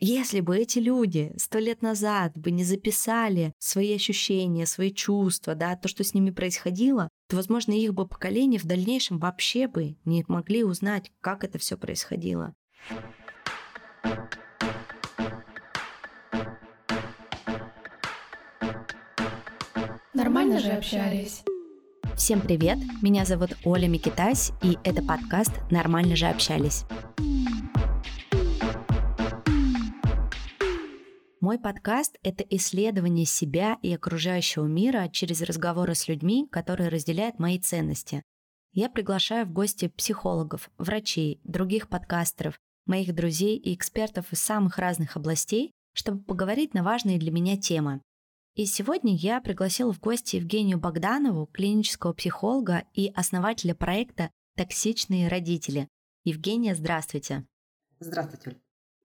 Если 0.00 0.38
бы 0.38 0.56
эти 0.56 0.78
люди 0.78 1.32
сто 1.38 1.58
лет 1.58 1.82
назад 1.82 2.38
бы 2.38 2.52
не 2.52 2.62
записали 2.62 3.52
свои 3.58 3.96
ощущения, 3.96 4.64
свои 4.64 4.92
чувства, 4.92 5.56
да, 5.56 5.74
то, 5.74 5.88
что 5.88 6.04
с 6.04 6.14
ними 6.14 6.30
происходило, 6.30 7.08
то, 7.28 7.34
возможно, 7.34 7.72
их 7.72 7.94
бы 7.94 8.06
поколение 8.06 8.60
в 8.60 8.64
дальнейшем 8.64 9.18
вообще 9.18 9.66
бы 9.66 9.96
не 10.04 10.24
могли 10.28 10.62
узнать, 10.62 11.10
как 11.20 11.42
это 11.42 11.58
все 11.58 11.76
происходило. 11.76 12.54
Нормально 20.14 20.60
же 20.60 20.70
общались. 20.70 21.42
Всем 22.16 22.40
привет, 22.40 22.78
меня 23.02 23.24
зовут 23.24 23.50
Оля 23.64 23.88
Микитась, 23.88 24.52
и 24.62 24.78
это 24.84 25.02
подкаст 25.02 25.52
«Нормально 25.72 26.14
же 26.14 26.26
общались». 26.26 26.84
Мой 31.48 31.58
подкаст— 31.58 32.18
это 32.22 32.44
исследование 32.44 33.24
себя 33.24 33.78
и 33.80 33.94
окружающего 33.94 34.66
мира 34.66 35.08
через 35.10 35.40
разговоры 35.40 35.94
с 35.94 36.06
людьми, 36.06 36.46
которые 36.46 36.90
разделяют 36.90 37.38
мои 37.38 37.58
ценности. 37.58 38.22
Я 38.74 38.90
приглашаю 38.90 39.46
в 39.46 39.52
гости 39.52 39.88
психологов, 39.88 40.68
врачей, 40.76 41.40
других 41.44 41.88
подкастеров, 41.88 42.60
моих 42.84 43.14
друзей 43.14 43.56
и 43.56 43.74
экспертов 43.74 44.30
из 44.30 44.40
самых 44.40 44.76
разных 44.76 45.16
областей, 45.16 45.72
чтобы 45.94 46.22
поговорить 46.22 46.74
на 46.74 46.82
важные 46.82 47.18
для 47.18 47.32
меня 47.32 47.56
темы. 47.56 48.02
И 48.54 48.66
сегодня 48.66 49.16
я 49.16 49.40
пригласила 49.40 49.94
в 49.94 50.00
гости 50.00 50.36
Евгению 50.36 50.78
Богданову, 50.78 51.46
клинического 51.46 52.12
психолога 52.12 52.84
и 52.92 53.10
основателя 53.14 53.74
проекта 53.74 54.30
«Токсичные 54.54 55.28
родители». 55.28 55.88
Евгения, 56.24 56.74
здравствуйте. 56.74 57.46
Здравствуйте. 58.00 58.58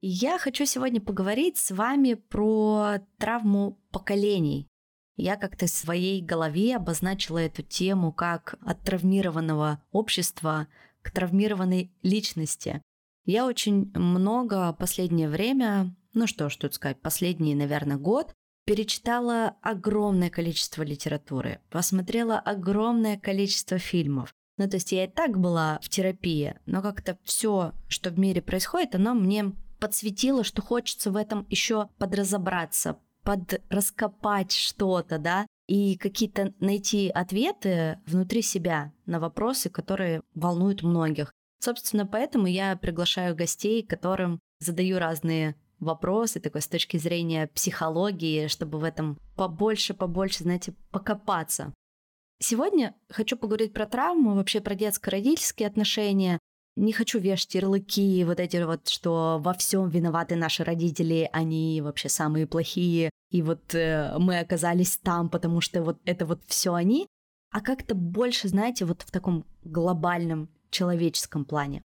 Я 0.05 0.37
хочу 0.37 0.65
сегодня 0.65 0.99
поговорить 0.99 1.55
с 1.55 1.71
вами 1.71 2.15
про 2.15 2.95
травму 3.17 3.79
поколений. 3.89 4.67
Я 5.15 5.37
как-то 5.37 5.65
в 5.65 5.69
своей 5.69 6.21
голове 6.21 6.75
обозначила 6.75 7.37
эту 7.37 7.63
тему 7.63 8.11
как 8.11 8.55
от 8.65 8.81
травмированного 8.81 9.81
общества 9.93 10.67
к 11.03 11.11
травмированной 11.11 11.93
личности. 12.01 12.81
Я 13.23 13.45
очень 13.45 13.93
много 13.95 14.73
последнее 14.73 15.29
время, 15.29 15.95
ну 16.13 16.27
что 16.27 16.49
ж 16.49 16.57
тут 16.57 16.73
сказать, 16.73 17.01
последний, 17.01 17.55
наверное, 17.55 17.95
год, 17.95 18.33
перечитала 18.65 19.55
огромное 19.61 20.29
количество 20.29 20.83
литературы, 20.83 21.61
посмотрела 21.69 22.39
огромное 22.39 23.17
количество 23.17 23.77
фильмов. 23.77 24.33
Ну, 24.57 24.69
то 24.69 24.75
есть 24.75 24.91
я 24.91 25.05
и 25.05 25.09
так 25.09 25.39
была 25.39 25.79
в 25.81 25.87
терапии, 25.87 26.55
но 26.65 26.81
как-то 26.81 27.17
все, 27.23 27.71
что 27.87 28.09
в 28.09 28.19
мире 28.19 28.41
происходит, 28.41 28.95
оно 28.95 29.13
мне 29.13 29.53
подсветило, 29.83 30.45
что 30.45 30.61
хочется 30.61 31.11
в 31.11 31.17
этом 31.17 31.45
еще 31.49 31.89
подразобраться, 31.97 32.99
подраскопать 33.23 34.53
что-то, 34.53 35.17
да, 35.17 35.45
и 35.67 35.97
какие-то 35.97 36.53
найти 36.61 37.09
ответы 37.09 37.99
внутри 38.05 38.41
себя 38.43 38.93
на 39.05 39.19
вопросы, 39.19 39.69
которые 39.69 40.21
волнуют 40.35 40.83
многих. 40.83 41.33
Собственно, 41.59 42.07
поэтому 42.07 42.47
я 42.47 42.77
приглашаю 42.77 43.35
гостей, 43.35 43.83
которым 43.83 44.39
задаю 44.59 44.99
разные 44.99 45.57
вопросы, 45.79 46.39
такой 46.39 46.61
с 46.61 46.67
точки 46.69 46.95
зрения 46.95 47.47
психологии, 47.47 48.47
чтобы 48.47 48.79
в 48.79 48.85
этом 48.85 49.19
побольше, 49.35 49.93
побольше, 49.93 50.43
знаете, 50.43 50.73
покопаться. 50.91 51.73
Сегодня 52.39 52.95
хочу 53.09 53.35
поговорить 53.35 53.73
про 53.73 53.85
травму, 53.85 54.35
вообще 54.35 54.61
про 54.61 54.75
детско-родительские 54.75 55.67
отношения, 55.67 56.39
не 56.75 56.93
хочу 56.93 57.19
вешать 57.19 57.55
ярлыки, 57.55 58.23
вот 58.23 58.39
эти 58.39 58.57
вот, 58.63 58.87
что 58.87 59.39
во 59.41 59.53
всем 59.53 59.89
виноваты 59.89 60.35
наши 60.35 60.63
родители, 60.63 61.29
они 61.31 61.81
вообще 61.81 62.09
самые 62.09 62.47
плохие, 62.47 63.09
и 63.29 63.41
вот 63.41 63.73
э, 63.75 64.15
мы 64.19 64.39
оказались 64.39 64.97
там, 64.97 65.29
потому 65.29 65.61
что 65.61 65.83
вот 65.83 65.99
это 66.05 66.25
вот 66.25 66.41
все 66.47 66.73
они, 66.73 67.07
а 67.51 67.61
как-то 67.61 67.95
больше, 67.95 68.47
знаете, 68.47 68.85
вот 68.85 69.03
в 69.03 69.11
таком 69.11 69.45
глобальном 69.63 70.49
человеческом 70.71 71.45
плане. 71.45 71.83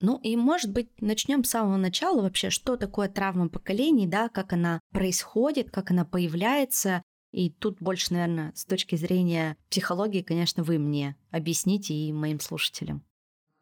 Ну 0.00 0.18
и, 0.18 0.36
может 0.36 0.72
быть, 0.72 0.90
начнем 1.00 1.42
с 1.42 1.50
самого 1.50 1.76
начала 1.78 2.20
вообще, 2.20 2.50
что 2.50 2.76
такое 2.76 3.08
травма 3.08 3.48
поколений, 3.48 4.06
да, 4.06 4.28
как 4.28 4.52
она 4.52 4.80
происходит, 4.92 5.70
как 5.70 5.90
она 5.90 6.04
появляется. 6.04 7.02
И 7.32 7.50
тут 7.50 7.78
больше, 7.80 8.12
наверное, 8.12 8.52
с 8.54 8.66
точки 8.66 8.96
зрения 8.96 9.56
психологии, 9.70 10.22
конечно, 10.22 10.62
вы 10.62 10.78
мне 10.78 11.16
объясните 11.30 11.94
и 11.94 12.12
моим 12.12 12.40
слушателям. 12.40 13.04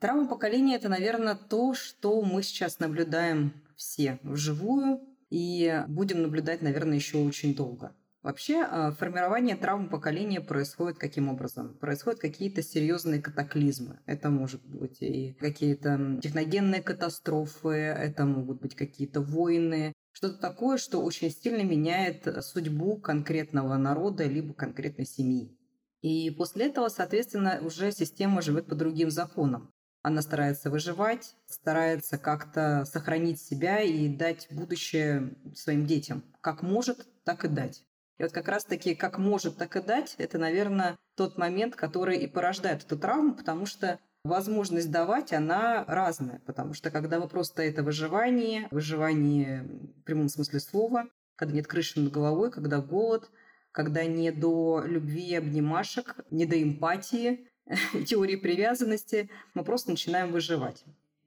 Травма 0.05 0.29
поколения– 0.29 0.75
это, 0.77 0.91
наверное, 0.91 1.35
то, 1.35 1.73
что 1.73 2.21
мы 2.21 2.43
сейчас 2.43 2.79
наблюдаем 2.79 3.55
все 3.75 4.19
вживую 4.23 5.01
и 5.31 5.83
будем 5.89 6.21
наблюдать, 6.21 6.61
наверное, 6.61 6.97
еще 6.97 7.17
очень 7.17 7.55
долго. 7.55 7.97
Вообще, 8.23 8.65
а, 8.65 8.93
формирование 8.93 9.57
травм 9.57 9.89
поколения 9.89 10.43
происходит 10.43 10.99
каким 10.99 11.31
образом? 11.31 11.79
Происходят 11.79 12.21
какие-то 12.21 12.63
серьезные 12.63 13.23
катаклизмы. 13.23 13.99
Это 14.05 14.29
может 14.29 14.63
быть 14.67 15.01
и 15.01 15.39
какие-то 15.41 16.19
техногенные 16.23 16.83
катастрофы, 16.83 17.71
это 17.71 18.27
могут 18.27 18.61
быть 18.61 18.75
какие-то 18.75 19.23
войны, 19.23 19.95
что-то 20.13 20.39
такое, 20.39 20.77
что 20.77 21.03
очень 21.03 21.31
сильно 21.31 21.63
меняет 21.63 22.29
судьбу 22.45 22.99
конкретного 22.99 23.79
народа 23.79 24.25
либо 24.25 24.53
конкретной 24.53 25.07
семьи. 25.07 25.57
И 26.03 26.31
после 26.33 26.67
этого, 26.67 26.89
соответственно, 26.91 27.59
уже 27.63 27.91
система 27.91 28.43
живет 28.43 28.67
по 28.67 28.75
другим 28.75 29.11
законам. 29.11 29.71
Она 30.05 30.21
старается 30.21 30.69
выживать, 30.69 31.35
старается 31.47 32.19
как-то 32.19 32.85
сохранить 32.85 33.41
себя 33.41 33.81
и 33.81 34.07
дать 34.07 34.49
будущее 34.51 35.35
своим 35.55 35.87
детям. 35.87 36.23
Как 36.43 36.61
может, 36.61 37.09
так 37.25 37.47
и 37.47 37.49
дать. 37.49 37.87
И 38.19 38.23
вот 38.23 38.31
как 38.31 38.49
раз-таки 38.49 38.95
как 38.95 39.17
может, 39.17 39.57
так 39.57 39.77
и 39.77 39.81
дать, 39.81 40.15
это, 40.19 40.37
наверное, 40.37 40.99
тот 41.17 41.39
момент, 41.39 41.75
который 41.75 42.19
и 42.19 42.27
порождает 42.27 42.85
эту 42.85 42.99
травму, 42.99 43.35
потому 43.35 43.65
что 43.65 43.99
возможность 44.25 44.91
давать, 44.91 45.33
она 45.33 45.87
разная. 45.87 46.43
Потому 46.45 46.75
что 46.75 46.91
когда 46.91 47.19
вопрос 47.19 47.49
стоит 47.49 47.79
о 47.79 47.83
выживании, 47.83 48.69
выживании 48.71 49.61
в 50.01 50.03
прямом 50.03 50.29
смысле 50.29 50.61
слова, 50.61 51.07
когда 51.35 51.55
нет 51.55 51.67
крыши 51.67 51.99
над 51.99 52.13
головой, 52.13 52.51
когда 52.51 52.83
голод, 52.83 53.31
когда 53.73 54.05
не 54.05 54.31
до 54.33 54.83
любви 54.85 55.35
обнимашек, 55.35 56.17
не 56.31 56.45
до 56.45 56.63
эмпатии, 56.63 57.49
теории 58.07 58.37
привязанности, 58.37 59.31
мы 59.55 59.65
просто 59.65 59.91
начинаем 59.91 60.33
выживать. 60.33 60.85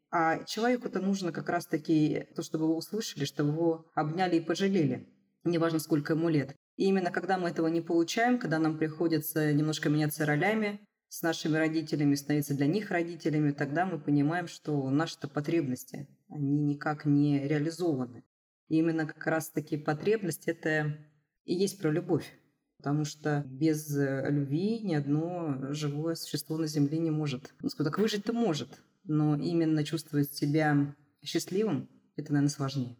А 0.09 0.43
человеку-то 0.45 0.99
нужно 0.99 1.31
как 1.31 1.49
раз-таки 1.49 2.27
то, 2.35 2.41
чтобы 2.41 2.65
его 2.65 2.77
услышали, 2.77 3.25
чтобы 3.25 3.51
его 3.51 3.85
обняли 3.93 4.37
и 4.37 4.41
пожалели. 4.41 5.07
Неважно, 5.43 5.79
сколько 5.79 6.13
ему 6.13 6.29
лет. 6.29 6.55
И 6.77 6.85
именно 6.85 7.11
когда 7.11 7.37
мы 7.37 7.49
этого 7.49 7.67
не 7.67 7.81
получаем, 7.81 8.39
когда 8.39 8.59
нам 8.59 8.77
приходится 8.77 9.51
немножко 9.51 9.89
меняться 9.89 10.25
ролями 10.25 10.79
с 11.09 11.21
нашими 11.21 11.57
родителями, 11.57 12.15
становиться 12.15 12.55
для 12.55 12.67
них 12.67 12.91
родителями, 12.91 13.51
тогда 13.51 13.85
мы 13.85 13.99
понимаем, 13.99 14.47
что 14.47 14.89
наши-то 14.89 15.27
потребности, 15.27 16.07
они 16.29 16.59
никак 16.59 17.05
не 17.05 17.47
реализованы. 17.47 18.23
И 18.67 18.77
именно 18.77 19.05
как 19.05 19.25
раз-таки 19.25 19.77
потребность– 19.77 20.43
это 20.47 20.97
и 21.45 21.53
есть 21.53 21.81
про 21.81 21.89
любовь 21.89 22.31
потому 22.77 23.05
что 23.05 23.43
без 23.47 23.95
э, 23.95 24.27
любви 24.29 24.79
ни 24.79 24.93
одно 24.93 25.73
живое 25.73 26.15
существо 26.15 26.57
на 26.57 26.67
Земле 26.67 26.99
не 26.99 27.11
может. 27.11 27.53
Ну, 27.61 27.69
скажем 27.69 27.91
так, 27.91 27.99
выжить-то 27.99 28.33
может, 28.33 28.69
но 29.03 29.35
именно 29.35 29.83
чувствовать 29.83 30.33
себя 30.33 30.95
счастливым– 31.23 31.89
это, 32.15 32.31
наверное, 32.31 32.53
сложнее. 32.53 32.97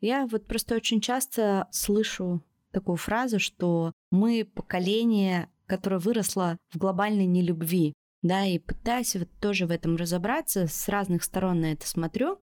Я 0.00 0.26
вот 0.26 0.46
просто 0.46 0.74
очень 0.74 1.00
часто 1.00 1.68
слышу 1.70 2.42
такую 2.72 2.96
фразу, 2.96 3.38
что 3.38 3.92
мы 4.10 4.48
поколение, 4.54 5.50
которое 5.66 5.98
выросло 5.98 6.56
в 6.70 6.78
глобальной 6.78 7.26
нелюбви, 7.26 7.92
да, 8.22 8.44
и 8.44 8.58
пытаюсь 8.58 9.16
вот 9.16 9.28
тоже 9.40 9.66
в 9.66 9.70
этом 9.70 9.96
разобраться, 9.96 10.66
с 10.66 10.88
разных 10.88 11.24
сторон 11.24 11.60
на 11.60 11.72
это 11.72 11.86
смотрю. 11.86 12.38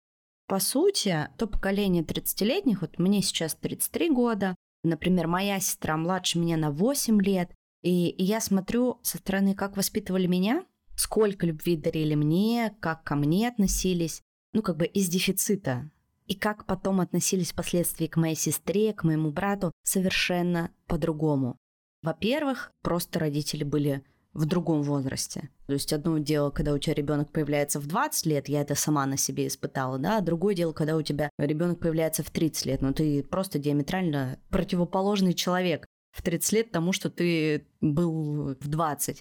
По 0.47 0.59
сути, 0.59 1.29
то 1.37 1.45
поколение 1.45 2.03
30-летних, 2.03 2.81
вот 2.81 2.99
мне 2.99 3.21
сейчас 3.21 3.55
33 3.55 4.09
года, 4.11 4.55
Например, 4.87 5.28
моя 5.28 5.59
сестра 5.59 5.97
младше 5.97 6.39
меня 6.39 6.57
на 6.57 6.72
8 6.72 7.22
лет, 7.22 7.51
и 7.81 8.16
я 8.17 8.39
смотрю 8.41 8.99
со 9.03 9.17
стороны, 9.17 9.53
как 9.53 9.78
воспитывали 9.78 10.28
меня, 10.28 10.66
сколько 10.95 11.45
любви 11.45 11.75
дарили 11.75 12.16
мне, 12.16 12.75
как 12.79 13.03
ко 13.03 13.16
мне 13.16 13.47
относились, 13.47 14.22
ну, 14.53 14.61
как 14.61 14.78
бы 14.78 14.85
из 14.85 15.09
дефицита. 15.09 15.89
И 16.25 16.35
как 16.35 16.66
потом 16.66 16.99
относились 16.99 17.51
впоследствии 17.51 18.07
к 18.07 18.17
моей 18.17 18.35
сестре, 18.35 18.93
к 18.93 19.03
моему 19.03 19.31
брату, 19.31 19.72
совершенно 19.84 20.72
по-другому. 20.87 21.57
Во-первых, 22.01 22.72
просто 22.81 23.19
родители 23.19 23.63
были 23.63 24.03
в 24.37 24.45
другом 24.45 24.84
возрасте. 24.84 25.49
То 25.66 25.73
есть 25.73 25.91
одно 25.91 26.19
дело, 26.19 26.51
когда 26.51 26.72
у 26.73 26.78
тебя 26.78 26.93
ребенок 26.93 27.31
появляется 27.31 27.79
в 27.79 27.87
20 27.87 28.25
лет, 28.28 28.47
я 28.47 28.61
это 28.61 28.75
сама 28.75 29.03
на 29.07 29.17
себе 29.17 29.47
испытала, 29.47 29.97
да, 29.97 30.17
а 30.17 30.22
другое 30.22 30.53
дело, 30.53 30.73
когда 30.73 30.95
у 30.95 31.01
тебя 31.01 31.31
ребенок 31.39 31.79
появляется 31.79 32.23
в 32.23 32.29
30 32.29 32.66
лет, 32.67 32.81
ну 32.84 32.93
ты 32.93 33.23
просто 33.23 33.57
диаметрально 33.57 34.39
противоположный 34.49 35.34
человек 35.34 35.87
в 36.11 36.22
30 36.22 36.51
лет 36.53 36.72
тому, 36.72 36.93
что 36.93 37.09
ты 37.09 37.66
был 37.81 38.55
в 38.59 38.67
20. 38.67 39.19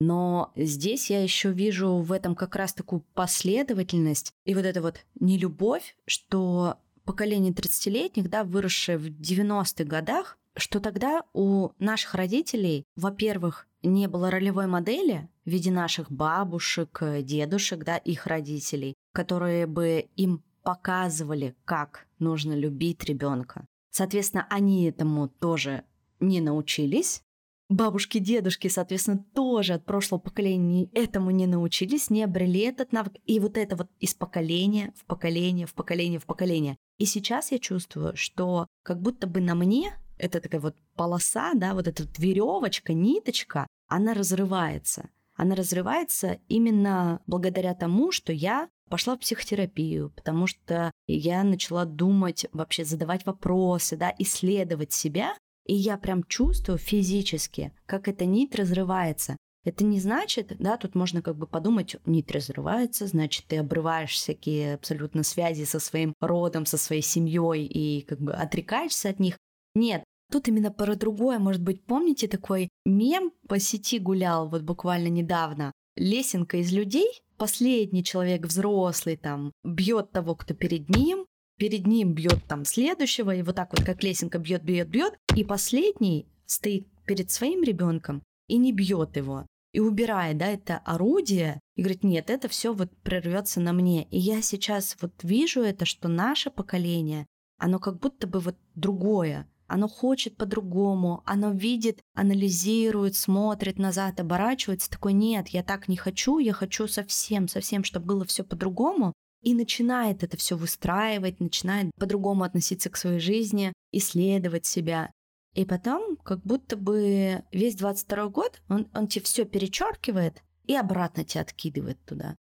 Но 0.00 0.52
здесь 0.54 1.10
я 1.10 1.20
еще 1.20 1.50
вижу 1.50 1.96
в 1.96 2.12
этом 2.12 2.36
как 2.36 2.54
раз 2.54 2.72
такую 2.72 3.04
последовательность 3.14 4.32
и 4.44 4.54
вот 4.54 4.64
это 4.64 4.80
вот 4.80 5.04
нелюбовь, 5.18 5.96
что 6.06 6.76
поколение 7.04 7.52
30-летних, 7.52 8.30
да, 8.30 8.44
выросшее 8.44 8.96
в 8.96 9.08
90-х 9.08 9.82
годах, 9.84 10.38
что 10.56 10.80
тогда 10.80 11.24
у 11.32 11.70
наших 11.78 12.14
родителей, 12.14 12.84
во-первых, 12.96 13.66
не 13.82 14.06
было 14.06 14.30
ролевой 14.30 14.66
модели 14.66 15.28
в 15.44 15.50
виде 15.50 15.70
наших 15.70 16.10
бабушек, 16.10 17.02
дедушек, 17.22 17.84
да, 17.84 17.96
их 17.96 18.26
родителей, 18.26 18.94
которые 19.12 19.66
бы 19.66 20.08
им 20.16 20.42
показывали, 20.62 21.56
как 21.64 22.06
нужно 22.18 22.52
любить 22.52 23.04
ребенка. 23.04 23.66
Соответственно, 23.90 24.46
они 24.48 24.84
этому 24.84 25.28
тоже 25.28 25.84
не 26.20 26.40
научились. 26.40 27.22
Бабушки, 27.68 28.18
дедушки, 28.18 28.68
соответственно, 28.68 29.24
тоже 29.34 29.74
от 29.74 29.84
прошлого 29.84 30.20
поколения 30.20 30.90
этому 30.92 31.30
не 31.30 31.46
научились, 31.46 32.10
не 32.10 32.22
обрели 32.22 32.60
этот 32.60 32.92
навык. 32.92 33.14
И 33.24 33.40
вот 33.40 33.56
это 33.56 33.76
вот 33.76 33.88
из 33.98 34.14
поколения 34.14 34.92
в 34.96 35.04
поколение, 35.06 35.66
в 35.66 35.74
поколение, 35.74 36.18
в 36.18 36.26
поколение. 36.26 36.76
И 36.98 37.06
сейчас 37.06 37.50
я 37.50 37.58
чувствую, 37.58 38.14
что 38.16 38.66
как 38.82 39.00
будто 39.00 39.26
бы 39.26 39.40
на 39.40 39.54
мне 39.54 39.94
это 40.22 40.40
такая 40.40 40.60
вот 40.60 40.76
полоса, 40.96 41.52
да, 41.54 41.74
вот 41.74 41.88
эта 41.88 42.04
вот 42.04 42.18
веревочка, 42.18 42.92
ниточка, 42.92 43.66
она 43.88 44.14
разрывается. 44.14 45.10
Она 45.34 45.54
разрывается 45.56 46.38
именно 46.48 47.20
благодаря 47.26 47.74
тому, 47.74 48.12
что 48.12 48.32
я 48.32 48.68
пошла 48.88 49.16
в 49.16 49.20
психотерапию, 49.20 50.10
потому 50.10 50.46
что 50.46 50.92
я 51.06 51.42
начала 51.42 51.84
думать, 51.84 52.46
вообще 52.52 52.84
задавать 52.84 53.26
вопросы, 53.26 53.96
да, 53.96 54.14
исследовать 54.18 54.92
себя, 54.92 55.34
и 55.66 55.74
я 55.74 55.96
прям 55.96 56.22
чувствую 56.24 56.78
физически, 56.78 57.72
как 57.86 58.06
эта 58.06 58.24
нить 58.24 58.54
разрывается. 58.54 59.36
Это 59.64 59.84
не 59.84 60.00
значит, 60.00 60.56
да, 60.58 60.76
тут 60.76 60.94
можно 60.94 61.22
как 61.22 61.36
бы 61.36 61.46
подумать, 61.46 61.96
нить 62.04 62.30
разрывается, 62.30 63.06
значит, 63.06 63.46
ты 63.46 63.58
обрываешь 63.58 64.12
всякие 64.12 64.74
абсолютно 64.74 65.22
связи 65.22 65.64
со 65.64 65.80
своим 65.80 66.14
родом, 66.20 66.66
со 66.66 66.76
своей 66.76 67.02
семьей 67.02 67.64
и 67.64 68.02
как 68.02 68.20
бы 68.20 68.32
отрекаешься 68.32 69.08
от 69.08 69.20
них. 69.20 69.36
Нет, 69.74 70.04
тут 70.32 70.48
именно 70.48 70.72
про 70.72 70.96
другое. 70.96 71.38
Может 71.38 71.62
быть, 71.62 71.84
помните 71.84 72.26
такой 72.26 72.68
мем 72.84 73.32
по 73.48 73.58
сети 73.58 73.98
гулял 73.98 74.48
вот 74.48 74.62
буквально 74.62 75.08
недавно? 75.08 75.72
Лесенка 75.96 76.56
из 76.56 76.72
людей, 76.72 77.22
последний 77.36 78.02
человек 78.02 78.46
взрослый 78.46 79.16
там 79.16 79.52
бьет 79.62 80.10
того, 80.10 80.34
кто 80.34 80.54
перед 80.54 80.88
ним, 80.88 81.26
перед 81.58 81.86
ним 81.86 82.14
бьет 82.14 82.42
там 82.48 82.64
следующего, 82.64 83.34
и 83.34 83.42
вот 83.42 83.56
так 83.56 83.72
вот 83.72 83.84
как 83.84 84.02
лесенка 84.02 84.38
бьет, 84.38 84.64
бьет, 84.64 84.88
бьет, 84.88 85.14
и 85.36 85.44
последний 85.44 86.26
стоит 86.46 86.88
перед 87.04 87.30
своим 87.30 87.62
ребенком 87.62 88.22
и 88.48 88.56
не 88.56 88.72
бьет 88.72 89.16
его, 89.16 89.46
и 89.72 89.80
убирает, 89.80 90.38
да, 90.38 90.46
это 90.46 90.78
орудие, 90.78 91.60
и 91.76 91.82
говорит, 91.82 92.04
нет, 92.04 92.30
это 92.30 92.48
все 92.48 92.72
вот 92.72 92.90
прервется 93.02 93.60
на 93.60 93.72
мне. 93.72 94.04
И 94.04 94.18
я 94.18 94.40
сейчас 94.40 94.96
вот 95.00 95.12
вижу 95.22 95.60
это, 95.60 95.84
что 95.84 96.08
наше 96.08 96.50
поколение, 96.50 97.26
оно 97.58 97.78
как 97.78 97.98
будто 98.00 98.26
бы 98.26 98.40
вот 98.40 98.56
другое, 98.74 99.46
оно 99.66 99.88
хочет 99.88 100.36
по-другому, 100.36 101.22
оно 101.24 101.50
видит, 101.52 102.00
анализирует, 102.14 103.16
смотрит 103.16 103.78
назад, 103.78 104.20
оборачивается, 104.20 104.90
такой, 104.90 105.12
нет, 105.12 105.48
я 105.48 105.62
так 105.62 105.88
не 105.88 105.96
хочу, 105.96 106.38
я 106.38 106.52
хочу 106.52 106.88
совсем, 106.88 107.48
совсем, 107.48 107.84
чтобы 107.84 108.06
было 108.06 108.24
все 108.24 108.44
по-другому, 108.44 109.12
и 109.42 109.54
начинает 109.54 110.22
это 110.22 110.36
все 110.36 110.56
выстраивать, 110.56 111.40
начинает 111.40 111.90
по-другому 111.98 112.44
относиться 112.44 112.90
к 112.90 112.96
своей 112.96 113.18
жизни, 113.18 113.72
исследовать 113.90 114.66
себя. 114.66 115.10
И 115.54 115.64
потом, 115.64 116.16
как 116.16 116.42
будто 116.42 116.76
бы 116.76 117.42
весь 117.52 117.74
22 117.74 118.28
год, 118.28 118.62
он, 118.68 118.88
он 118.94 119.06
тебе 119.08 119.24
все 119.24 119.44
перечеркивает 119.44 120.42
и 120.64 120.74
обратно 120.74 121.24
тебя 121.24 121.42
откидывает 121.42 122.02
туда. 122.04 122.36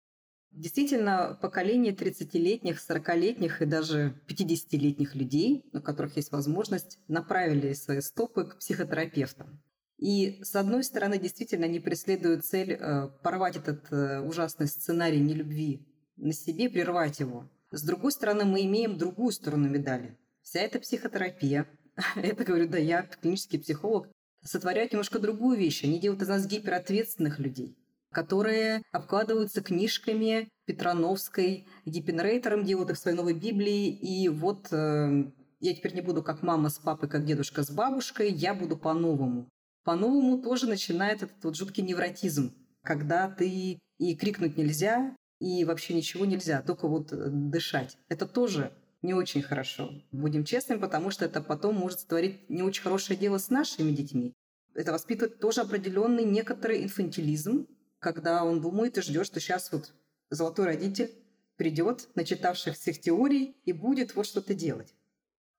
Действительно, 0.59 1.39
поколение 1.41 1.95
30-летних, 1.95 2.81
40-летних 2.81 3.63
и 3.63 3.65
даже 3.65 4.21
50-летних 4.27 5.15
людей, 5.15 5.65
у 5.73 5.81
которых 5.81 6.17
есть 6.17 6.33
возможность, 6.33 6.99
направили 7.07 7.73
свои 7.75 8.01
стопы 8.01 8.45
к 8.45 8.59
психотерапевтам. 8.59 9.63
И, 9.99 10.43
с 10.43 10.57
одной 10.57 10.83
стороны, 10.83 11.17
действительно, 11.17 11.67
они 11.67 11.79
преследуют 11.79 12.45
цель 12.45 12.73
э, 12.73 13.09
порвать 13.23 13.55
этот 13.55 13.87
э, 13.93 14.21
ужасный 14.21 14.67
сценарий 14.67 15.21
нелюбви 15.21 15.87
на 16.17 16.33
себе, 16.33 16.69
прервать 16.69 17.21
его. 17.21 17.49
С 17.71 17.85
другой 17.85 18.11
стороны, 18.11 18.45
мы 18.45 18.65
имеем 18.65 18.99
другую 18.99 19.31
сторону 19.31 19.69
медали. 19.69 20.19
Вся 20.43 20.59
эта 20.59 20.81
психотерапия, 20.81 21.69
это 22.17 22.43
говорю, 22.43 22.69
да, 22.69 22.79
я 22.79 23.03
клинический 23.03 23.61
психолог, 23.61 24.09
сотворяют 24.43 24.91
немножко 24.91 25.21
другую 25.21 25.57
вещь. 25.57 25.85
Они 25.85 26.01
делают 26.01 26.23
из 26.23 26.29
нас 26.29 26.49
гиперответственных 26.49 27.39
людей 27.39 27.77
которые 28.13 28.83
обкладываются 28.93 29.63
книжками 29.63 30.49
Петрановской, 30.67 31.67
Гиппенрейтером, 31.85 32.65
делают 32.65 32.91
их 32.91 32.97
в 32.97 33.01
своей 33.01 33.17
новой 33.17 33.35
Библии. 33.35 33.89
И 33.89 34.29
вот 34.29 34.73
э, 34.73 35.25
я 35.61 35.75
теперь 35.75 35.95
не 35.95 36.01
буду 36.01 36.23
как 36.23 36.43
мама 36.43 36.69
с 36.69 36.79
папой, 36.79 37.09
как 37.09 37.25
дедушка 37.25 37.63
с 37.63 37.71
бабушкой, 37.71 38.31
я 38.31 38.55
буду 38.55 38.77
по-новому. 38.77 39.49
По-новому 39.85 40.43
тоже 40.43 40.67
начинает 40.67 41.23
этот 41.23 41.43
вот 41.43 41.57
жуткий 41.57 41.83
невротизм, 41.83 42.55
когда 42.83 43.29
ты 43.29 43.79
и 43.99 44.17
крикнуть 44.17 44.57
нельзя, 44.57 45.17
и 45.41 45.65
вообще 45.65 45.95
ничего 45.95 46.25
нельзя, 46.25 46.63
только 46.63 46.89
вот 46.89 47.13
э, 47.13 47.29
дышать. 47.31 47.97
Это 48.09 48.27
тоже 48.27 48.73
не 49.03 49.15
очень 49.15 49.43
хорошо. 49.43 49.91
Будем 50.13 50.45
честными, 50.45 50.81
потому 50.81 51.11
что 51.11 51.25
это 51.25 51.41
потом 51.41 51.77
может 51.77 52.01
створить 52.01 52.49
не 52.51 52.63
очень 52.63 52.83
хорошее 52.83 53.19
дело 53.19 53.39
с 53.39 53.49
нашими 53.49 53.93
детьми. 53.93 54.33
Это 54.75 54.93
воспитывает 54.93 55.41
тоже 55.41 55.61
определенный 55.61 56.25
некоторый 56.25 56.85
инфантилизм, 56.85 57.67
когда 57.99 58.45
он 58.45 58.61
думает 58.61 58.99
и 58.99 59.03
ждет, 59.03 59.27
что 59.27 59.41
сейчас 59.41 59.73
вот 59.73 59.93
золотой 60.31 60.67
родитель 60.67 61.13
придет, 61.57 62.09
начитавших 62.15 62.77
всех 62.77 63.01
теорий, 63.01 63.57
и 63.65 63.73
будет 63.73 64.15
вот 64.15 64.27
что-то 64.27 64.55
делать. 64.55 64.95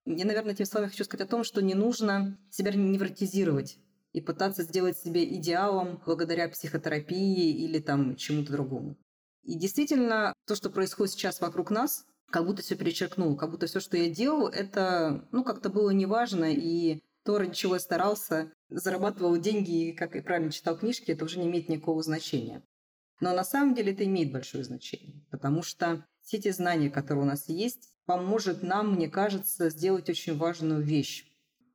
Я, 0.06 0.26
наверное, 0.26 0.56
тем 0.56 0.66
словами 0.66 0.90
хочу 0.90 1.04
сказать 1.04 1.28
о 1.28 1.30
том, 1.30 1.44
что 1.44 1.62
не 1.62 1.76
нужно 1.76 2.40
себя 2.50 2.72
невротизировать 2.72 3.78
и 4.14 4.22
пытаться 4.22 4.64
сделать 4.64 4.98
себя 4.98 5.24
идеалом 5.24 6.02
благодаря 6.06 6.50
психотерапии 6.50 7.64
или 7.64 7.80
там 7.80 8.16
чему-то 8.16 8.52
другому. 8.54 8.98
И 9.44 9.56
действительно, 9.56 10.34
то, 10.48 10.56
что 10.56 10.70
происходит 10.70 11.14
сейчас 11.14 11.42
вокруг 11.42 11.70
нас, 11.70 12.06
как 12.32 12.46
будто 12.46 12.62
все 12.62 12.76
перечеркнул, 12.76 13.36
как 13.36 13.52
будто 13.52 13.68
все, 13.68 13.80
что 13.80 13.98
я 13.98 14.10
делал, 14.10 14.48
это, 14.48 15.28
ну, 15.32 15.44
как-то 15.44 15.70
было 15.70 15.90
неважно, 15.90 16.54
и 16.54 17.02
то, 17.24 17.38
ради 17.38 17.54
чего 17.54 17.78
старался, 17.80 18.52
зарабатывал 18.70 19.38
деньги, 19.38 19.92
как 19.92 20.16
и 20.16 20.22
правильно 20.22 20.52
читал 20.52 20.78
книжки, 20.78 21.12
это 21.12 21.26
уже 21.26 21.40
не 21.40 21.48
имеет 21.48 21.70
никакого 21.70 22.02
значения. 22.02 22.64
Но 23.20 23.34
на 23.34 23.44
самом 23.44 23.76
деле 23.76 23.92
это 23.92 24.06
имеет 24.06 24.32
большое 24.32 24.64
значение, 24.64 25.26
потому 25.30 25.62
что 25.62 26.06
все 26.22 26.40
те 26.40 26.54
знания, 26.54 26.90
которые 26.90 27.24
у 27.24 27.28
нас 27.28 27.50
есть, 27.50 27.94
поможет 28.06 28.64
нам, 28.64 28.96
мне 28.96 29.10
кажется, 29.10 29.70
сделать 29.70 30.10
очень 30.10 30.38
важную 30.38 30.82
вещь. 30.82 31.26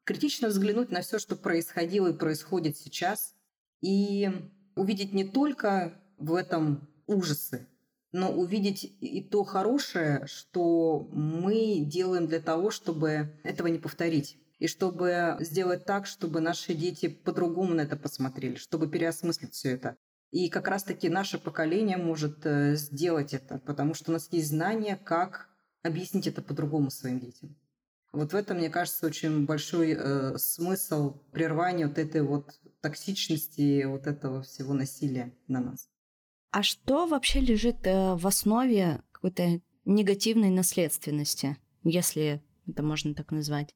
Критично 0.05 0.49
взглянуть 0.49 0.91
на 0.91 1.03
все, 1.03 1.19
что 1.19 1.37
происходило 1.37 2.09
и 2.09 2.17
происходит 2.17 2.77
сейчас, 2.77 3.35
и 3.81 4.31
увидеть 4.77 5.13
не 5.13 5.25
только 5.25 6.01
в 6.19 6.35
этом 6.35 6.89
ужасы, 7.07 7.67
но 8.13 8.33
увидеть 8.33 8.85
и 9.01 9.23
то 9.23 9.45
хорошее, 9.45 10.27
что 10.27 11.09
мы 11.13 11.81
делаем 11.81 12.27
для 12.27 12.41
того, 12.41 12.71
чтобы 12.71 13.37
этого 13.43 13.67
не 13.67 13.79
повторить 13.79 14.39
и 14.59 14.67
чтобы 14.67 15.37
сделать 15.41 15.85
так, 15.85 16.07
чтобы 16.07 16.41
наши 16.41 16.75
дети 16.75 17.09
по-другому 17.09 17.75
на 17.75 17.83
это 17.83 17.97
посмотрели, 17.97 18.57
чтобы 18.57 18.89
переосмыслить 18.89 19.55
все 19.55 19.73
это. 19.73 19.97
И 20.31 20.49
как 20.49 20.69
раз-таки 20.69 21.09
наше 21.09 21.39
поколение 21.39 21.97
может 21.97 22.45
э, 22.45 22.75
сделать 22.75 23.35
это, 23.35 23.59
потому 23.59 23.95
что 23.95 24.11
у 24.11 24.15
нас 24.15 24.29
есть 24.33 24.49
знания, 24.49 24.97
как 24.97 25.49
объяснить 25.83 26.27
это 26.27 26.43
по-другому 26.43 26.91
своим 26.91 27.21
детям. 27.21 27.57
Вот 28.13 28.33
в 28.33 28.37
этом, 28.37 28.59
мне 28.59 28.71
кажется, 28.71 29.07
очень 29.07 29.45
большой 29.45 29.93
э, 29.93 30.39
смысл 30.39 31.19
прервания 31.33 31.87
вот 31.87 31.99
этой 31.99 32.23
вот 32.23 32.61
токсичности, 32.81 33.85
вот 33.85 34.07
этого 34.07 34.43
всего 34.43 34.73
насилия 34.73 35.33
на 35.47 35.61
нас. 35.61 35.89
А 36.51 36.63
что 36.63 37.07
вообще 37.07 37.41
лежит 37.41 37.87
э, 37.87 38.15
в 38.15 38.27
основе 38.27 39.03
какой-то 39.13 39.61
негативной 39.85 40.51
наследственности, 40.51 41.57
если 41.83 42.43
это 42.67 42.83
можно 42.83 43.15
так 43.15 43.33
назвать? 43.33 43.75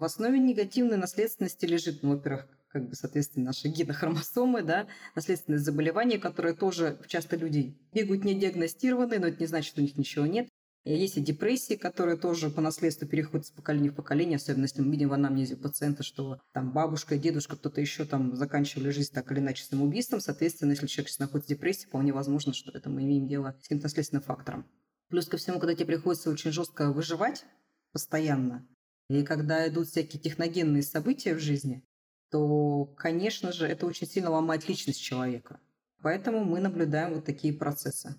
В 0.00 0.04
основе 0.04 0.38
негативной 0.38 0.96
наследственности 0.96 1.66
лежит, 1.66 2.02
ну, 2.02 2.14
во-первых, 2.14 2.46
как 2.68 2.88
бы, 2.88 2.94
соответственно, 2.94 3.44
наши 3.44 3.68
генохромосомы, 3.68 4.62
да, 4.62 4.86
наследственные 5.14 5.58
заболевания, 5.58 6.18
которые 6.18 6.54
тоже 6.54 6.98
часто 7.06 7.36
люди 7.36 7.76
бегают 7.92 8.24
не 8.24 8.34
диагностированные, 8.34 9.20
но 9.20 9.26
это 9.26 9.38
не 9.40 9.46
значит, 9.46 9.72
что 9.72 9.82
у 9.82 9.84
них 9.84 9.98
ничего 9.98 10.24
нет. 10.24 10.48
И 10.84 10.94
есть 10.94 11.18
и 11.18 11.20
депрессии, 11.20 11.74
которые 11.74 12.16
тоже 12.16 12.48
по 12.48 12.62
наследству 12.62 13.06
переходят 13.06 13.48
с 13.48 13.50
поколения 13.50 13.90
в 13.90 13.94
поколение, 13.94 14.36
особенно 14.36 14.62
если 14.62 14.80
мы 14.80 14.90
видим 14.90 15.10
в 15.10 15.12
анамнезе 15.12 15.56
пациента, 15.56 16.02
что 16.02 16.40
там 16.54 16.72
бабушка, 16.72 17.18
дедушка, 17.18 17.56
кто-то 17.56 17.82
еще 17.82 18.06
там 18.06 18.34
заканчивали 18.34 18.88
жизнь 18.88 19.12
так 19.12 19.30
или 19.30 19.40
иначе 19.40 19.64
самоубийством. 19.64 20.20
Соответственно, 20.20 20.70
если 20.70 20.86
человек 20.86 21.10
сейчас 21.10 21.18
находится 21.18 21.52
в 21.52 21.58
депрессии, 21.58 21.84
вполне 21.84 22.14
возможно, 22.14 22.54
что 22.54 22.72
это 22.72 22.88
мы 22.88 23.02
имеем 23.02 23.28
дело 23.28 23.54
с 23.60 23.64
каким-то 23.64 23.84
наследственным 23.84 24.22
фактором. 24.22 24.64
Плюс 25.10 25.26
ко 25.26 25.36
всему, 25.36 25.58
когда 25.58 25.74
тебе 25.74 25.84
приходится 25.84 26.30
очень 26.30 26.52
жестко 26.52 26.90
выживать 26.90 27.44
постоянно, 27.92 28.66
и 29.10 29.24
когда 29.24 29.66
идут 29.66 29.88
всякие 29.88 30.22
техногенные 30.22 30.84
события 30.84 31.34
в 31.34 31.40
жизни, 31.40 31.82
то, 32.30 32.84
конечно 32.96 33.50
же, 33.50 33.66
это 33.66 33.84
очень 33.86 34.06
сильно 34.06 34.30
ломает 34.30 34.68
личность 34.68 35.02
человека. 35.02 35.58
Поэтому 36.00 36.44
мы 36.44 36.60
наблюдаем 36.60 37.14
вот 37.14 37.24
такие 37.24 37.52
процессы. 37.52 38.14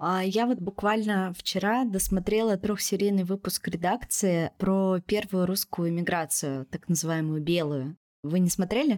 А 0.00 0.24
я 0.24 0.46
вот 0.46 0.58
буквально 0.58 1.32
вчера 1.34 1.84
досмотрела 1.84 2.56
трехсерийный 2.56 3.22
выпуск 3.22 3.68
редакции 3.68 4.50
про 4.58 5.00
первую 5.00 5.46
русскую 5.46 5.88
иммиграцию, 5.88 6.66
так 6.66 6.88
называемую 6.88 7.42
белую. 7.42 7.96
Вы 8.24 8.40
не 8.40 8.50
смотрели? 8.50 8.96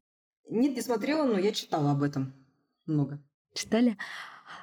Нет, 0.48 0.74
не 0.74 0.80
смотрела, 0.80 1.26
но 1.26 1.38
я 1.38 1.52
читала 1.52 1.92
об 1.92 2.02
этом 2.02 2.32
много. 2.86 3.22
Читали? 3.52 3.98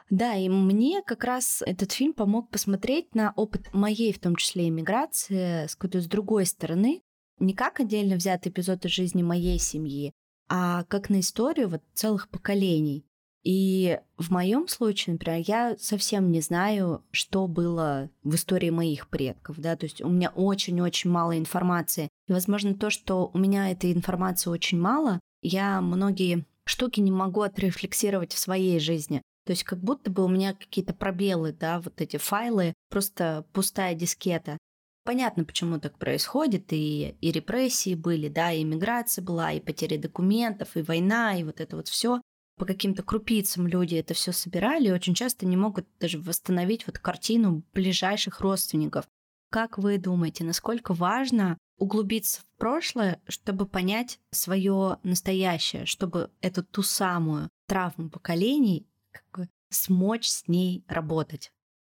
Да, 0.10 0.36
и 0.36 0.50
мне 0.50 1.02
как 1.02 1.24
раз 1.24 1.64
этот 1.66 1.92
фильм 1.92 2.14
помог 2.14 2.50
посмотреть 2.50 3.16
на 3.16 3.34
опыт 3.36 3.74
моей, 3.74 4.14
в 4.14 4.20
том 4.20 4.36
числе, 4.36 4.68
иммиграции 4.68 5.68
с 5.68 5.76
какой-то 5.76 6.02
с 6.02 6.08
другой 6.08 6.46
стороны. 6.46 7.02
Не 7.40 7.54
как 7.54 7.80
отдельно 7.80 8.16
взятый 8.16 8.52
эпизод 8.52 8.86
из 8.86 8.92
жизни 8.92 9.24
моей 9.24 9.60
семьи, 9.60 10.14
а 10.50 10.84
как 10.84 11.10
на 11.10 11.20
историю 11.20 11.70
вот 11.70 11.82
целых 11.94 12.30
поколений. 12.30 13.06
И 13.44 14.00
в 14.18 14.32
моем 14.32 14.70
случае, 14.70 15.14
например, 15.14 15.44
я 15.46 15.76
совсем 15.78 16.32
не 16.32 16.40
знаю, 16.40 17.04
что 17.12 17.48
было 17.48 18.10
в 18.24 18.36
истории 18.36 18.70
моих 18.70 19.10
предков, 19.10 19.58
да, 19.60 19.76
то 19.76 19.86
есть 19.86 20.02
у 20.02 20.08
меня 20.08 20.30
очень-очень 20.30 21.10
мало 21.10 21.38
информации. 21.38 22.08
И, 22.28 22.32
возможно, 22.32 22.74
то, 22.74 22.90
что 22.90 23.30
у 23.34 23.38
меня 23.38 23.70
этой 23.72 23.92
информации 23.92 24.50
очень 24.50 24.80
мало, 24.80 25.20
я 25.42 25.82
многие 25.82 26.46
штуки 26.66 27.02
не 27.02 27.12
могу 27.12 27.42
отрефлексировать 27.42 28.32
в 28.32 28.40
своей 28.40 28.80
жизни. 28.80 29.22
То 29.46 29.52
есть 29.52 29.64
как 29.64 29.80
будто 29.80 30.10
бы 30.10 30.24
у 30.24 30.28
меня 30.28 30.54
какие-то 30.54 30.94
пробелы, 30.94 31.52
да, 31.54 31.80
вот 31.80 32.00
эти 32.02 32.18
файлы, 32.18 32.74
просто 32.90 33.46
пустая 33.54 33.94
дискета. 33.96 34.58
Понятно, 35.06 35.44
почему 35.44 35.80
так 35.80 35.98
происходит, 35.98 36.72
и, 36.72 37.18
и 37.20 37.32
репрессии 37.32 37.96
были, 37.96 38.30
да, 38.30 38.52
и 38.54 38.64
иммиграция 38.64 39.22
была, 39.22 39.52
и 39.52 39.60
потери 39.60 39.98
документов, 39.98 40.78
и 40.78 40.82
война, 40.82 41.38
и 41.38 41.44
вот 41.44 41.60
это 41.60 41.76
вот 41.76 41.90
все 41.90 42.22
по 42.58 42.66
каким-то 42.66 43.04
крупицам 43.04 43.68
люди 43.68 43.96
это 43.96 44.14
все 44.14 44.32
собирали 44.32 44.88
и 44.88 44.92
очень 44.92 45.16
часто 45.16 45.46
не 45.46 45.58
могут 45.58 45.88
даже 46.00 46.20
восстановить 46.20 46.86
вот 46.86 47.00
картину 47.00 47.64
ближайших 47.74 48.42
родственников. 48.42 49.06
Как 49.50 49.78
вы 49.78 49.98
думаете, 49.98 50.44
насколько 50.44 50.94
важно 50.94 51.58
углубиться 51.78 52.42
в 52.42 52.46
прошлое, 52.58 53.22
чтобы 53.28 53.66
понять 53.66 54.20
свое 54.32 54.98
настоящее, 55.04 55.86
чтобы 55.86 56.32
эту 56.42 56.64
ту 56.64 56.84
самую 56.84 57.50
травму 57.68 58.10
поколений 58.10 58.88
как 59.14 59.24
бы 59.34 59.50
смочь 59.70 60.28
с 60.28 60.48
ней 60.48 60.84
работать? 60.88 61.52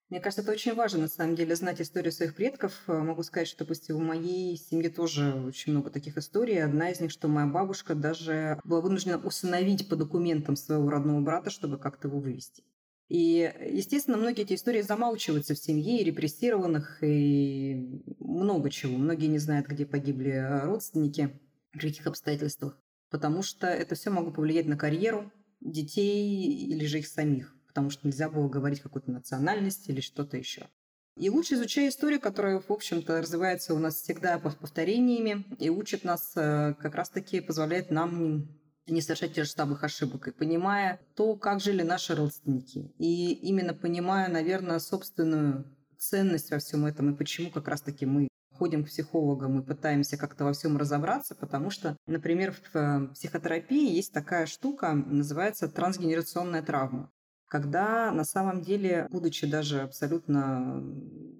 Мне 0.08 0.20
кажется, 0.20 0.42
это 0.42 0.52
очень 0.52 0.74
важно, 0.74 1.00
на 1.00 1.08
самом 1.08 1.34
деле, 1.34 1.56
знать 1.56 1.80
историю 1.80 2.12
своих 2.12 2.36
предков. 2.36 2.72
Э, 2.86 2.92
могу 2.98 3.24
сказать, 3.24 3.48
что, 3.48 3.64
допустим, 3.64 3.96
в 3.96 4.00
моей 4.00 4.56
семье 4.56 4.88
тоже 4.88 5.34
очень 5.34 5.72
много 5.72 5.90
таких 5.90 6.16
историй. 6.16 6.62
Одна 6.62 6.90
из 6.90 7.00
них, 7.00 7.10
что 7.10 7.26
моя 7.26 7.48
бабушка 7.48 7.96
даже 7.96 8.60
была 8.62 8.80
вынуждена 8.80 9.18
усыновить 9.18 9.88
по 9.88 9.96
документам 9.96 10.54
своего 10.54 10.88
родного 10.90 11.20
брата, 11.22 11.50
чтобы 11.50 11.76
как-то 11.76 12.06
его 12.06 12.20
вывести. 12.20 12.62
И, 13.08 13.52
естественно, 13.68 14.16
многие 14.16 14.42
эти 14.42 14.54
истории 14.54 14.82
замалчиваются 14.82 15.54
в 15.54 15.58
семье, 15.58 16.00
и 16.00 16.04
репрессированных, 16.04 17.02
и 17.02 18.04
много 18.20 18.70
чего. 18.70 18.96
Многие 18.96 19.26
не 19.26 19.38
знают, 19.38 19.66
где 19.66 19.86
погибли 19.86 20.30
э, 20.30 20.64
родственники, 20.66 21.40
в 21.72 21.80
каких 21.80 22.06
обстоятельствах. 22.06 22.78
Потому 23.10 23.42
что 23.42 23.66
это 23.66 23.96
все 23.96 24.10
могло 24.10 24.30
повлиять 24.30 24.66
на 24.66 24.76
карьеру 24.76 25.32
детей 25.60 26.66
или 26.66 26.86
же 26.86 26.98
их 26.98 27.06
самих 27.06 27.56
потому 27.76 27.90
что 27.90 28.06
нельзя 28.06 28.30
было 28.30 28.48
говорить 28.48 28.80
какую-то 28.80 29.10
национальность 29.10 29.90
или 29.90 30.00
что-то 30.00 30.38
еще. 30.38 30.66
И 31.14 31.28
лучше 31.28 31.56
изучая 31.56 31.90
историю, 31.90 32.22
которая, 32.22 32.58
в 32.58 32.70
общем-то, 32.70 33.20
развивается 33.20 33.74
у 33.74 33.78
нас 33.78 33.96
всегда 33.96 34.38
повторениями 34.38 35.44
и 35.58 35.68
учит 35.68 36.02
нас 36.02 36.32
э, 36.36 36.72
как 36.80 36.94
раз-таки, 36.94 37.40
позволяет 37.40 37.90
нам 37.90 38.48
не 38.86 39.02
совершать 39.02 39.34
тех 39.34 39.44
же 39.44 39.50
самых 39.50 39.84
ошибок. 39.84 40.26
И 40.26 40.30
понимая 40.30 41.02
то, 41.16 41.36
как 41.36 41.60
жили 41.60 41.82
наши 41.82 42.14
родственники. 42.14 42.94
И 42.96 43.34
именно 43.34 43.74
понимая, 43.74 44.30
наверное, 44.30 44.78
собственную 44.78 45.66
ценность 45.98 46.50
во 46.50 46.60
всем 46.60 46.86
этом 46.86 47.12
и 47.12 47.16
почему 47.16 47.50
как 47.50 47.68
раз-таки 47.68 48.06
мы 48.06 48.28
ходим 48.56 48.84
к 48.84 48.88
психологам 48.88 49.60
и 49.60 49.64
пытаемся 49.64 50.16
как-то 50.16 50.44
во 50.44 50.52
всем 50.52 50.76
разобраться, 50.76 51.34
потому 51.34 51.70
что, 51.70 51.96
например, 52.06 52.52
в 52.52 52.76
э, 52.76 53.08
психотерапии 53.14 53.94
есть 53.94 54.12
такая 54.12 54.46
штука, 54.46 54.92
называется 54.92 55.68
трансгенерационная 55.68 56.62
травма 56.62 57.10
когда 57.48 58.10
на 58.10 58.24
самом 58.24 58.62
деле, 58.62 59.06
будучи 59.10 59.46
даже 59.46 59.82
абсолютно 59.82 60.82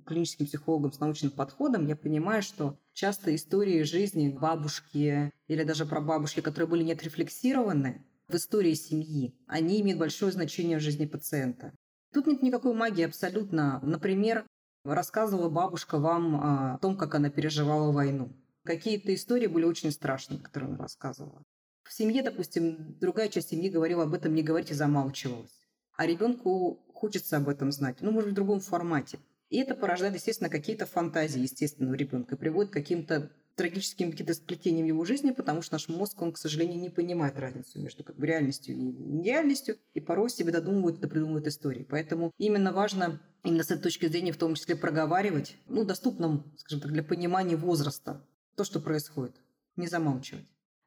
клиническим 0.07 0.47
психологом 0.47 0.93
с 0.93 1.01
научным 1.01 1.33
подходом, 1.33 1.87
я 1.87 1.97
понимаю, 1.97 2.43
что 2.43 2.79
часто 2.93 3.35
истории 3.35 3.83
жизни 3.83 4.29
бабушки 4.29 5.33
или 5.49 5.65
даже 5.65 5.85
прабабушки, 5.85 6.41
которые 6.41 6.69
были 6.69 6.85
не 6.85 6.93
отрефлексированы 6.93 8.07
в 8.29 8.35
истории 8.37 8.75
семьи, 8.75 9.35
они 9.47 9.81
имеют 9.81 9.99
большое 9.99 10.33
значение 10.33 10.79
в 10.79 10.83
жизни 10.83 11.07
пациента. 11.07 11.73
Тут 12.13 12.27
нет 12.27 12.43
никакой 12.43 12.75
магии 12.75 13.05
абсолютно. 13.05 13.81
Например, 13.83 14.47
рассказывала 14.95 15.49
бабушка 15.49 15.99
вам 15.99 16.37
о 16.37 16.79
том, 16.79 16.97
как 16.97 17.15
она 17.15 17.31
переживала 17.31 17.93
войну. 17.93 18.31
Какие-то 18.65 19.15
истории 19.15 19.47
были 19.47 19.65
очень 19.65 19.93
страшные, 19.93 20.41
которые 20.41 20.71
она 20.71 20.79
рассказывала. 20.79 21.43
В 21.85 21.93
семье, 21.93 22.23
допустим, 22.23 22.97
другая 23.01 23.29
часть 23.29 23.51
семьи 23.51 23.71
говорила 23.71 24.05
об 24.05 24.15
этом 24.15 24.35
не 24.35 24.43
говорить 24.43 24.71
и 24.71 24.75
замалчивалась 24.75 25.61
а 25.97 26.07
ребенку 26.07 26.85
хочется 26.93 27.39
об 27.39 27.49
этом 27.49 27.73
знать, 27.73 27.97
ну, 28.01 28.11
может, 28.11 28.31
в 28.31 28.35
другом 28.35 28.61
формате. 28.61 29.19
И 29.49 29.59
это 29.59 29.75
порождает, 29.75 30.15
естественно, 30.15 30.51
какие-то 30.51 30.87
фантазии 30.87 31.41
естественного 31.41 31.95
ребенка 31.95 32.35
и 32.35 32.39
приводит 32.39 32.71
к 32.71 32.75
каким-то 32.75 33.31
трагическим 33.57 34.11
каким-то 34.11 34.35
сплетениям 34.35 34.87
его 34.87 35.05
жизни, 35.05 35.33
потому 35.33 35.63
что 35.63 35.75
наш 35.75 35.89
мозг, 35.89 36.21
он, 36.23 36.33
к 36.33 36.39
сожалению, 36.39 36.79
не 36.79 36.91
понимает 36.91 37.39
разницу 37.39 37.81
между 37.81 38.05
как 38.05 38.17
бы 38.17 38.27
реальностью 38.27 38.75
и 38.75 38.79
нереальностью, 38.79 39.77
и 39.95 40.01
порой 40.01 40.31
себе 40.31 40.53
додумывают, 40.53 41.01
допридумывают 41.01 41.47
истории. 41.47 41.87
Поэтому 41.89 42.33
именно 42.39 42.73
важно 42.73 43.21
именно 43.43 43.63
с 43.63 43.71
этой 43.71 43.83
точки 43.83 44.07
зрения 44.07 44.33
в 44.33 44.37
том 44.37 44.55
числе 44.55 44.77
проговаривать, 44.77 45.57
ну, 45.69 45.85
доступном, 45.85 46.53
скажем 46.59 46.81
так, 46.81 46.93
для 46.93 47.03
понимания 47.03 47.57
возраста 47.57 48.27
то, 48.57 48.65
что 48.65 48.81
происходит, 48.81 49.37
не 49.77 49.87
замалчивать. 49.87 50.47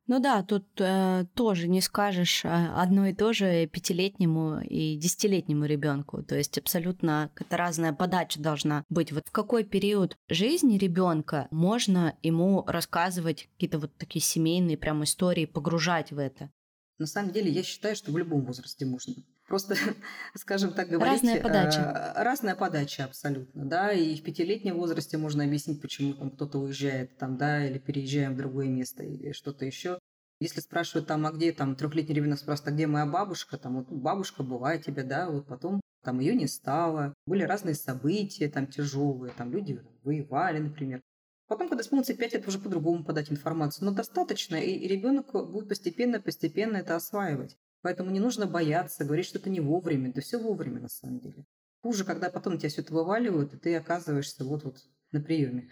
Ну 0.10 0.20
да, 0.20 0.42
тут 0.42 0.66
э, 0.80 1.26
тоже 1.36 1.68
не 1.68 1.82
скажешь 1.82 2.42
а, 2.44 2.82
одно 2.82 3.06
и 3.06 3.14
то 3.14 3.32
же 3.32 3.68
пятилетнему 3.68 4.60
и 4.60 4.98
десятилетнему 4.98 5.66
ребенку. 5.66 6.24
То 6.24 6.36
есть 6.36 6.58
абсолютно 6.58 7.30
это 7.40 7.58
разная 7.58 7.94
подача 7.94 8.42
должна 8.42 8.84
быть. 8.90 9.12
Вот 9.12 9.28
в 9.28 9.32
какой 9.32 9.64
период 9.64 10.18
жизни 10.28 10.80
ребенка 10.80 11.48
можно 11.52 12.16
ему 12.24 12.64
рассказывать 12.66 13.50
какие-то 13.54 13.78
вот 13.78 13.96
такие 13.98 14.24
семейные 14.24 14.80
прям 14.80 15.04
истории, 15.04 15.46
погружать 15.46 16.12
в 16.12 16.18
это? 16.18 16.50
На 16.98 17.06
самом 17.06 17.32
деле, 17.32 17.52
я 17.52 17.62
считаю, 17.62 17.96
что 17.96 18.12
в 18.12 18.18
любом 18.18 18.42
возрасте 18.46 18.88
можно. 18.88 19.14
Просто, 19.50 19.76
скажем 20.36 20.74
так 20.74 20.90
говорить... 20.90 21.24
Разная 21.24 21.42
подача. 21.42 22.14
Э, 22.16 22.24
разная 22.24 22.56
подача, 22.56 23.06
абсолютно, 23.06 23.66
да. 23.66 23.92
И 23.92 24.16
в 24.16 24.24
пятилетнем 24.24 24.78
возрасте 24.78 25.18
можно 25.18 25.44
объяснить, 25.44 25.82
почему 25.82 26.14
там 26.14 26.30
кто-то 26.30 26.60
уезжает, 26.60 27.18
там, 27.18 27.36
да, 27.36 27.66
или 27.66 27.80
переезжаем 27.80 28.36
в 28.36 28.38
другое 28.38 28.68
место, 28.68 29.04
или 29.04 29.32
что-то 29.32 29.66
еще. 29.66 29.98
Если 30.40 30.62
спрашивают 30.62 31.08
там, 31.08 31.26
а 31.26 31.32
где 31.32 31.52
там 31.52 31.76
трехлетний 31.76 32.16
ребенок 32.16 32.40
спрашивает, 32.40 32.70
а 32.70 32.76
где 32.76 32.88
моя 32.88 33.08
бабушка, 33.08 33.58
там 33.58 33.78
вот 33.78 33.90
бабушка 33.90 34.44
была 34.44 34.78
тебе, 34.78 35.04
да, 35.04 35.30
вот 35.30 35.48
потом 35.48 35.82
там 36.04 36.20
ее 36.20 36.36
не 36.36 36.48
стало, 36.48 37.14
были 37.26 37.44
разные 37.44 37.76
события 37.76 38.48
там 38.50 38.68
тяжелые, 38.68 39.34
там 39.36 39.52
люди 39.52 39.82
воевали, 40.04 40.60
например. 40.60 41.02
Потом, 41.48 41.68
когда 41.68 41.82
исполнится 41.82 42.14
5 42.14 42.34
лет, 42.34 42.48
уже 42.48 42.60
по-другому 42.60 43.04
подать 43.04 43.32
информацию. 43.32 43.86
Но 43.86 43.92
достаточно, 43.92 44.56
и 44.56 44.88
ребенок 44.88 45.32
будет 45.34 45.68
постепенно-постепенно 45.68 46.78
это 46.78 46.96
осваивать. 46.96 47.58
Поэтому 47.82 48.12
не 48.12 48.20
нужно 48.20 48.46
бояться, 48.46 49.06
говорить 49.06 49.26
что-то 49.26 49.50
не 49.50 49.60
вовремя. 49.60 50.12
Да 50.14 50.22
все 50.22 50.38
вовремя, 50.38 50.82
на 50.82 50.90
самом 50.90 51.20
деле. 51.20 51.46
Хуже, 51.82 52.04
когда 52.04 52.30
потом 52.30 52.58
тебя 52.58 52.70
все 52.70 52.82
это 52.82 52.94
вываливают, 52.94 53.54
и 53.54 53.58
ты 53.58 53.76
оказываешься 53.76 54.44
вот-вот 54.44 54.78
на 55.12 55.22
приеме. 55.22 55.70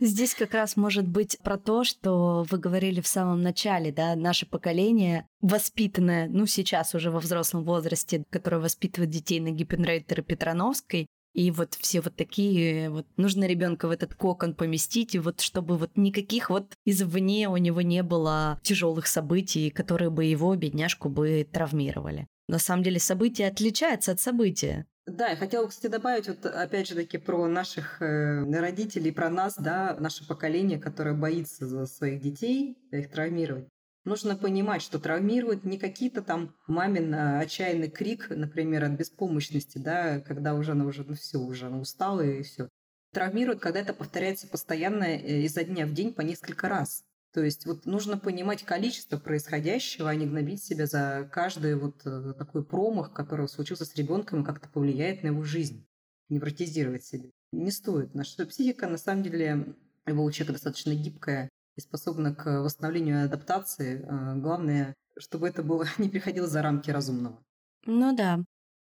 Здесь 0.00 0.34
как 0.34 0.52
раз 0.52 0.76
может 0.76 1.08
быть 1.08 1.38
про 1.42 1.58
то, 1.58 1.84
что 1.84 2.44
вы 2.50 2.58
говорили 2.58 3.00
в 3.00 3.06
самом 3.06 3.40
начале, 3.40 3.92
да, 3.92 4.14
наше 4.14 4.46
поколение 4.46 5.26
воспитанное, 5.40 6.28
ну 6.28 6.46
сейчас 6.46 6.94
уже 6.94 7.10
во 7.10 7.20
взрослом 7.20 7.64
возрасте, 7.64 8.24
которое 8.30 8.58
воспитывает 8.60 9.10
детей 9.10 9.40
на 9.40 9.50
гипенрейтера 9.50 10.22
Петрановской, 10.22 11.06
и 11.32 11.50
вот 11.50 11.74
все 11.74 12.00
вот 12.00 12.14
такие, 12.16 12.90
вот 12.90 13.06
нужно 13.16 13.46
ребенка 13.46 13.88
в 13.88 13.90
этот 13.90 14.14
кокон 14.14 14.54
поместить, 14.54 15.14
и 15.14 15.18
вот 15.18 15.40
чтобы 15.40 15.76
вот 15.76 15.90
никаких 15.96 16.50
вот 16.50 16.74
извне 16.84 17.48
у 17.48 17.56
него 17.56 17.82
не 17.82 18.02
было 18.02 18.60
тяжелых 18.62 19.06
событий, 19.06 19.70
которые 19.70 20.10
бы 20.10 20.24
его, 20.24 20.54
бедняжку, 20.54 21.08
бы 21.08 21.46
травмировали. 21.50 22.26
На 22.48 22.58
самом 22.58 22.82
деле 22.82 22.98
события 22.98 23.46
отличаются 23.46 24.12
от 24.12 24.20
события. 24.20 24.86
Да, 25.06 25.30
я 25.30 25.36
хотела, 25.36 25.66
кстати, 25.66 25.90
добавить 25.90 26.28
вот 26.28 26.46
опять 26.46 26.86
же 26.86 26.94
таки 26.94 27.18
про 27.18 27.48
наших 27.48 28.00
э, 28.00 28.44
родителей, 28.52 29.10
про 29.10 29.30
нас, 29.30 29.56
да, 29.56 29.96
наше 29.98 30.26
поколение, 30.26 30.78
которое 30.78 31.14
боится 31.14 31.66
за 31.66 31.86
своих 31.86 32.20
детей, 32.20 32.78
их 32.92 33.10
травмировать. 33.10 33.66
Нужно 34.04 34.36
понимать, 34.36 34.82
что 34.82 34.98
травмирует 34.98 35.64
не 35.64 35.78
какие-то 35.78 36.22
там 36.22 36.56
мамин 36.66 37.14
отчаянный 37.14 37.88
крик, 37.88 38.30
например, 38.30 38.84
от 38.84 38.92
беспомощности, 38.92 39.78
да, 39.78 40.20
когда 40.20 40.54
уже 40.54 40.72
она 40.72 40.86
уже, 40.86 41.04
ну 41.04 41.14
все, 41.14 41.38
уже 41.38 41.66
она 41.66 41.78
устала 41.78 42.20
и 42.22 42.42
все. 42.42 42.68
Травмирует, 43.12 43.60
когда 43.60 43.80
это 43.80 43.92
повторяется 43.92 44.48
постоянно 44.48 45.04
э, 45.04 45.42
изо 45.42 45.62
дня 45.62 45.86
в 45.86 45.92
день 45.92 46.14
по 46.14 46.22
несколько 46.22 46.68
раз. 46.68 47.04
То 47.32 47.42
есть 47.42 47.64
вот 47.64 47.86
нужно 47.86 48.18
понимать 48.18 48.64
количество 48.64 49.18
происходящего, 49.18 50.10
а 50.10 50.14
не 50.14 50.26
гнобить 50.26 50.64
себя 50.64 50.86
за 50.86 51.28
каждый 51.32 51.76
вот 51.76 52.04
э, 52.04 52.34
такой 52.36 52.64
промах, 52.64 53.12
который 53.12 53.48
случился 53.48 53.84
с 53.84 53.94
ребенком 53.94 54.42
и 54.42 54.44
как-то 54.44 54.68
повлияет 54.68 55.22
на 55.22 55.28
его 55.28 55.42
жизнь. 55.44 55.86
Невротизировать 56.28 57.04
себя. 57.04 57.28
Не 57.52 57.70
стоит. 57.70 58.14
Наша 58.14 58.46
психика, 58.46 58.88
на 58.88 58.98
самом 58.98 59.22
деле, 59.22 59.76
любого 60.06 60.32
человека 60.32 60.54
достаточно 60.54 60.94
гибкая 60.94 61.48
и 61.76 61.80
способна 61.80 62.34
к 62.34 62.62
восстановлению 62.62 63.20
и 63.20 63.24
адаптации. 63.24 64.02
Э, 64.02 64.36
главное, 64.36 64.94
чтобы 65.18 65.48
это 65.48 65.62
было 65.62 65.86
не 65.98 66.08
приходило 66.08 66.46
за 66.46 66.62
рамки 66.62 66.90
разумного. 66.90 67.42
Ну 67.86 68.14
да. 68.14 68.40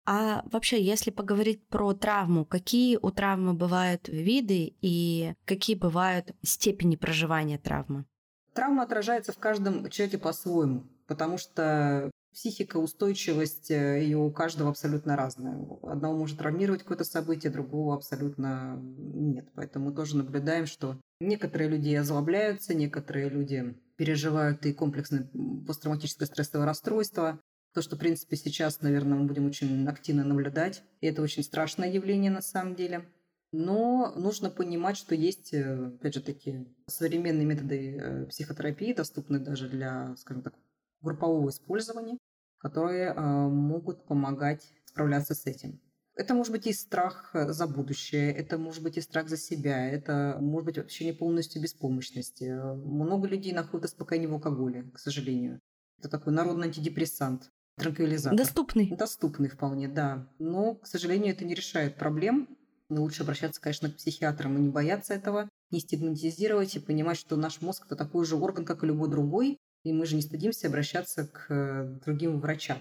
А 0.08 0.44
вообще, 0.52 0.80
если 0.80 1.10
поговорить 1.10 1.66
про 1.66 1.92
травму, 1.92 2.44
какие 2.44 2.96
у 2.96 3.10
травмы 3.10 3.54
бывают 3.54 4.08
виды 4.08 4.76
и 4.80 5.34
какие 5.44 5.74
бывают 5.74 6.30
степени 6.42 6.94
проживания 6.94 7.58
травмы? 7.58 8.04
Травма 8.54 8.84
отражается 8.84 9.32
в 9.32 9.38
каждом 9.38 9.90
человеке 9.90 10.18
по-своему, 10.18 10.86
потому 11.08 11.38
что 11.38 12.10
психика, 12.36 12.76
устойчивость 12.76 13.70
э, 13.70 14.02
ее 14.02 14.18
у 14.18 14.30
каждого 14.30 14.68
абсолютно 14.68 15.16
разная. 15.16 15.58
Одного 15.82 16.18
может 16.18 16.36
травмировать 16.36 16.82
какое-то 16.82 17.04
событие, 17.04 17.50
другого 17.50 17.94
абсолютно 17.94 18.78
нет. 18.78 19.48
Поэтому 19.54 19.90
тоже 19.90 20.18
наблюдаем, 20.18 20.66
что 20.66 21.00
некоторые 21.18 21.70
люди 21.70 21.94
озлобляются, 21.94 22.74
некоторые 22.74 23.30
люди 23.30 23.74
переживают 23.96 24.66
и 24.66 24.74
комплексное 24.74 25.30
посттравматическое 25.66 26.26
стрессовое 26.26 26.66
расстройство. 26.66 27.40
То, 27.72 27.80
что, 27.80 27.96
в 27.96 27.98
принципе, 27.98 28.36
сейчас, 28.36 28.82
наверное, 28.82 29.18
мы 29.18 29.26
будем 29.26 29.46
очень 29.46 29.88
активно 29.88 30.22
наблюдать. 30.22 30.82
И 31.00 31.06
это 31.06 31.22
очень 31.22 31.42
страшное 31.42 31.90
явление 31.90 32.30
на 32.30 32.42
самом 32.42 32.74
деле. 32.74 33.06
Но 33.52 34.12
нужно 34.14 34.50
понимать, 34.50 34.98
что 34.98 35.14
есть, 35.14 35.54
э, 35.54 35.86
опять 35.86 36.12
же 36.12 36.20
таки, 36.20 36.66
современные 36.86 37.46
методы 37.46 37.96
э, 37.96 38.26
психотерапии, 38.26 38.92
доступные 38.92 39.40
даже 39.40 39.70
для, 39.70 40.14
скажем 40.16 40.42
так, 40.42 40.52
группового 41.00 41.48
использования, 41.48 42.18
которые 42.58 43.12
э, 43.12 43.20
могут 43.20 44.06
помогать 44.06 44.72
справляться 44.84 45.34
с 45.34 45.46
этим. 45.46 45.80
Это 46.14 46.32
может 46.32 46.52
быть 46.52 46.66
и 46.66 46.72
страх 46.72 47.30
за 47.34 47.66
будущее, 47.66 48.32
это 48.32 48.56
может 48.56 48.82
быть 48.82 48.96
и 48.96 49.02
страх 49.02 49.28
за 49.28 49.36
себя, 49.36 49.86
это 49.86 50.38
может 50.40 50.64
быть 50.64 50.78
вообще 50.78 51.04
не 51.04 51.12
полностью 51.12 51.60
беспомощности. 51.60 52.44
Много 52.44 53.28
людей 53.28 53.52
находят 53.52 53.84
успокоение 53.84 54.28
в 54.28 54.32
алкоголе, 54.32 54.90
к 54.94 54.98
сожалению. 54.98 55.60
Это 55.98 56.08
такой 56.08 56.32
народный 56.32 56.68
антидепрессант, 56.68 57.50
транквилизатор. 57.76 58.38
Доступный. 58.38 58.96
Доступный 58.96 59.48
вполне, 59.48 59.88
да. 59.88 60.26
Но, 60.38 60.76
к 60.76 60.86
сожалению, 60.86 61.34
это 61.34 61.44
не 61.44 61.54
решает 61.54 61.96
проблем. 61.96 62.48
Но 62.88 63.02
лучше 63.02 63.22
обращаться, 63.22 63.60
конечно, 63.60 63.90
к 63.90 63.96
психиатрам 63.96 64.56
и 64.56 64.60
не 64.60 64.68
бояться 64.70 65.12
этого, 65.12 65.48
не 65.70 65.80
стигматизировать 65.80 66.76
и 66.76 66.80
понимать, 66.80 67.18
что 67.18 67.36
наш 67.36 67.60
мозг– 67.60 67.84
это 67.86 67.96
такой 67.96 68.24
же 68.24 68.36
орган, 68.36 68.64
как 68.64 68.84
и 68.84 68.86
любой 68.86 69.10
другой, 69.10 69.58
и 69.86 69.92
мы 69.92 70.04
же 70.04 70.16
не 70.16 70.22
стыдимся 70.22 70.66
обращаться 70.66 71.28
к 71.28 71.46
э, 71.48 71.84
другим 72.04 72.40
врачам. 72.40 72.78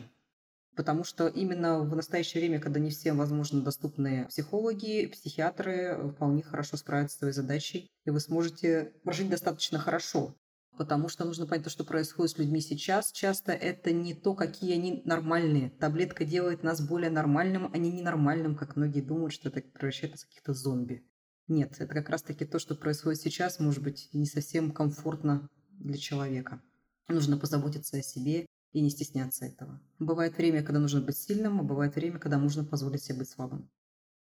Потому 0.76 1.04
что 1.04 1.28
именно 1.28 1.82
в 1.82 1.96
настоящее 1.96 2.42
время, 2.42 2.60
когда 2.60 2.80
не 2.80 2.90
всем, 2.90 3.18
возможно, 3.18 3.62
доступны 3.62 4.26
психологи, 4.26 5.06
психиатры 5.06 6.12
вполне 6.16 6.42
хорошо 6.42 6.78
справятся 6.78 7.16
с 7.16 7.20
своей 7.20 7.34
задачей, 7.34 7.92
и 8.06 8.10
вы 8.10 8.20
сможете 8.20 8.94
прожить 9.04 9.30
достаточно 9.30 9.78
хорошо 9.78 10.36
потому 10.78 11.08
что 11.08 11.24
нужно 11.24 11.46
понять 11.46 11.64
то, 11.64 11.70
что 11.70 11.86
происходит 11.86 12.36
с 12.36 12.38
людьми 12.38 12.60
сейчас. 12.60 13.14
Часто 13.14 13.54
это 13.54 13.94
не 13.94 14.14
то, 14.14 14.36
какие 14.36 14.74
они 14.74 15.02
нормальные. 15.06 15.70
Таблетка 15.70 16.26
делает 16.26 16.64
нас 16.64 16.86
более 16.86 17.10
нормальным, 17.10 17.72
а 17.74 17.78
не 17.78 17.94
ненормальным, 17.94 18.58
как 18.58 18.76
многие 18.76 19.00
думают, 19.00 19.32
что 19.32 19.48
это 19.48 19.62
превращает 19.62 20.12
нас 20.12 20.24
в 20.24 20.28
каких-то 20.28 20.54
зомби. 20.54 21.06
Нет, 21.48 21.76
это 21.80 21.94
как 21.94 22.10
раз-таки 22.10 22.44
то, 22.44 22.60
что 22.60 22.76
происходит 22.76 23.22
сейчас, 23.22 23.62
может 23.62 23.82
быть, 23.82 24.10
не 24.12 24.26
совсем 24.26 24.74
комфортно 24.74 25.48
для 25.80 25.98
человека. 25.98 26.62
Нужно 27.08 27.38
позаботиться 27.38 27.98
о 27.98 28.02
себе 28.02 28.46
и 28.74 28.82
не 28.82 28.90
стесняться 28.90 29.46
этого. 29.46 29.80
Бывает 30.00 30.38
время, 30.38 30.64
когда 30.64 30.80
нужно 30.80 31.02
быть 31.02 31.18
сильным, 31.18 31.60
а 31.60 31.64
бывает 31.64 31.96
время, 31.96 32.20
когда 32.20 32.38
нужно 32.38 32.64
позволить 32.64 33.04
себе 33.04 33.20
быть 33.20 33.30
слабым. 33.30 33.70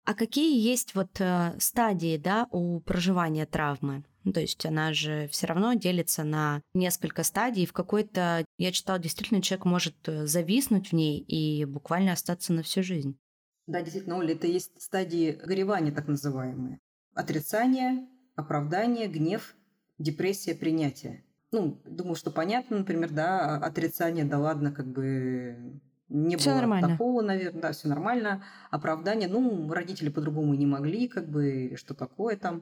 А 0.05 0.14
какие 0.14 0.61
есть 0.61 0.95
вот 0.95 1.19
э, 1.21 1.57
стадии, 1.59 2.19
да, 2.19 2.47
у 2.50 2.81
проживания 2.81 3.47
травмы? 3.47 4.05
Ну, 4.23 4.33
то 4.33 4.41
есть 4.41 4.64
она 4.67 4.93
же 4.93 5.29
все 5.29 5.47
равно 5.47 5.73
делится 5.75 6.25
на 6.25 6.61
несколько 6.75 7.23
стадий. 7.23 7.64
В 7.64 7.73
какой-то, 7.73 8.44
я 8.59 8.73
читала, 8.73 8.99
действительно 8.99 9.40
человек 9.40 9.64
может 9.64 9.97
э, 10.09 10.27
зависнуть 10.27 10.88
в 10.88 10.92
ней 10.92 11.20
и 11.20 11.64
буквально 11.64 12.12
остаться 12.12 12.53
на 12.53 12.62
всю 12.62 12.83
жизнь. 12.83 13.18
Да, 13.66 13.81
действительно, 13.81 14.18
Оля, 14.18 14.35
это 14.35 14.47
есть 14.47 14.81
стадии 14.81 15.33
горевания 15.33 15.90
так 15.90 16.07
называемые. 16.07 16.81
Отрицание, 17.14 18.07
оправдание, 18.35 19.09
гнев, 19.09 19.57
депрессия, 19.99 20.55
принятие. 20.55 21.25
Ну, 21.55 21.81
думаю, 21.85 22.17
что 22.17 22.33
понятно, 22.33 22.79
например, 22.79 23.11
да, 23.11 23.57
отрицание, 23.59 24.25
да 24.25 24.40
ладно, 24.40 24.73
как 24.73 24.87
бы 24.88 25.81
не 26.09 26.37
всё 26.37 26.51
было 26.51 26.59
нормально. 26.59 26.88
такого, 26.88 27.23
наверное, 27.23 27.62
да, 27.62 27.73
все 27.73 27.87
нормально. 27.87 28.43
Оправдание, 28.73 29.29
ну, 29.29 29.73
родители 29.73 30.09
по-другому 30.09 30.55
не 30.55 30.67
могли, 30.67 31.07
как 31.07 31.29
бы, 31.29 31.67
или 31.67 31.77
что 31.77 31.95
такое 31.95 32.37
там. 32.37 32.61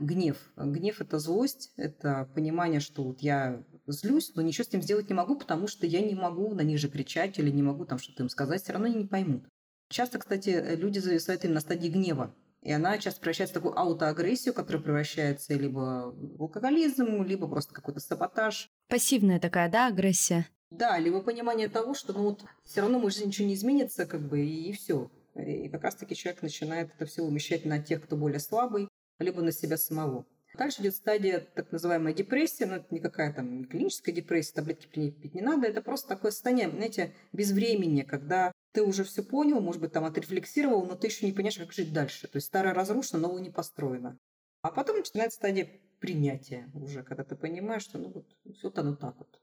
Гнев. 0.00 0.36
Гнев– 0.56 1.00
это 1.00 1.20
злость, 1.20 1.70
это 1.76 2.28
понимание, 2.34 2.80
что 2.80 3.04
вот 3.04 3.20
я 3.20 3.62
злюсь, 3.86 4.32
но 4.34 4.42
ничего 4.42 4.64
с 4.64 4.72
ним 4.72 4.82
сделать 4.82 5.08
не 5.08 5.14
могу, 5.14 5.36
потому 5.36 5.68
что 5.68 5.86
я 5.86 6.00
не 6.00 6.16
могу 6.16 6.52
на 6.52 6.62
них 6.62 6.80
же 6.80 6.88
кричать 6.88 7.38
или 7.38 7.50
не 7.50 7.62
могу 7.62 7.84
там 7.84 7.98
что-то 7.98 8.24
им 8.24 8.28
сказать, 8.28 8.62
все 8.62 8.72
равно 8.72 8.88
они 8.88 8.96
не 8.96 9.06
поймут. 9.06 9.44
Часто, 9.88 10.18
кстати, 10.18 10.74
люди 10.74 10.98
зависают 10.98 11.44
именно 11.44 11.56
на 11.56 11.60
стадии 11.60 11.88
гнева. 11.88 12.34
И 12.62 12.70
она 12.70 12.96
часто 12.98 13.20
превращается 13.20 13.54
в 13.54 13.62
такую 13.62 13.78
аутоагрессию, 13.78 14.54
которая 14.54 14.82
превращается 14.82 15.54
либо 15.54 16.14
в 16.14 16.42
алкоголизм, 16.42 17.24
либо 17.24 17.48
просто 17.48 17.74
какой-то 17.74 18.00
саботаж. 18.00 18.70
Пассивная 18.88 19.40
такая, 19.40 19.68
да, 19.68 19.88
агрессия? 19.88 20.46
Да, 20.70 20.98
либо 20.98 21.20
понимание 21.20 21.68
того, 21.68 21.92
что 21.92 22.12
ну 22.12 22.22
вот 22.22 22.44
все 22.64 22.80
равно 22.80 22.98
мы 22.98 23.10
же 23.10 23.26
ничего 23.26 23.48
не 23.48 23.54
изменится, 23.54 24.06
как 24.06 24.26
бы, 24.26 24.46
и, 24.46 24.72
все. 24.72 25.10
И 25.34 25.68
как 25.68 25.82
раз-таки 25.82 26.14
человек 26.14 26.42
начинает 26.42 26.90
это 26.94 27.04
все 27.04 27.22
умещать 27.22 27.64
на 27.64 27.80
тех, 27.80 28.02
кто 28.02 28.16
более 28.16 28.40
слабый, 28.40 28.88
либо 29.18 29.42
на 29.42 29.52
себя 29.52 29.76
самого. 29.76 30.24
Дальше 30.56 30.82
идет 30.82 30.94
стадия 30.94 31.40
так 31.54 31.72
называемая 31.72 32.12
депрессия, 32.12 32.66
но 32.66 32.76
это 32.76 32.94
никакая 32.94 33.32
там 33.32 33.58
не 33.58 33.64
клиническая 33.64 34.14
депрессия, 34.14 34.52
таблетки 34.54 34.86
пить 34.86 35.34
не 35.34 35.40
надо, 35.40 35.66
это 35.66 35.80
просто 35.80 36.08
такое 36.08 36.30
состояние, 36.30 36.70
знаете, 36.70 37.14
безвремени, 37.32 38.02
когда 38.02 38.51
ты 38.72 38.82
уже 38.82 39.04
все 39.04 39.22
понял, 39.22 39.60
может 39.60 39.80
быть, 39.80 39.92
там 39.92 40.04
отрефлексировал, 40.04 40.84
но 40.84 40.96
ты 40.96 41.06
еще 41.06 41.26
не 41.26 41.32
понимаешь, 41.32 41.58
как 41.58 41.72
жить 41.72 41.92
дальше. 41.92 42.28
То 42.28 42.36
есть 42.36 42.46
старое 42.46 42.74
разрушено, 42.74 43.28
новое 43.28 43.42
не 43.42 43.50
построено. 43.50 44.18
А 44.62 44.70
потом 44.70 44.96
начинается 44.98 45.36
стадия 45.36 45.68
принятия 46.00 46.70
уже, 46.74 47.02
когда 47.02 47.24
ты 47.24 47.36
понимаешь, 47.36 47.82
что 47.82 47.98
ну 47.98 48.10
вот 48.10 48.26
все 48.56 48.72
оно 48.74 48.96
так 48.96 49.16
вот 49.18 49.40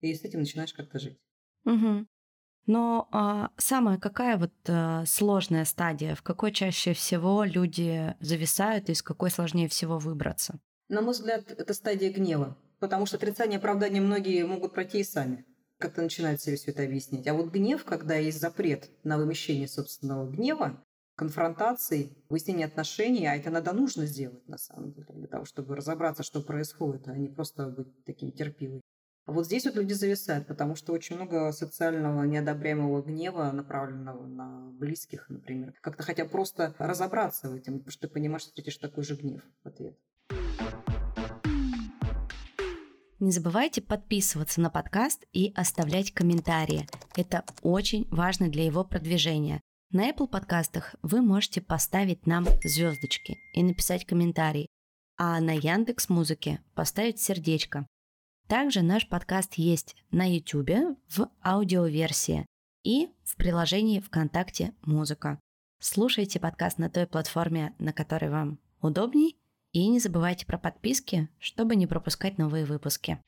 и 0.00 0.14
с 0.14 0.22
этим 0.22 0.40
начинаешь 0.40 0.72
как-то 0.72 0.98
жить. 0.98 1.18
Угу. 1.64 2.06
Но 2.66 3.08
а, 3.12 3.50
самая 3.56 3.98
какая 3.98 4.36
вот 4.36 4.52
а, 4.68 5.04
сложная 5.06 5.64
стадия, 5.64 6.14
в 6.14 6.22
какой 6.22 6.52
чаще 6.52 6.92
всего 6.92 7.44
люди 7.44 8.14
зависают 8.20 8.88
и 8.88 8.92
из 8.92 9.02
какой 9.02 9.30
сложнее 9.30 9.68
всего 9.68 9.98
выбраться? 9.98 10.58
На 10.88 11.00
мой 11.00 11.12
взгляд, 11.12 11.50
это 11.50 11.74
стадия 11.74 12.12
гнева, 12.12 12.56
потому 12.80 13.06
что 13.06 13.16
отрицание 13.16 13.58
оправдания 13.58 14.00
многие 14.00 14.44
могут 14.44 14.74
пройти 14.74 15.00
и 15.00 15.04
сами. 15.04 15.44
Как-то 15.78 16.02
начинают 16.02 16.40
себе 16.40 16.56
все 16.56 16.70
это 16.70 16.82
объяснять. 16.82 17.26
А 17.26 17.34
вот 17.34 17.50
гнев, 17.50 17.84
когда 17.84 18.14
есть 18.16 18.40
запрет 18.40 18.90
на 19.04 19.18
вымещение 19.18 19.68
собственного 19.68 20.30
гнева, 20.30 20.82
конфронтации, 21.16 22.16
выяснение 22.28 22.66
отношений, 22.66 23.26
а 23.26 23.36
это 23.36 23.50
надо 23.50 23.72
нужно 23.72 24.06
сделать 24.06 24.46
на 24.48 24.58
самом 24.58 24.92
деле, 24.92 25.06
для 25.14 25.28
того, 25.28 25.44
чтобы 25.44 25.76
разобраться, 25.76 26.22
что 26.22 26.42
происходит, 26.42 27.08
а 27.08 27.16
не 27.16 27.28
просто 27.28 27.68
быть 27.68 28.04
таким 28.04 28.32
терпилой. 28.32 28.80
А 29.26 29.32
вот 29.32 29.44
здесь 29.46 29.64
вот 29.64 29.74
люди 29.74 29.92
зависают, 29.92 30.46
потому 30.46 30.76
что 30.76 30.92
очень 30.92 31.16
много 31.16 31.50
социального 31.50 32.22
неодобряемого 32.22 33.02
гнева, 33.02 33.50
направленного 33.50 34.24
на 34.26 34.70
близких, 34.70 35.28
например. 35.28 35.74
Как-то 35.80 36.04
хотя 36.04 36.26
просто 36.26 36.76
разобраться 36.78 37.50
в 37.50 37.54
этом, 37.54 37.78
потому 37.78 37.90
что 37.90 38.06
ты 38.06 38.14
понимаешь, 38.14 38.42
что 38.42 38.50
встретишь 38.50 38.76
такой 38.76 39.02
же 39.02 39.16
гнев 39.16 39.42
в 39.64 39.68
ответ. 39.68 39.98
Не 43.18 43.32
забывайте 43.32 43.80
подписываться 43.80 44.60
на 44.60 44.68
подкаст 44.68 45.24
и 45.32 45.50
оставлять 45.56 46.12
комментарии. 46.12 46.86
Это 47.16 47.46
очень 47.62 48.06
важно 48.10 48.50
для 48.50 48.66
его 48.66 48.84
продвижения. 48.84 49.62
На 49.90 50.10
Apple 50.10 50.26
подкастах 50.26 50.94
вы 51.00 51.22
можете 51.22 51.62
поставить 51.62 52.26
нам 52.26 52.46
звездочки 52.62 53.38
и 53.54 53.62
написать 53.62 54.04
комментарий, 54.04 54.68
а 55.16 55.40
на 55.40 55.52
Яндекс 55.52 56.10
Музыке 56.10 56.60
поставить 56.74 57.18
сердечко. 57.18 57.86
Также 58.48 58.82
наш 58.82 59.08
подкаст 59.08 59.54
есть 59.54 59.96
на 60.10 60.30
YouTube 60.30 60.98
в 61.08 61.30
аудиоверсии 61.42 62.44
и 62.84 63.08
в 63.24 63.36
приложении 63.36 64.00
ВКонтакте 64.00 64.74
«Музыка». 64.82 65.40
Слушайте 65.80 66.38
подкаст 66.38 66.76
на 66.76 66.90
той 66.90 67.06
платформе, 67.06 67.74
на 67.78 67.94
которой 67.94 68.30
вам 68.30 68.58
удобней, 68.82 69.38
и 69.76 69.88
не 69.88 70.00
забывайте 70.00 70.46
про 70.46 70.56
подписки, 70.56 71.28
чтобы 71.38 71.76
не 71.76 71.86
пропускать 71.86 72.38
новые 72.38 72.64
выпуски. 72.64 73.20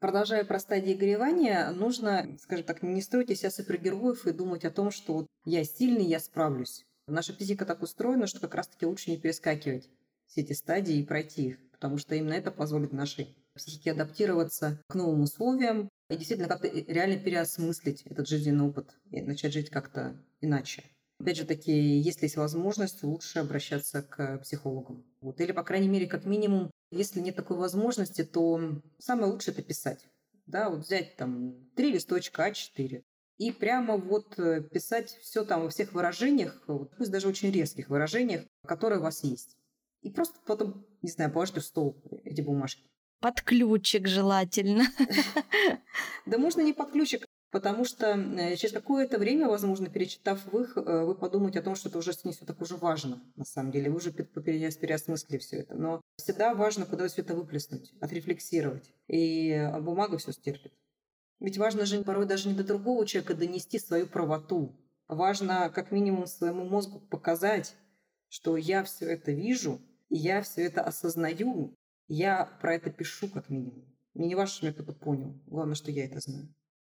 Продолжая 0.00 0.44
про 0.44 0.58
стадии 0.58 0.92
горевания, 0.92 1.70
нужно, 1.70 2.36
скажем 2.40 2.64
так, 2.64 2.82
не 2.82 3.00
строить 3.00 3.30
из 3.30 3.38
себя 3.38 3.52
супергероев 3.52 4.26
и 4.26 4.32
думать 4.32 4.64
о 4.64 4.72
том, 4.72 4.90
что 4.90 5.12
вот 5.12 5.26
я 5.44 5.62
сильный, 5.62 6.04
я 6.04 6.18
справлюсь. 6.18 6.84
Наша 7.06 7.32
физика 7.32 7.64
так 7.64 7.80
устроена, 7.80 8.26
что 8.26 8.40
как 8.40 8.56
раз-таки 8.56 8.86
лучше 8.86 9.12
не 9.12 9.18
перескакивать 9.18 9.88
все 10.26 10.40
эти 10.40 10.52
стадии 10.52 10.96
и 10.96 11.06
пройти 11.06 11.50
их. 11.50 11.58
потому 11.70 11.96
что 11.98 12.16
именно 12.16 12.32
это 12.32 12.50
позволит 12.50 12.92
нашей 12.92 13.36
психике 13.54 13.92
адаптироваться 13.92 14.82
к 14.88 14.96
новым 14.96 15.22
условиям 15.22 15.88
и 16.10 16.16
действительно 16.16 16.48
как-то 16.48 16.66
реально 16.66 17.22
переосмыслить 17.22 18.02
этот 18.02 18.26
жизненный 18.26 18.64
опыт 18.64 18.96
и 19.12 19.22
начать 19.22 19.52
жить 19.52 19.70
как-то 19.70 20.16
иначе. 20.40 20.82
Опять 21.20 21.36
же 21.36 21.44
таки, 21.44 21.72
если 21.72 22.26
есть 22.26 22.36
возможность, 22.36 23.02
лучше 23.02 23.40
обращаться 23.40 24.02
к 24.02 24.38
психологам. 24.38 25.04
Вот. 25.20 25.40
Или, 25.40 25.52
по 25.52 25.64
крайней 25.64 25.88
мере, 25.88 26.06
как 26.06 26.24
минимум, 26.24 26.70
если 26.90 27.20
нет 27.20 27.34
такой 27.34 27.56
возможности, 27.56 28.24
то 28.24 28.80
самое 28.98 29.32
лучшее– 29.32 29.52
это 29.56 29.62
писать. 29.62 30.06
Да, 30.46 30.70
вот 30.70 30.86
взять 30.86 31.16
там 31.16 31.68
три 31.74 31.92
листочка 31.92 32.48
А4 32.48 33.02
и 33.38 33.52
прямо 33.52 33.96
вот 33.96 34.38
э, 34.38 34.62
писать 34.62 35.16
все 35.22 35.44
там 35.44 35.62
во 35.62 35.70
всех 35.70 35.92
выражениях, 35.92 36.62
вот, 36.66 36.96
пусть 36.96 37.10
даже 37.10 37.28
очень 37.28 37.50
резких 37.50 37.88
выражениях, 37.88 38.44
которые 38.66 38.98
у 38.98 39.02
вас 39.02 39.22
есть. 39.24 39.56
И 40.02 40.10
просто 40.10 40.38
потом, 40.44 40.86
не 41.02 41.10
знаю, 41.10 41.32
положите 41.32 41.60
в 41.60 41.64
стол 41.64 41.96
эти 42.24 42.40
бумажки. 42.40 42.82
Под 43.20 43.40
ключик 43.42 44.06
желательно. 44.06 44.84
Да 46.26 46.36
можно 46.36 46.60
не 46.60 46.74
под 46.74 46.92
ключик, 46.92 47.24
потому 47.50 47.84
что 47.84 48.06
э, 48.06 48.56
через 48.56 48.72
какое-то 48.72 49.18
время, 49.18 49.48
возможно, 49.48 49.88
перечитав 49.88 50.52
их, 50.54 50.76
э, 50.76 51.04
вы 51.04 51.14
подумаете 51.14 51.60
о 51.60 51.62
том, 51.62 51.74
что 51.74 51.88
это 51.88 51.98
уже 51.98 52.12
не 52.24 52.32
все 52.32 52.44
так 52.44 52.60
уже 52.60 52.76
важно, 52.76 53.22
на 53.36 53.44
самом 53.44 53.72
деле. 53.72 53.90
Вы 53.90 53.96
уже 53.96 54.12
переосмыслили 54.12 55.38
все 55.38 55.58
это. 55.58 55.74
Но 55.74 56.00
всегда 56.16 56.54
важно 56.54 56.86
куда 56.86 57.08
все 57.08 57.22
это 57.22 57.34
выплеснуть, 57.34 57.92
отрефлексировать. 58.00 58.92
И 59.06 59.50
э, 59.50 59.80
бумага 59.80 60.18
все 60.18 60.32
стерпит. 60.32 60.72
Ведь 61.40 61.58
важно 61.58 61.86
же 61.86 62.02
порой 62.02 62.26
даже 62.26 62.48
не 62.48 62.54
до 62.54 62.64
другого 62.64 63.06
человека 63.06 63.34
донести 63.34 63.78
свою 63.78 64.06
правоту. 64.06 64.76
Важно 65.06 65.70
как 65.70 65.92
минимум 65.92 66.26
своему 66.26 66.64
мозгу 66.64 67.00
показать, 67.00 67.76
что 68.28 68.56
я 68.56 68.84
все 68.84 69.06
это 69.06 69.32
вижу, 69.32 69.80
я 70.10 70.42
все 70.42 70.62
это 70.62 70.82
осознаю, 70.82 71.74
я 72.08 72.44
про 72.60 72.74
это 72.74 72.90
пишу 72.90 73.28
как 73.28 73.48
минимум. 73.48 73.84
Мне 74.14 74.28
не 74.28 74.34
важно, 74.34 74.54
что 74.54 74.66
меня 74.66 74.74
кто-то 74.74 74.92
понял. 74.92 75.40
Главное, 75.46 75.76
что 75.76 75.90
я 75.90 76.04
это 76.04 76.20
знаю. 76.20 76.52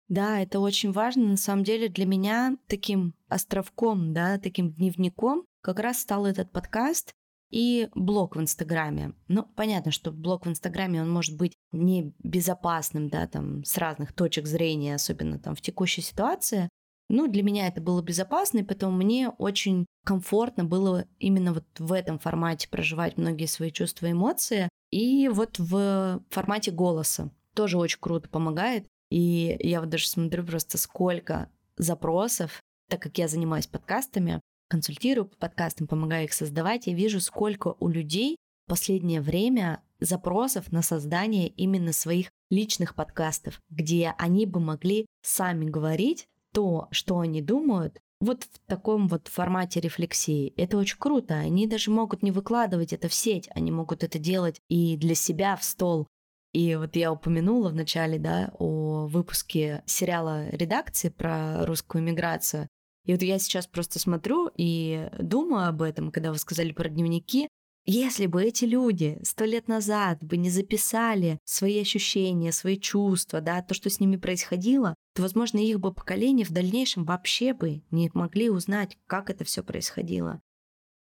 Да, 0.09 0.39
это 0.41 0.59
очень 0.59 0.91
важно. 0.91 1.29
На 1.29 1.37
самом 1.37 1.63
деле 1.63 1.89
для 1.89 2.05
меня 2.05 2.57
таким 2.67 3.13
островком, 3.29 4.13
да, 4.13 4.37
таким 4.37 4.71
дневником 4.71 5.45
как 5.61 5.79
раз 5.79 6.01
стал 6.01 6.25
этот 6.25 6.51
подкаст 6.51 7.13
и 7.49 7.87
блог 7.93 8.35
в 8.35 8.41
Инстаграме. 8.41 9.13
Ну, 9.27 9.43
понятно, 9.55 9.91
что 9.91 10.11
блог 10.11 10.45
в 10.45 10.49
Инстаграме, 10.49 11.01
он 11.01 11.11
может 11.11 11.37
быть 11.37 11.53
не 11.71 12.13
безопасным, 12.23 13.09
да, 13.09 13.27
там, 13.27 13.63
с 13.63 13.77
разных 13.77 14.11
точек 14.13 14.47
зрения, 14.47 14.95
особенно 14.95 15.39
там 15.39 15.55
в 15.55 15.61
текущей 15.61 16.01
ситуации. 16.01 16.67
Ну, 17.09 17.27
для 17.27 17.43
меня 17.43 17.67
это 17.67 17.79
было 17.79 18.01
безопасно, 18.01 18.59
и 18.59 18.63
поэтому 18.63 18.97
мне 18.97 19.29
очень 19.29 19.85
комфортно 20.03 20.63
было 20.63 21.05
именно 21.19 21.53
вот 21.53 21.65
в 21.77 21.93
этом 21.93 22.17
формате 22.17 22.67
проживать 22.69 23.17
многие 23.17 23.45
свои 23.45 23.71
чувства 23.71 24.07
и 24.07 24.13
эмоции. 24.13 24.67
И 24.89 25.27
вот 25.27 25.59
в 25.59 26.23
формате 26.29 26.71
голоса 26.71 27.31
тоже 27.53 27.77
очень 27.77 27.99
круто 27.99 28.29
помогает. 28.29 28.87
И 29.13 29.55
я 29.59 29.79
вот 29.79 29.89
даже 29.89 30.07
смотрю 30.07 30.43
просто 30.43 30.79
сколько 30.79 31.47
запросов, 31.77 32.63
так 32.89 32.99
как 32.99 33.15
я 33.19 33.27
занимаюсь 33.27 33.67
подкастами, 33.67 34.41
консультирую 34.69 35.27
по 35.27 35.37
подкастам, 35.37 35.85
помогаю 35.85 36.23
их 36.23 36.33
создавать, 36.33 36.87
я 36.87 36.95
вижу, 36.95 37.21
сколько 37.21 37.75
у 37.79 37.89
людей 37.89 38.37
в 38.65 38.71
последнее 38.71 39.21
время 39.21 39.83
запросов 39.99 40.71
на 40.71 40.81
создание 40.81 41.47
именно 41.47 41.93
своих 41.93 42.31
личных 42.49 42.95
подкастов, 42.95 43.59
где 43.69 44.15
они 44.17 44.47
бы 44.47 44.59
могли 44.59 45.05
сами 45.21 45.65
говорить 45.65 46.25
то, 46.51 46.87
что 46.89 47.19
они 47.19 47.43
думают, 47.43 47.99
вот 48.19 48.45
в 48.45 48.59
таком 48.67 49.07
вот 49.07 49.27
формате 49.27 49.79
рефлексии. 49.79 50.53
Это 50.57 50.77
очень 50.77 50.97
круто. 50.97 51.35
Они 51.35 51.67
даже 51.67 51.91
могут 51.91 52.23
не 52.23 52.31
выкладывать 52.31 52.93
это 52.93 53.09
в 53.09 53.13
сеть, 53.13 53.47
они 53.53 53.69
могут 53.69 54.03
это 54.03 54.17
делать 54.17 54.59
и 54.69 54.97
для 54.97 55.13
себя 55.13 55.55
в 55.55 55.63
стол. 55.63 56.07
И 56.53 56.75
вот 56.75 56.95
я 56.95 57.11
упомянула 57.11 57.69
в 57.69 57.75
начале, 57.75 58.19
да, 58.19 58.51
о 58.59 59.07
выпуске 59.07 59.83
сериала 59.85 60.49
«Редакции» 60.49 61.09
про 61.09 61.65
русскую 61.65 62.03
миграцию. 62.03 62.67
И 63.05 63.11
вот 63.11 63.21
я 63.23 63.39
сейчас 63.39 63.67
просто 63.67 63.99
смотрю 63.99 64.49
и 64.55 65.09
думаю 65.19 65.67
об 65.67 65.81
этом, 65.81 66.11
когда 66.11 66.31
вы 66.31 66.37
сказали 66.37 66.71
про 66.71 66.89
дневники, 66.89 67.49
если 67.85 68.27
бы 68.27 68.43
эти 68.43 68.63
люди 68.63 69.19
сто 69.23 69.43
лет 69.43 69.67
назад 69.67 70.23
бы 70.23 70.37
не 70.37 70.49
записали 70.49 71.39
свои 71.43 71.81
ощущения, 71.81 72.53
свои 72.53 72.77
чувства, 72.77 73.41
да, 73.41 73.61
то, 73.61 73.73
что 73.73 73.89
с 73.89 73.99
ними 73.99 74.15
происходило, 74.15 74.95
то, 75.15 75.21
возможно, 75.21 75.57
их 75.57 75.81
бы 75.81 75.93
поколение 75.93 76.45
в 76.45 76.51
дальнейшем 76.51 77.03
вообще 77.03 77.53
бы 77.53 77.83
не 77.91 78.09
могли 78.13 78.49
узнать, 78.49 78.97
как 79.05 79.29
это 79.29 79.43
все 79.43 79.63
происходило. 79.63 80.39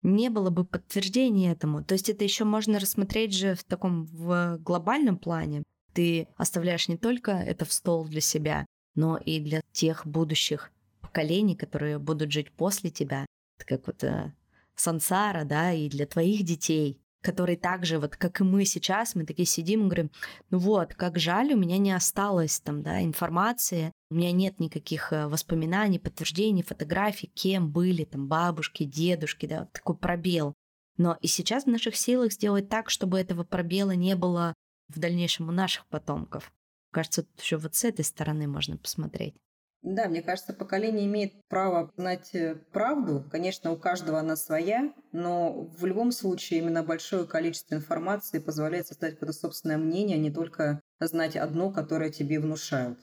Не 0.04 0.30
было 0.30 0.50
бы 0.50 0.66
подтверждения 0.66 1.52
этому. 1.52 1.84
То 1.84 1.94
есть 1.94 2.10
это 2.10 2.24
еще 2.24 2.44
можно 2.44 2.80
рассмотреть 2.80 3.34
же 3.34 3.56
в 3.56 3.64
таком 3.64 4.06
в 4.06 4.58
глобальном 4.60 5.18
плане. 5.18 5.64
Ты 5.94 6.28
оставляешь 6.38 6.88
не 6.88 6.98
только 6.98 7.32
это 7.32 7.66
в 7.66 7.74
стол 7.74 8.06
для 8.06 8.22
себя, 8.22 8.66
но 8.96 9.18
и 9.18 9.40
для 9.40 9.62
тех 9.72 10.08
будущих 10.08 10.72
поколений, 11.02 11.56
которые 11.56 12.00
будут 12.00 12.32
жить 12.32 12.52
после 12.52 12.90
тебя. 12.90 13.26
Это 13.58 13.68
как 13.68 13.88
вот 13.88 14.04
э, 14.04 14.34
сансара, 14.76 15.44
да, 15.44 15.72
и 15.72 15.90
для 15.90 16.06
твоих 16.06 16.44
детей, 16.44 17.00
которые 17.22 17.58
также, 17.58 18.00
вот 18.00 18.16
как 18.18 18.42
и 18.42 18.44
мы 18.44 18.66
сейчас, 18.66 19.16
мы 19.16 19.26
такие 19.26 19.46
сидим 19.46 19.82
и 19.82 19.86
говорим, 19.86 20.12
ну 20.50 20.58
вот, 20.58 20.94
как 20.96 21.18
жаль, 21.18 21.54
у 21.54 21.58
меня 21.58 21.78
не 21.78 21.92
осталось 21.92 22.60
там, 22.60 22.82
да, 22.82 23.04
информации, 23.04 23.92
у 24.10 24.16
меня 24.16 24.32
нет 24.32 24.60
никаких 24.60 25.14
э, 25.14 25.28
воспоминаний, 25.28 26.00
подтверждений, 26.00 26.64
фотографий, 26.64 27.28
кем 27.28 27.72
были 27.72 28.04
там 28.04 28.28
бабушки, 28.28 28.84
дедушки, 28.84 29.46
да, 29.46 29.62
вот 29.62 29.72
такой 29.72 29.96
пробел. 29.96 30.54
Но 30.98 31.18
и 31.22 31.28
сейчас 31.28 31.64
в 31.64 31.70
наших 31.70 31.96
силах 31.96 32.34
сделать 32.34 32.70
так, 32.70 32.90
чтобы 32.90 33.20
этого 33.20 33.44
пробела 33.44 33.92
не 33.92 34.16
было 34.16 34.54
в 34.90 35.00
дальнейшем 35.00 35.50
у 35.50 35.52
наших 35.52 35.88
потомков. 35.88 36.52
Кажется, 36.92 37.26
еще 37.40 37.58
вот 37.58 37.76
с 37.76 37.86
этой 37.86 38.04
стороны 38.04 38.48
можно 38.48 38.78
посмотреть. 38.78 39.36
Да, 39.84 40.08
мне 40.08 40.22
кажется, 40.22 40.54
поколение 40.54 41.08
имеет 41.08 41.34
право 41.48 41.92
знать 41.98 42.36
э, 42.36 42.56
правду. 42.72 43.26
Конечно, 43.32 43.72
у 43.72 43.78
каждого 43.78 44.20
она 44.20 44.36
своя, 44.36 44.94
но 45.12 45.64
в 45.76 45.86
любом 45.86 46.12
случае 46.12 46.60
именно 46.60 46.84
большое 46.84 47.26
количество 47.26 47.76
информации 47.76 48.38
позволяет 48.38 48.88
создать 48.88 49.14
какое-то 49.14 49.34
собственное 49.34 49.78
мнение, 49.78 50.18
а 50.18 50.20
не 50.20 50.30
только 50.30 50.82
знать 51.00 51.36
одно, 51.36 51.72
которое 51.72 52.12
тебе 52.12 52.40
внушают. 52.40 53.00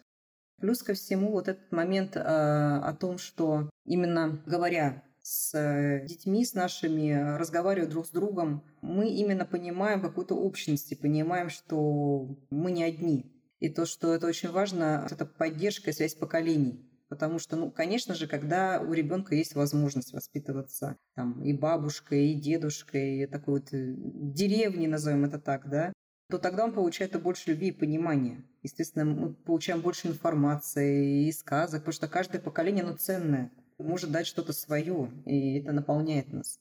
Плюс 0.61 0.83
ко 0.85 0.95
всему 0.95 1.33
вот 1.33 1.49
этот 1.49 1.73
момент 1.73 2.17
э, 2.17 2.21
о 2.21 2.93
том, 2.95 3.19
что 3.19 3.69
именно 3.85 4.41
говоря 4.47 5.03
с 5.21 5.53
э, 5.59 6.07
детьми, 6.07 6.45
с 6.45 6.55
нашими, 6.55 7.37
разговаривая 7.37 7.89
друг 7.89 8.07
с 8.07 8.11
другом, 8.11 8.63
мы 8.83 9.09
именно 9.09 9.45
понимаем 9.45 10.01
какую-то 10.01 10.37
общность 10.37 10.93
и 10.93 10.97
понимаем, 10.97 11.51
что 11.51 12.29
мы 12.51 12.71
не 12.71 12.85
одни. 12.85 13.27
И 13.61 13.69
то, 13.69 13.87
что 13.87 14.15
это 14.15 14.27
очень 14.27 14.51
важно, 14.51 15.07
это 15.11 15.27
поддержка 15.27 15.91
и 15.91 15.93
связь 15.93 16.15
поколений. 16.15 16.85
Потому 17.09 17.39
что, 17.39 17.57
ну, 17.57 17.71
конечно 17.71 18.15
же, 18.15 18.27
когда 18.27 18.81
у 18.81 18.93
ребенка 18.93 19.35
есть 19.35 19.55
возможность 19.55 20.13
воспитываться 20.13 20.97
там 21.15 21.43
и 21.43 21.55
бабушкой, 21.55 22.33
и 22.33 22.41
дедушкой, 22.41 23.23
и 23.23 23.27
такой 23.27 23.61
вот 23.61 23.73
э, 23.73 23.95
деревни, 23.97 24.87
назовем 24.87 25.25
это 25.25 25.39
так, 25.39 25.71
да, 25.71 25.93
то 26.29 26.39
тогда 26.39 26.65
он 26.65 26.75
получает 26.75 27.21
больше 27.23 27.51
любви 27.51 27.69
и 27.69 27.73
понимания. 27.73 28.45
Естественно, 28.63 29.07
мы 29.07 29.33
получаем 29.33 29.81
больше 29.81 30.09
информации 30.09 31.27
и 31.27 31.33
сказок, 31.33 31.81
потому 31.81 31.95
что 31.95 32.09
каждое 32.09 32.41
поколение, 32.41 32.85
оно 32.85 32.97
ценное, 32.97 33.51
может 33.79 34.11
дать 34.11 34.27
что-то 34.27 34.53
свое, 34.53 35.11
и 35.25 35.61
это 35.61 35.73
наполняет 35.73 36.31
нас. 36.31 36.61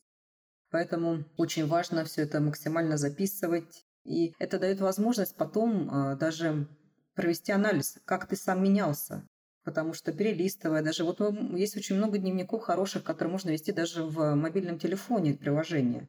Поэтому 0.69 1.25
очень 1.35 1.67
важно 1.67 2.05
все 2.05 2.21
это 2.23 2.39
максимально 2.39 2.97
записывать. 2.97 3.85
И 4.05 4.33
это 4.39 4.57
дает 4.57 4.79
возможность 4.79 5.35
потом 5.35 5.89
э, 5.89 6.15
даже 6.17 6.67
провести 7.17 7.51
анализ, 7.51 7.97
как 8.05 8.27
ты 8.27 8.37
сам 8.37 8.63
менялся. 8.63 9.27
Потому 9.63 9.93
что 9.93 10.13
перелистывая, 10.13 10.81
даже 10.81 11.03
вот 11.03 11.19
есть 11.57 11.75
очень 11.75 11.97
много 11.97 12.19
дневников 12.19 12.61
хороших, 12.61 13.03
которые 13.03 13.31
можно 13.33 13.49
вести 13.49 13.73
даже 13.73 14.03
в 14.03 14.35
мобильном 14.35 14.79
телефоне, 14.79 15.33
приложения. 15.33 16.07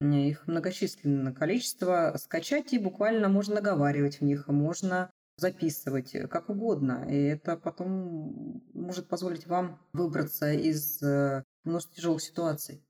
Их 0.00 0.46
многочисленное 0.46 1.32
количество. 1.32 2.14
Скачать 2.16 2.72
и 2.72 2.78
буквально 2.78 3.28
можно 3.28 3.56
наговаривать 3.56 4.20
в 4.20 4.24
них, 4.24 4.48
можно 4.48 5.10
записывать, 5.36 6.12
как 6.30 6.48
угодно. 6.48 7.06
И 7.10 7.16
это 7.16 7.56
потом 7.56 8.62
может 8.72 9.08
позволить 9.08 9.46
вам 9.46 9.80
выбраться 9.92 10.52
из 10.52 11.02
э, 11.02 11.42
множества 11.64 11.96
тяжелых 11.96 12.22
ситуаций. 12.22 12.82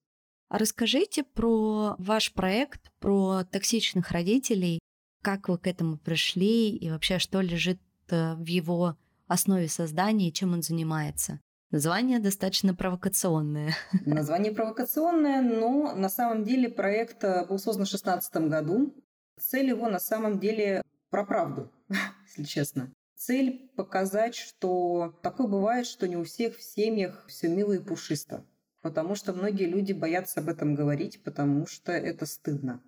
А 0.49 0.59
расскажите 0.59 1.25
про 1.25 1.97
ваш 1.99 2.33
проект, 2.35 2.93
про 3.01 3.45
токсичных 3.45 4.11
родителей 4.11 4.81
как 5.25 5.49
вы 5.49 5.57
к 5.57 5.67
этому 5.67 5.97
пришли 5.97 6.77
и 6.77 6.91
вообще 6.91 7.19
что 7.19 7.41
лежит 7.41 7.81
э, 8.11 8.35
в 8.35 8.45
его 8.45 8.97
основе 9.27 9.69
создания 9.69 10.29
и 10.29 10.33
чем 10.33 10.53
он 10.53 10.63
занимается? 10.63 11.41
Название 11.71 12.21
достаточно 12.21 12.75
провокационное. 12.75 13.75
Название 14.05 14.53
провокационное, 14.53 15.41
но 15.41 15.97
на 15.97 16.11
самом 16.11 16.45
деле 16.45 16.69
проект 16.69 17.25
э, 17.25 17.47
был 17.47 17.59
создан 17.59 17.87
в 17.87 17.89
2016 17.89 18.37
году. 18.49 18.95
Цель 19.41 19.71
его 19.71 19.89
на 19.89 19.99
самом 19.99 20.39
деле 20.39 20.83
про 21.09 21.25
правду, 21.25 21.73
если 22.29 22.45
честно. 22.45 22.93
Цель 23.17 23.71
показать, 23.77 24.35
что 24.35 25.19
такое 25.23 25.47
бывает, 25.47 25.87
что 25.87 26.07
не 26.07 26.17
у 26.19 26.25
всех 26.25 26.59
в 26.59 26.63
семьях 26.63 27.25
все 27.29 27.49
мило 27.49 27.73
и 27.73 27.79
пушисто. 27.79 28.45
Потому 28.83 29.15
что 29.15 29.33
многие 29.33 29.65
люди 29.65 29.95
боятся 29.95 30.41
об 30.41 30.51
этом 30.51 30.75
говорить, 30.75 31.25
потому 31.25 31.67
что 31.67 31.93
это 31.93 32.27
стыдно 32.27 32.83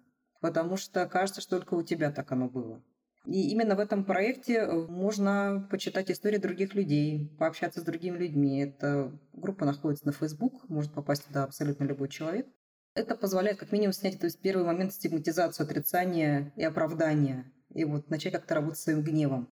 потому 0.47 0.77
что 0.77 1.07
кажется, 1.07 1.41
что 1.41 1.59
только 1.59 1.75
у 1.75 1.83
тебя 1.83 2.13
так 2.13 2.31
оно 2.31 2.49
было. 2.49 2.81
И 3.25 3.51
именно 3.51 3.75
в 3.75 3.81
этом 3.81 4.05
проекте 4.05 4.59
э, 4.59 4.73
можно 4.87 5.67
почитать 5.73 6.09
истории 6.09 6.37
других 6.37 6.77
людей, 6.77 7.35
пообщаться 7.37 7.81
с 7.81 7.83
другими 7.83 8.17
людьми. 8.17 8.61
Эта 8.61 9.11
группа 9.33 9.65
находится 9.65 10.07
на 10.07 10.13
Facebook, 10.13 10.69
может 10.69 10.93
попасть 10.93 11.27
туда 11.27 11.43
абсолютно 11.43 11.83
любой 11.83 12.09
человек. 12.09 12.47
Это 12.95 13.17
позволяет 13.17 13.59
как 13.59 13.73
минимум 13.73 13.93
снять 13.93 14.21
то 14.21 14.27
есть, 14.27 14.41
первый 14.41 14.65
момент 14.65 14.93
стигматизацию, 14.93 15.65
отрицания 15.65 16.53
и 16.55 16.63
оправдания, 16.63 17.53
и 17.75 17.85
вот 17.85 18.09
начать 18.09 18.33
как-то 18.33 18.55
работать 18.55 18.79
своим 18.79 19.03
гневом. 19.03 19.49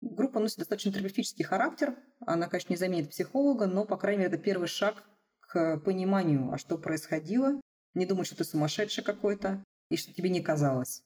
Группа 0.00 0.40
носит 0.40 0.58
достаточно 0.58 0.90
терапевтический 0.90 1.44
характер. 1.44 1.94
Она, 2.26 2.48
конечно, 2.48 2.72
не 2.72 2.76
заменит 2.76 3.10
психолога, 3.10 3.66
но, 3.66 3.84
по 3.84 3.96
крайней 3.96 4.24
мере, 4.24 4.34
это 4.34 4.42
первый 4.42 4.66
шаг 4.66 5.04
к 5.38 5.76
пониманию, 5.84 6.50
а 6.50 6.58
что 6.58 6.78
происходило. 6.78 7.60
Не 7.94 8.06
думать, 8.06 8.26
что 8.26 8.36
ты 8.36 8.42
сумасшедший 8.42 9.04
какой-то 9.04 9.62
и 9.92 9.96
что 9.96 10.12
тебе 10.12 10.30
не 10.30 10.40
казалось. 10.40 11.02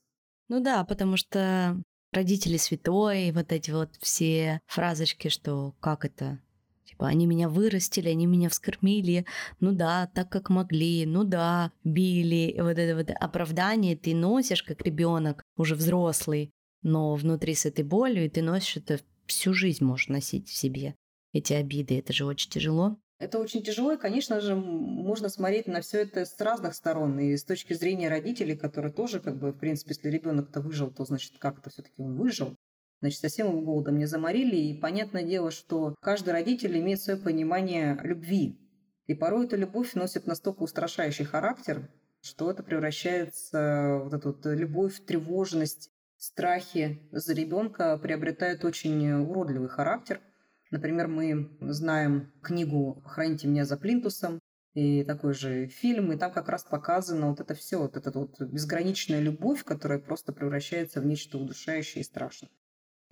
Ну 0.48 0.60
да, 0.60 0.84
потому 0.84 1.16
что 1.16 1.80
родители 2.12 2.56
святой, 2.56 3.32
вот 3.32 3.52
эти 3.52 3.70
вот 3.70 3.96
все 4.00 4.60
фразочки, 4.66 5.28
что 5.28 5.74
как 5.80 6.04
это, 6.04 6.40
Типа, 6.84 7.08
они 7.08 7.26
меня 7.26 7.48
вырастили, 7.48 8.08
они 8.08 8.26
меня 8.26 8.48
вскормили, 8.48 9.26
ну 9.58 9.72
да, 9.72 10.06
так 10.14 10.30
как 10.30 10.50
могли, 10.50 11.04
ну 11.04 11.24
да, 11.24 11.72
били. 11.82 12.54
Вот 12.58 12.78
это 12.78 12.96
вот 12.96 13.10
оправдание 13.10 13.96
ты 13.96 14.14
носишь 14.14 14.62
как 14.62 14.82
ребенок, 14.82 15.42
уже 15.56 15.74
взрослый, 15.74 16.52
но 16.82 17.16
внутри 17.16 17.54
с 17.54 17.66
этой 17.66 17.84
болью, 17.84 18.24
и 18.24 18.28
ты 18.28 18.40
носишь 18.40 18.76
это 18.76 19.00
всю 19.26 19.52
жизнь 19.52 19.84
можешь 19.84 20.08
носить 20.08 20.48
в 20.48 20.56
себе, 20.56 20.94
эти 21.32 21.52
обиды. 21.54 21.98
Это 21.98 22.12
же 22.12 22.24
очень 22.24 22.50
тяжело. 22.50 22.96
Это 23.18 23.38
очень 23.38 23.62
тяжело, 23.62 23.92
и, 23.92 23.96
конечно 23.96 24.40
же, 24.40 24.54
можно 24.54 25.30
смотреть 25.30 25.66
на 25.66 25.80
все 25.80 26.02
это 26.02 26.26
с 26.26 26.38
разных 26.38 26.74
сторон. 26.74 27.18
И 27.18 27.34
с 27.34 27.44
точки 27.44 27.72
зрения 27.72 28.10
родителей, 28.10 28.56
которые 28.56 28.92
тоже, 28.92 29.20
как 29.20 29.38
бы, 29.38 29.52
в 29.52 29.58
принципе, 29.58 29.94
если 29.94 30.10
ребенок-то 30.10 30.60
выжил, 30.60 30.90
то, 30.90 31.04
значит, 31.06 31.38
как-то 31.38 31.70
все-таки 31.70 31.94
он 32.02 32.16
выжил. 32.16 32.54
Значит, 33.00 33.20
совсем 33.20 33.48
его 33.48 33.62
голодом 33.62 33.96
не 33.96 34.04
заморили. 34.04 34.56
И 34.56 34.78
понятное 34.78 35.22
дело, 35.22 35.50
что 35.50 35.94
каждый 36.00 36.30
родитель 36.30 36.78
имеет 36.78 37.00
свое 37.00 37.18
понимание 37.18 37.98
любви. 38.02 38.60
И 39.06 39.14
порой 39.14 39.46
эта 39.46 39.56
любовь 39.56 39.94
носит 39.94 40.26
настолько 40.26 40.64
устрашающий 40.64 41.24
характер, 41.24 41.88
что 42.20 42.50
это 42.50 42.62
превращается, 42.62 44.00
вот 44.02 44.12
эту 44.12 44.32
вот 44.32 44.44
любовь, 44.44 45.00
тревожность, 45.06 45.90
страхи 46.18 47.08
за 47.12 47.32
ребенка 47.32 47.96
приобретают 47.96 48.62
очень 48.64 49.10
уродливый 49.10 49.68
характер– 49.70 50.20
Например, 50.70 51.08
мы 51.08 51.56
знаем 51.60 52.32
книгу 52.42 53.02
«Храните 53.06 53.46
меня 53.48 53.64
за 53.64 53.76
плинтусом», 53.76 54.40
и 54.76 55.04
такой 55.04 55.32
же 55.32 55.68
фильм, 55.68 56.12
и 56.12 56.18
там 56.18 56.30
как 56.30 56.50
раз 56.50 56.62
показано 56.62 57.30
вот 57.30 57.40
это 57.40 57.54
все, 57.54 57.78
вот 57.78 57.96
эта 57.96 58.10
вот 58.10 58.38
безграничная 58.38 59.20
любовь, 59.20 59.64
которая 59.64 59.98
просто 59.98 60.34
превращается 60.34 61.00
в 61.00 61.06
нечто 61.06 61.38
удушающее 61.38 62.02
и 62.02 62.04
страшное. 62.04 62.50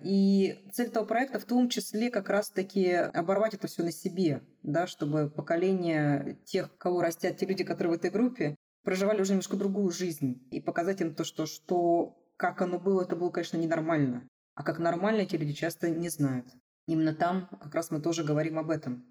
И 0.03 0.69
цель 0.73 0.87
этого 0.87 1.05
проекта 1.05 1.39
в 1.39 1.45
том 1.45 1.67
числе 1.69 2.11
как 2.11 2.29
раз-таки 2.29 2.91
оборвать 2.91 3.55
это 3.55 3.65
все 3.65 3.81
на 3.81 3.91
себе, 3.91 4.43
да, 4.61 4.85
чтобы 4.85 5.27
поколение 5.27 6.37
тех, 6.45 6.77
кого 6.77 7.01
растят 7.01 7.37
те 7.37 7.47
люди, 7.47 7.63
которые 7.63 7.93
в 7.93 7.97
этой 7.97 8.11
группе, 8.11 8.55
проживали 8.83 9.21
уже 9.21 9.31
немножко 9.31 9.57
другую 9.57 9.89
жизнь. 9.89 10.47
И 10.51 10.61
показать 10.61 11.01
им 11.01 11.15
то, 11.15 11.23
что, 11.23 11.47
что 11.47 12.15
как 12.37 12.61
оно 12.61 12.77
было, 12.77 13.01
это 13.01 13.15
было, 13.15 13.31
конечно, 13.31 13.57
ненормально. 13.57 14.27
А 14.53 14.63
как 14.63 14.77
нормально 14.77 15.21
эти 15.21 15.35
люди 15.35 15.53
часто 15.53 15.89
не 15.89 16.09
знают. 16.09 16.47
Именно 16.87 17.15
там 17.15 17.47
как 17.61 17.73
раз 17.73 17.91
мы 17.91 17.99
тоже 17.99 18.23
говорим 18.23 18.59
об 18.59 18.69
этом, 18.69 19.05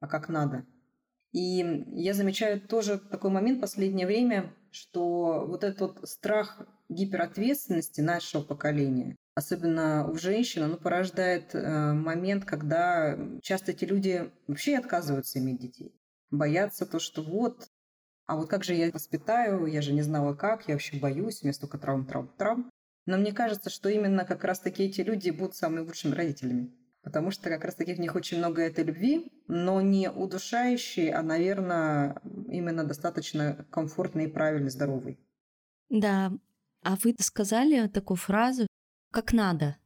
а 0.00 0.06
как 0.06 0.28
надо. 0.28 0.64
И 1.32 1.84
я 1.92 2.14
замечаю 2.14 2.60
тоже 2.60 2.98
такой 2.98 3.30
момент 3.30 3.58
в 3.58 3.60
последнее 3.60 4.06
время, 4.06 4.54
что 4.70 5.44
вот 5.46 5.64
этот 5.64 5.80
вот 5.80 6.08
страх 6.08 6.62
гиперответственности 6.88 8.00
нашего 8.00 8.42
поколения, 8.42 9.16
особенно 9.34 10.08
у 10.08 10.14
женщин, 10.16 10.62
оно 10.62 10.76
порождает 10.76 11.54
э, 11.54 11.92
момент, 11.92 12.44
когда 12.44 13.18
часто 13.42 13.72
эти 13.72 13.84
люди 13.84 14.30
вообще 14.46 14.78
отказываются 14.78 15.38
иметь 15.40 15.60
детей. 15.60 15.94
Боятся 16.30 16.86
то, 16.86 16.98
что 17.00 17.22
вот, 17.22 17.66
а 18.26 18.36
вот 18.36 18.48
как 18.48 18.64
же 18.64 18.74
я 18.74 18.90
воспитаю, 18.90 19.66
я 19.66 19.82
же 19.82 19.92
не 19.92 20.02
знала 20.02 20.34
как, 20.34 20.68
я 20.68 20.74
вообще 20.74 20.98
боюсь, 20.98 21.42
у 21.42 21.46
меня 21.46 21.52
столько 21.52 21.76
травм, 21.78 22.06
травм, 22.06 22.32
травм. 22.38 22.70
Но 23.04 23.18
мне 23.18 23.32
кажется, 23.32 23.68
что 23.68 23.88
именно 23.88 24.24
как 24.24 24.42
раз-таки 24.44 24.84
эти 24.84 25.00
люди 25.00 25.30
будут 25.30 25.54
самыми 25.54 25.80
лучшими 25.80 26.14
родителями 26.14 26.72
потому 27.06 27.30
что 27.30 27.50
как 27.50 27.64
раз-таки 27.64 27.94
в 27.94 28.00
них 28.00 28.16
очень 28.16 28.38
много 28.38 28.62
этой 28.62 28.82
любви, 28.82 29.30
но 29.46 29.80
не 29.80 30.10
удушающей, 30.10 31.12
а, 31.12 31.22
наверное, 31.22 32.20
именно 32.48 32.82
достаточно 32.82 33.64
комфортной 33.70 34.24
и 34.24 34.26
правильной, 34.26 34.70
здоровой. 34.70 35.16
Да, 35.88 36.32
а 36.82 36.96
вы 36.96 37.14
сказали 37.20 37.86
такую 37.86 38.16
фразу 38.16 38.66
«как 39.12 39.32
надо». 39.32 39.76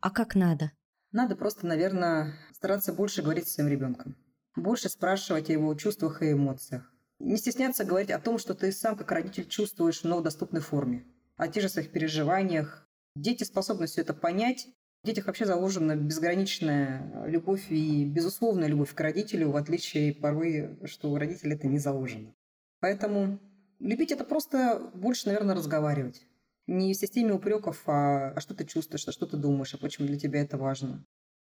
А 0.00 0.10
как 0.10 0.34
надо? 0.34 0.72
Надо 1.12 1.36
просто, 1.36 1.68
наверное, 1.68 2.34
стараться 2.52 2.92
больше 2.92 3.22
говорить 3.22 3.46
с 3.46 3.54
своим 3.54 3.70
ребенком, 3.70 4.16
больше 4.56 4.88
спрашивать 4.88 5.48
о 5.50 5.52
его 5.52 5.72
чувствах 5.76 6.20
и 6.20 6.32
эмоциях. 6.32 6.92
Не 7.20 7.36
стесняться 7.36 7.84
говорить 7.84 8.10
о 8.10 8.18
том, 8.18 8.38
что 8.38 8.54
ты 8.54 8.72
сам 8.72 8.96
как 8.96 9.12
родитель 9.12 9.46
чувствуешь, 9.46 10.02
в 10.02 10.22
доступной 10.22 10.62
форме, 10.62 11.06
о 11.36 11.46
тех 11.46 11.62
же 11.62 11.68
своих 11.68 11.92
переживаниях. 11.92 12.88
Дети 13.14 13.44
способны 13.44 13.86
все 13.86 14.00
это 14.00 14.14
понять 14.14 14.66
в 15.06 15.08
детях 15.08 15.26
вообще 15.28 15.46
заложена 15.46 15.94
безграничная 15.94 17.28
любовь 17.28 17.70
и 17.70 18.04
безусловная 18.04 18.66
любовь 18.66 18.92
к 18.92 19.00
родителю, 19.00 19.52
в 19.52 19.56
отличие 19.56 20.12
порой, 20.12 20.76
что 20.84 21.12
у 21.12 21.16
родителей 21.16 21.54
это 21.54 21.68
не 21.68 21.78
заложено. 21.78 22.34
Поэтому 22.80 23.38
любить 23.78 24.10
это 24.10 24.24
просто 24.24 24.90
больше, 24.94 25.28
наверное, 25.28 25.54
разговаривать. 25.54 26.26
Не 26.66 26.92
в 26.92 26.96
системе 26.96 27.34
упреков, 27.34 27.84
а, 27.86 28.32
а 28.32 28.40
что 28.40 28.52
ты 28.56 28.64
чувствуешь, 28.64 29.06
а 29.06 29.12
что 29.12 29.26
ты 29.26 29.36
думаешь, 29.36 29.74
а 29.74 29.78
почему 29.78 30.08
для 30.08 30.18
тебя 30.18 30.42
это 30.42 30.58
важно. 30.58 31.04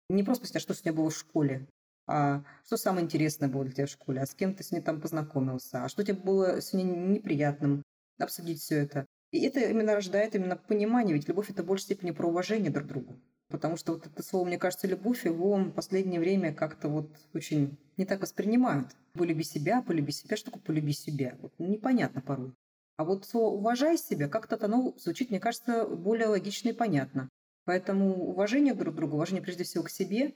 Не 0.09 0.23
просто 0.23 0.47
спросить, 0.47 0.69
а 0.69 0.73
что 0.73 0.81
тебя 0.81 0.93
было 0.93 1.09
в 1.09 1.17
школе, 1.17 1.67
а 2.07 2.45
что 2.65 2.77
самое 2.77 3.03
интересное 3.03 3.49
было 3.49 3.65
для 3.65 3.73
тебя 3.73 3.87
в 3.87 3.91
школе, 3.91 4.21
а 4.21 4.25
с 4.25 4.33
кем 4.35 4.55
ты 4.55 4.63
с 4.63 4.71
ней 4.71 4.79
там 4.79 5.01
познакомился, 5.01 5.83
а 5.83 5.89
что 5.89 6.01
тебе 6.05 6.15
было 6.15 6.61
сегодня 6.61 6.95
неприятным, 6.95 7.83
обсудить 8.17 8.61
все 8.61 8.77
это. 8.77 9.05
И 9.31 9.41
это 9.41 9.59
именно 9.59 9.95
рождает 9.95 10.33
именно 10.33 10.55
понимание, 10.55 11.13
ведь 11.13 11.27
любовь– 11.27 11.49
это 11.51 11.61
в 11.61 11.65
большей 11.65 11.83
степени 11.83 12.11
про 12.11 12.29
уважение 12.29 12.71
друг 12.71 12.85
к 12.85 12.89
другу. 12.89 13.19
Потому 13.49 13.77
что 13.77 13.93
вот 13.93 14.05
это 14.05 14.23
слово, 14.23 14.45
мне 14.45 14.59
кажется, 14.59 14.87
любовь, 14.87 15.25
его 15.25 15.55
в 15.57 15.71
последнее 15.71 16.19
время 16.19 16.53
как-то 16.53 16.87
вот 16.87 17.09
очень 17.33 17.77
не 17.97 18.05
так 18.05 18.21
воспринимают. 18.21 18.95
Полюби 19.13 19.43
себя, 19.43 19.81
полюби 19.81 20.11
себя, 20.11 20.37
что 20.37 20.51
такое 20.51 20.63
полюби 20.63 20.93
себя? 20.93 21.35
Вот 21.41 21.51
непонятно 21.57 22.21
порой. 22.21 22.53
А 22.97 23.05
вот 23.05 23.25
слово 23.25 23.55
«уважай 23.55 23.97
себя» 23.97 24.27
как-то 24.27 24.57
оно 24.63 24.93
звучит, 24.97 25.29
мне 25.29 25.39
кажется, 25.39 25.87
более 25.87 26.27
логично 26.27 26.69
и 26.69 26.73
понятно. 26.73 27.29
Поэтому 27.65 28.13
уважение 28.25 28.73
друг 28.73 28.93
к 28.93 28.97
другу, 28.97 29.15
уважение 29.15 29.41
прежде 29.41 29.63
всего 29.63 29.83
к 29.83 29.89
себе, 29.89 30.33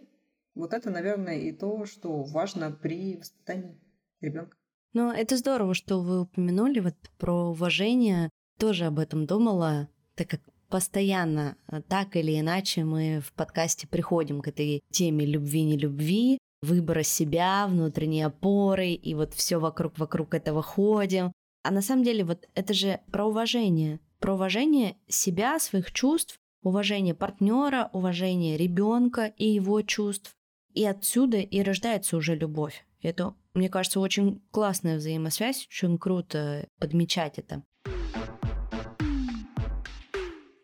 вот 0.56 0.74
это, 0.74 0.90
наверное, 0.90 1.40
и 1.40 1.52
то, 1.52 1.86
что 1.86 2.24
важно 2.24 2.72
при 2.72 3.18
воспитании 3.18 3.78
ребенка. 4.22 4.56
Ну, 4.94 5.12
это 5.12 5.38
здорово, 5.38 5.74
что 5.74 6.02
вы 6.02 6.22
упомянули 6.22 6.80
вот 6.80 6.96
про 7.18 7.50
уважение. 7.50 8.30
Тоже 8.60 8.86
об 8.86 9.00
этом 9.00 9.26
думала, 9.26 9.90
так 10.16 10.30
как 10.30 10.42
постоянно 10.74 11.56
э, 11.68 11.84
так 11.88 12.16
или 12.16 12.40
иначе 12.40 12.84
мы 12.84 13.22
в 13.24 13.32
подкасте 13.34 13.88
приходим 13.88 14.42
к 14.42 14.48
этой 14.48 14.82
теме 14.90 15.24
любви-не 15.24 15.78
любви, 15.78 16.40
выбора 16.64 17.04
себя, 17.04 17.68
внутренней 17.68 18.24
опоры, 18.24 18.94
и 18.94 19.14
вот 19.14 19.36
все 19.36 19.60
вокруг 19.60 20.00
вокруг 20.00 20.34
этого 20.34 20.64
ходим. 20.64 21.32
А 21.64 21.70
на 21.70 21.84
самом 21.84 22.04
деле 22.04 22.24
вот 22.24 22.50
это 22.56 22.74
же 22.74 23.02
про 23.12 23.28
уважение, 23.28 24.00
про 24.20 24.34
уважение 24.34 24.98
себя, 25.08 25.60
своих 25.60 25.92
чувств, 25.92 26.40
уважение 26.64 27.14
партнера, 27.14 27.92
уважение 27.94 28.58
ребенка 28.58 29.32
и 29.38 29.48
его 29.48 29.84
чувств. 29.84 30.32
И 30.74 30.84
отсюда 30.86 31.38
и 31.38 31.62
рождается 31.62 32.18
уже 32.18 32.34
любовь. 32.34 32.84
Это, 33.04 33.36
мне 33.54 33.70
кажется, 33.70 34.00
очень 34.00 34.42
классная 34.50 34.98
взаимосвязь, 34.98 35.68
очень 35.68 36.00
круто 36.00 36.68
подмечать 36.80 37.38
это. 37.38 37.62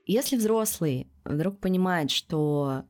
Если 0.10 0.38
взрослый 0.38 1.08
вдруг 1.24 1.60
понимает, 1.60 2.10
что 2.10 2.84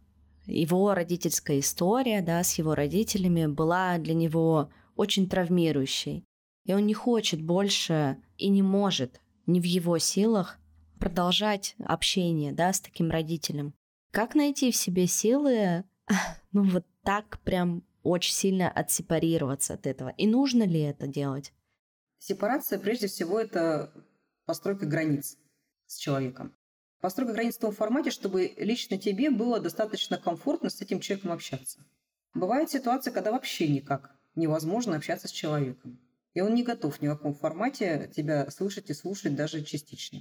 его 0.46 0.94
родительская 0.94 1.60
история 1.60 2.22
да, 2.22 2.42
с 2.42 2.58
его 2.58 2.76
родителями 2.76 3.46
была 3.46 3.98
для 3.98 4.14
него 4.14 4.72
очень 4.96 5.28
травмирующей, 5.28 6.24
и 6.64 6.74
он 6.74 6.86
не 6.86 6.94
хочет 6.94 7.42
больше 7.42 8.24
и 8.38 8.48
не 8.48 8.62
может, 8.62 9.20
не 9.48 9.60
в 9.60 9.66
его 9.66 9.98
силах 9.98 10.60
продолжать 10.98 11.76
общение 11.84 12.54
да, 12.54 12.72
с 12.72 12.80
таким 12.80 13.12
родителем. 13.12 13.74
Как 14.12 14.34
найти 14.34 14.72
в 14.72 14.78
себе 14.78 15.06
силы, 15.06 15.84
ну 16.54 16.64
вот 16.70 16.86
так 17.04 17.42
прям 17.42 17.84
очень 18.02 18.34
сильно 18.34 18.72
отсепарироваться 18.72 19.74
от 19.74 19.88
этого? 19.88 20.14
И 20.16 20.26
нужно 20.26 20.64
ли 20.64 20.80
это 20.80 21.06
делать? 21.06 21.52
Сепарация, 22.18 22.80
прежде 22.80 23.08
всего, 23.08 23.38
это 23.42 23.92
постройка 24.46 24.86
границ 24.86 25.38
с 25.86 25.98
человеком. 25.98 26.56
Постройка 27.02 27.34
границ 27.34 27.56
в 27.56 27.62
том 27.62 27.72
формате, 27.72 28.12
чтобы 28.12 28.54
лично 28.58 28.98
тебе 28.98 29.32
было 29.32 29.60
достаточно 29.60 30.18
комфортно 30.18 30.70
с 30.70 30.82
этим 30.82 31.00
человеком 31.00 31.32
общаться. 31.32 31.80
Бывает 32.34 32.70
ситуация, 32.70 33.14
когда 33.14 33.32
вообще 33.32 33.68
никак 33.68 34.16
невозможно 34.36 34.98
общаться 34.98 35.28
с 35.28 35.32
человеком. 35.32 36.00
И 36.34 36.42
он 36.42 36.54
не 36.54 36.64
готов 36.64 37.02
ни 37.02 37.08
в 37.08 37.12
каком 37.12 37.34
формате 37.34 38.12
тебя 38.16 38.50
слышать 38.52 38.90
и 38.90 38.94
слушать 38.94 39.36
даже 39.36 39.64
частично. 39.64 40.20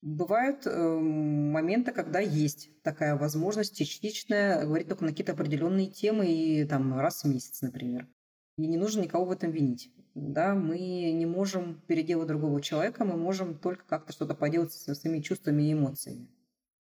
Бывают 0.00 0.66
э, 0.66 0.70
моменты, 0.70 1.90
когда 1.92 2.20
есть 2.20 2.70
такая 2.82 3.16
возможность 3.16 3.76
частичная 3.76 4.64
говорить 4.64 4.86
только 4.86 5.04
на 5.04 5.10
какие-то 5.10 5.32
определенные 5.32 5.88
темы 5.88 6.32
и 6.32 6.64
там 6.64 6.96
раз 6.98 7.24
в 7.24 7.28
месяц, 7.28 7.62
например. 7.62 8.06
И 8.58 8.66
не 8.66 8.76
нужно 8.76 9.00
никого 9.00 9.24
в 9.24 9.32
этом 9.32 9.50
винить. 9.50 9.90
Да, 10.20 10.54
мы 10.54 10.78
не 11.12 11.26
можем 11.26 11.80
переделать 11.86 12.28
другого 12.28 12.60
человека, 12.60 13.04
мы 13.04 13.16
можем 13.16 13.56
только 13.56 13.84
как-то 13.86 14.12
что-то 14.12 14.34
поделать 14.34 14.72
со 14.72 14.94
своими 14.94 15.20
чувствами 15.20 15.62
и 15.62 15.72
эмоциями. 15.72 16.28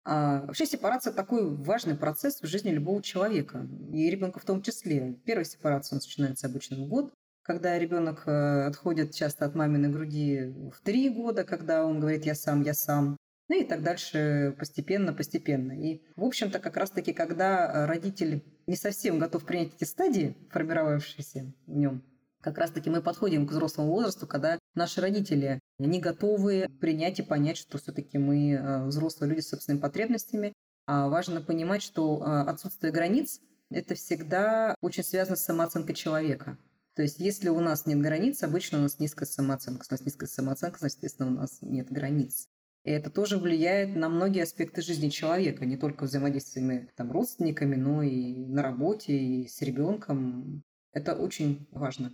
А 0.05 0.45
вообще 0.47 0.67
сепарация 0.67 1.13
такой 1.13 1.49
важный 1.55 1.95
процесс 1.95 2.41
в 2.41 2.47
жизни 2.47 2.71
любого 2.71 3.03
человека, 3.03 3.69
и 3.93 4.11
ребенка 4.11 4.41
в 4.41 4.45
том 4.45 4.61
числе. 4.61 5.15
Первая 5.25 5.45
сепарация 5.45 5.97
начинается 5.97 6.49
обычно 6.49 6.77
в 6.77 6.89
год, 6.89 7.13
когда 7.43 7.79
ребенок 7.79 8.27
э, 8.27 8.67
отходит 8.67 9.15
часто 9.15 9.45
от 9.45 9.55
маминой 9.55 9.91
груди 9.91 10.53
в 10.73 10.81
три 10.83 11.09
года, 11.09 11.45
когда 11.45 11.85
он 11.87 12.01
говорит 12.01 12.27
«я 12.27 12.35
сам, 12.35 12.63
я 12.63 12.75
сам», 12.75 13.17
ну 13.49 13.61
и 13.61 13.65
так 13.65 13.83
дальше 13.83 14.57
постепенно, 14.59 15.13
постепенно. 15.13 15.73
И, 15.73 16.03
в 16.17 16.25
общем-то, 16.25 16.59
как 16.59 16.77
раз-таки, 16.77 17.13
когда 17.13 17.87
родитель 17.87 18.43
не 18.67 18.77
совсем 18.77 19.19
готов 19.19 19.45
принять 19.45 19.75
эти 19.75 19.85
стадии, 19.85 20.37
формировавшиеся 20.51 21.53
в 21.67 21.77
нем, 21.77 22.03
как 22.43 22.59
раз-таки 22.59 22.91
мы 22.91 23.01
подходим 23.01 23.47
к 23.47 23.53
взрослому 23.53 23.91
возрасту, 23.93 24.27
когда 24.27 24.59
наши 24.75 25.01
родители 25.01 25.61
не 25.79 26.01
готовы 26.01 26.67
принять 26.81 27.21
и 27.21 27.23
понять, 27.23 27.57
что 27.57 27.79
все-таки 27.79 28.19
мы 28.19 28.53
э, 28.53 28.85
взрослые 28.87 29.31
люди 29.31 29.41
с 29.41 29.49
собственными 29.49 29.81
потребностями. 29.81 30.53
А 30.87 31.09
важно 31.09 31.41
понимать, 31.41 31.83
что 31.83 32.21
э, 32.21 32.51
отсутствие 32.51 32.93
границ– 32.93 33.41
это 33.71 33.95
всегда 33.95 34.75
очень 34.81 35.05
связано 35.05 35.37
с 35.37 35.45
самооценкой 35.45 35.95
человека. 35.95 36.59
То 36.95 37.03
есть, 37.03 37.21
если 37.21 37.49
у 37.49 37.61
нас 37.61 37.87
нет 37.87 38.01
границ, 38.01 38.43
обычно 38.43 38.79
у 38.79 38.83
нас 38.83 38.99
низкая 38.99 39.27
самооценка. 39.27 39.87
У 39.89 39.93
нас 39.93 40.05
низкая 40.05 40.29
самооценка, 40.29 40.79
значит, 40.81 40.97
естественно, 40.97 41.31
у 41.31 41.35
нас 41.35 41.59
нет 41.63 41.91
границ. 41.91 42.49
И 42.85 42.91
это 42.91 43.11
тоже 43.11 43.39
влияет 43.39 43.95
на 43.95 44.09
многие 44.09 44.43
аспекты 44.43 44.83
жизни 44.83 45.09
человека, 45.09 45.65
не 45.65 45.77
только 45.77 46.05
взаимодействиями 46.05 46.91
там, 46.97 47.13
родственниками, 47.13 47.77
но 47.77 48.03
и 48.03 48.45
на 48.47 48.63
работе, 48.63 49.17
и 49.17 49.47
с 49.47 49.63
ребенком. 49.63 50.63
Это 50.93 51.15
очень 51.15 51.69
важно. 51.71 52.13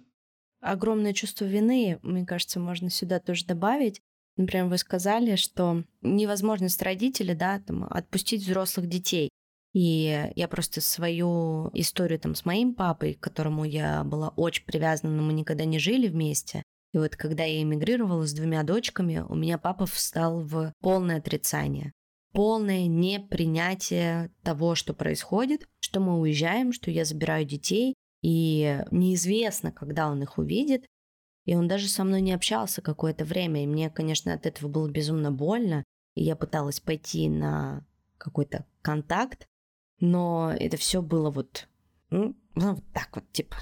Огромное 0.61 1.13
чувство 1.13 1.45
вины, 1.45 1.99
мне 2.03 2.27
кажется, 2.27 2.59
можно 2.59 2.91
сюда 2.91 3.21
тоже 3.21 3.47
добавить. 3.47 4.01
Например, 4.37 4.67
вы 4.67 4.79
сказали, 4.79 5.37
что 5.37 5.85
невозможность 6.01 6.83
родителя, 6.83 7.35
да, 7.35 7.61
там, 7.61 7.85
отпустить 7.91 8.43
взрослых 8.43 8.89
детей. 8.89 9.31
И 9.75 10.31
я 10.35 10.49
просто 10.49 10.81
свою 10.81 11.71
историю 11.75 12.19
там 12.19 12.35
с 12.35 12.45
моим 12.45 12.75
папой, 12.75 13.15
к 13.15 13.21
которому 13.21 13.65
я 13.65 14.03
была 14.05 14.31
очень 14.31 14.65
привязана, 14.65 15.15
но 15.15 15.23
мы 15.23 15.33
никогда 15.33 15.65
не 15.65 15.79
жили 15.79 16.09
вместе. 16.09 16.63
И 16.93 16.99
вот 16.99 17.17
когда 17.17 17.45
я 17.45 17.63
эмигрировала 17.63 18.27
с 18.27 18.33
двумя 18.33 18.63
дочками, 18.63 19.25
у 19.29 19.35
меня 19.35 19.59
папа 19.59 19.87
встал 19.87 20.41
в 20.41 20.73
полное 20.81 21.19
отрицание. 21.19 21.93
Полное 22.33 22.87
непринятие 22.87 24.31
того, 24.43 24.75
что 24.75 24.95
происходит, 24.95 25.69
что 25.81 26.01
мы 26.01 26.19
уезжаем, 26.19 26.73
что 26.73 26.91
я 26.91 27.05
забираю 27.05 27.45
детей, 27.45 27.95
и 28.23 28.85
неизвестно, 28.91 29.73
когда 29.73 30.09
он 30.09 30.23
их 30.23 30.39
увидит. 30.39 30.87
И 31.45 31.55
он 31.55 31.67
даже 31.67 31.89
со 31.89 32.05
мной 32.05 32.21
не 32.21 32.33
общался 32.33 32.83
какое-то 32.83 33.25
время, 33.25 33.63
и 33.63 33.67
мне, 33.67 33.89
конечно, 33.89 34.35
от 34.35 34.45
этого 34.45 34.69
было 34.69 34.89
безумно 34.89 35.33
больно. 35.33 35.85
И 36.15 36.23
я 36.23 36.37
пыталась 36.37 36.81
пойти 36.81 37.29
на 37.29 37.87
какой-то 38.19 38.67
контакт, 38.83 39.47
но 40.01 40.53
это 40.53 40.77
все 40.77 41.01
было 41.01 41.31
вот, 41.31 41.69
ну, 42.11 42.35
вот 42.55 42.85
так 42.93 43.09
вот, 43.15 43.31
типа. 43.33 43.57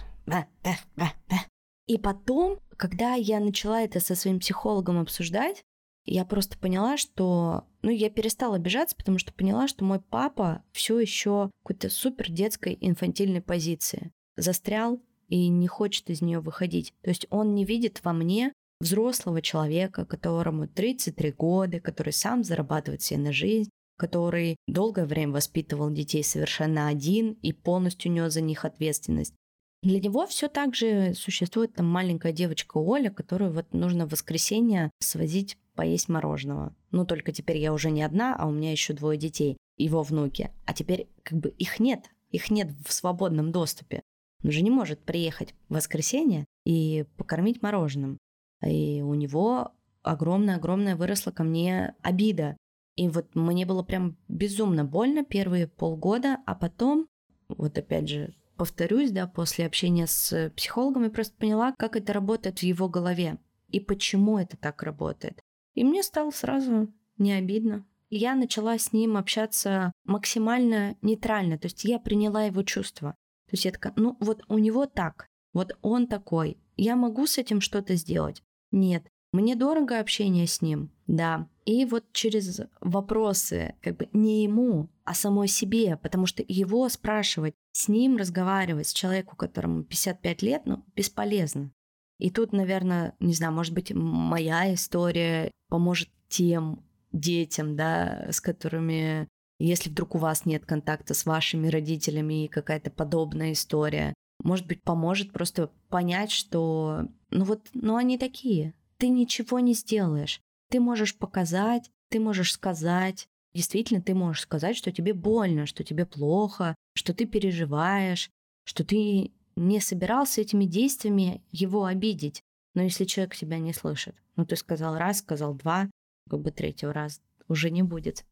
И 1.87 1.99
потом, 1.99 2.59
когда 2.77 3.15
я 3.15 3.39
начала 3.39 3.81
это 3.83 4.01
со 4.01 4.17
своим 4.17 4.41
психологом 4.41 4.99
обсуждать, 4.99 5.63
я 6.05 6.25
просто 6.25 6.59
поняла, 6.59 6.97
что... 6.97 7.67
Ну, 7.83 7.91
я 7.91 8.11
перестала 8.11 8.57
обижаться, 8.57 8.97
потому 8.97 9.19
что 9.19 9.33
поняла, 9.33 9.69
что 9.69 9.85
мой 9.85 10.01
папа 10.01 10.65
все 10.73 10.99
еще 10.99 11.49
в 11.49 11.51
какой-то 11.63 11.91
супер 11.91 12.31
детской 12.31 12.77
инфантильной 12.81 13.43
позиции. 13.43 14.13
Застрял 14.37 15.01
и 15.29 15.49
не 15.49 15.67
хочет 15.67 16.11
из 16.11 16.23
нее 16.23 16.41
выходить. 16.41 16.95
То 17.03 17.11
есть 17.11 17.27
он 17.31 17.55
не 17.55 17.65
видит 17.65 18.01
во 18.05 18.13
мне 18.13 18.53
взрослого 18.81 19.43
человека, 19.43 20.05
которому 20.05 20.69
33 20.69 21.33
года, 21.33 21.81
который 21.81 22.13
сам 22.13 22.45
зарабатывает 22.45 23.03
себе 23.03 23.21
на 23.21 23.33
жизнь, 23.33 23.71
который 23.97 24.57
долгое 24.67 25.07
время 25.07 25.33
воспитывал 25.33 25.91
детей 25.91 26.23
совершенно 26.23 26.89
один 26.89 27.33
и 27.43 27.53
полностью 27.53 28.13
нес 28.13 28.33
за 28.33 28.43
них 28.43 28.65
ответственность. 28.65 29.35
Для 29.83 30.01
него 30.01 30.27
все 30.27 30.49
так 30.49 30.75
же 30.75 31.15
существует 31.15 31.75
там 31.75 31.87
маленькая 31.87 32.33
девочка 32.33 32.79
Оля, 32.79 33.11
которую 33.11 33.53
вот 33.53 33.73
нужно 33.73 34.07
в 34.07 34.13
воскресенье 34.13 34.91
свозить 35.01 35.57
поесть 35.75 36.09
мороженого. 36.09 36.75
Ну, 36.91 37.07
только 37.07 37.33
теперь 37.33 37.59
я 37.59 37.73
уже 37.73 37.91
не 37.91 38.03
одна, 38.03 38.35
а 38.35 38.47
у 38.47 38.51
меня 38.51 38.73
еще 38.73 38.95
двое 38.95 39.19
детей, 39.19 39.57
его 39.77 40.03
внуки. 40.03 40.51
А 40.65 40.73
теперь 40.73 41.09
как 41.23 41.39
бы 41.39 41.51
их 41.51 41.79
нет, 41.79 42.07
их 42.31 42.51
нет 42.51 42.71
в 42.85 42.93
свободном 42.93 43.53
доступе. 43.53 44.03
Он 44.45 44.51
же 44.51 44.63
не 44.63 44.71
может 44.71 45.01
приехать 45.01 45.55
в 45.69 45.75
воскресенье 45.75 46.45
и 46.65 47.05
покормить 47.17 47.63
мороженым. 47.63 48.19
И 48.65 49.03
у 49.03 49.15
него 49.15 49.73
огромная-огромная 50.03 50.97
выросла 50.97 51.31
ко 51.31 51.43
мне 51.43 51.95
обида. 52.03 52.57
И 52.97 53.09
вот 53.09 53.35
мне 53.35 53.67
было 53.67 53.83
прям 53.83 54.17
безумно 54.29 54.85
больно 54.85 55.25
первые 55.25 55.67
полгода, 55.67 56.39
а 56.47 56.55
потом, 56.55 57.07
вот 57.49 57.77
опять 57.77 58.09
же, 58.09 58.35
повторюсь, 58.57 59.11
да, 59.11 59.27
после 59.27 59.67
общения 59.67 60.07
с 60.07 60.51
психологом 60.57 61.05
я 61.05 61.11
просто 61.11 61.37
поняла, 61.37 61.75
как 61.79 61.97
это 61.97 62.13
работает 62.13 62.61
в 62.61 62.63
его 62.63 62.89
голове 62.89 63.39
и 63.69 63.81
почему 63.81 64.39
это 64.39 64.57
так 64.57 64.83
работает. 64.83 65.41
И 65.75 65.85
мне 65.85 66.03
стало 66.03 66.31
сразу 66.31 66.89
не 67.19 67.33
обидно. 67.33 67.85
И 68.09 68.17
я 68.17 68.35
начала 68.35 68.79
с 68.79 68.93
ним 68.93 69.17
общаться 69.17 69.93
максимально 70.05 70.97
нейтрально, 71.03 71.59
то 71.59 71.67
есть 71.67 71.85
я 71.85 71.99
приняла 71.99 72.45
его 72.45 72.63
чувства. 72.63 73.15
То 73.47 73.53
есть 73.53 73.65
я 73.65 73.73
такая, 73.73 73.93
ну 73.97 74.17
вот 74.21 74.45
у 74.49 74.59
него 74.59 74.87
так, 74.87 75.29
вот 75.53 75.77
он 75.83 76.07
такой, 76.07 76.59
я 76.77 76.97
могу 76.97 77.27
с 77.27 77.39
этим 77.39 77.61
что-то 77.61 77.95
сделать? 77.95 78.43
Нет. 78.73 79.07
Мне 79.33 79.55
дорого 79.55 79.99
общение 80.01 80.47
с 80.47 80.63
ним, 80.63 80.91
да. 81.07 81.49
И 81.65 81.85
вот 81.85 82.05
через 82.13 82.61
вопросы, 82.81 83.75
как 83.83 83.97
бы 83.97 84.09
не 84.13 84.45
ему, 84.45 84.89
а 85.05 85.15
самой 85.15 85.49
себе, 85.49 85.97
потому 85.97 86.27
что 86.27 86.45
его 86.47 86.89
спрашивать, 86.89 87.55
с 87.73 87.89
ним 87.89 88.17
разговаривать, 88.17 88.89
с 88.89 88.93
человеком, 88.93 89.37
которому 89.37 89.83
55 89.85 90.43
лет, 90.43 90.63
ну, 90.65 90.85
бесполезно. 90.95 91.73
И 92.19 92.31
тут, 92.31 92.53
наверное, 92.53 93.15
не 93.21 93.35
знаю, 93.35 93.53
может 93.53 93.75
быть, 93.75 93.93
моя 93.93 94.73
история 94.73 95.51
поможет 95.69 96.09
тем 96.29 96.85
детям, 97.13 97.77
да, 97.77 98.29
с 98.31 98.41
которыми, 98.41 99.29
если 99.59 99.91
вдруг 99.91 100.15
у 100.15 100.19
вас 100.19 100.45
нет 100.45 100.67
контакта 100.67 101.15
с 101.15 101.25
вашими 101.27 101.69
родителями 101.69 102.45
и 102.45 102.49
какая-то 102.49 102.91
подобная 102.91 103.53
история, 103.53 104.15
может 104.43 104.67
быть, 104.67 104.83
поможет 104.83 105.33
просто 105.33 105.71
понять, 105.89 106.31
что, 106.31 107.09
ну 107.31 107.45
вот, 107.45 107.69
ну 107.73 107.97
они 107.97 108.19
такие, 108.19 108.75
ты 108.99 109.09
ничего 109.09 109.61
не 109.61 109.75
сделаешь. 109.75 110.41
Ты 110.71 110.81
можешь 110.81 111.17
показать, 111.17 111.91
ты 112.11 112.21
можешь 112.21 112.53
сказать, 112.53 113.29
действительно 113.55 114.03
ты 114.03 114.15
можешь 114.15 114.43
сказать, 114.43 114.77
что 114.77 114.93
тебе 114.93 115.15
больно, 115.15 115.67
что 115.67 115.85
тебе 115.85 116.05
плохо, 116.07 116.75
что 116.95 117.15
ты 117.15 117.25
переживаешь, 117.27 118.31
что 118.65 118.85
ты 118.85 119.33
не 119.57 119.81
собирался 119.81 120.43
этими 120.43 120.65
действиями 120.65 121.43
его 121.51 121.85
обидеть. 121.85 122.43
Но 122.75 122.83
если 122.83 123.05
человек 123.05 123.35
тебя 123.35 123.59
не 123.59 123.73
слышит, 123.73 124.15
ну 124.37 124.45
ты 124.45 124.57
сказал 124.57 124.97
раз, 124.97 125.19
сказал 125.19 125.55
два, 125.55 125.91
как 126.29 126.41
бы 126.41 126.51
третьего 126.51 126.93
раз 126.93 127.23
уже 127.49 127.71
не 127.71 127.83
будет. 127.83 128.25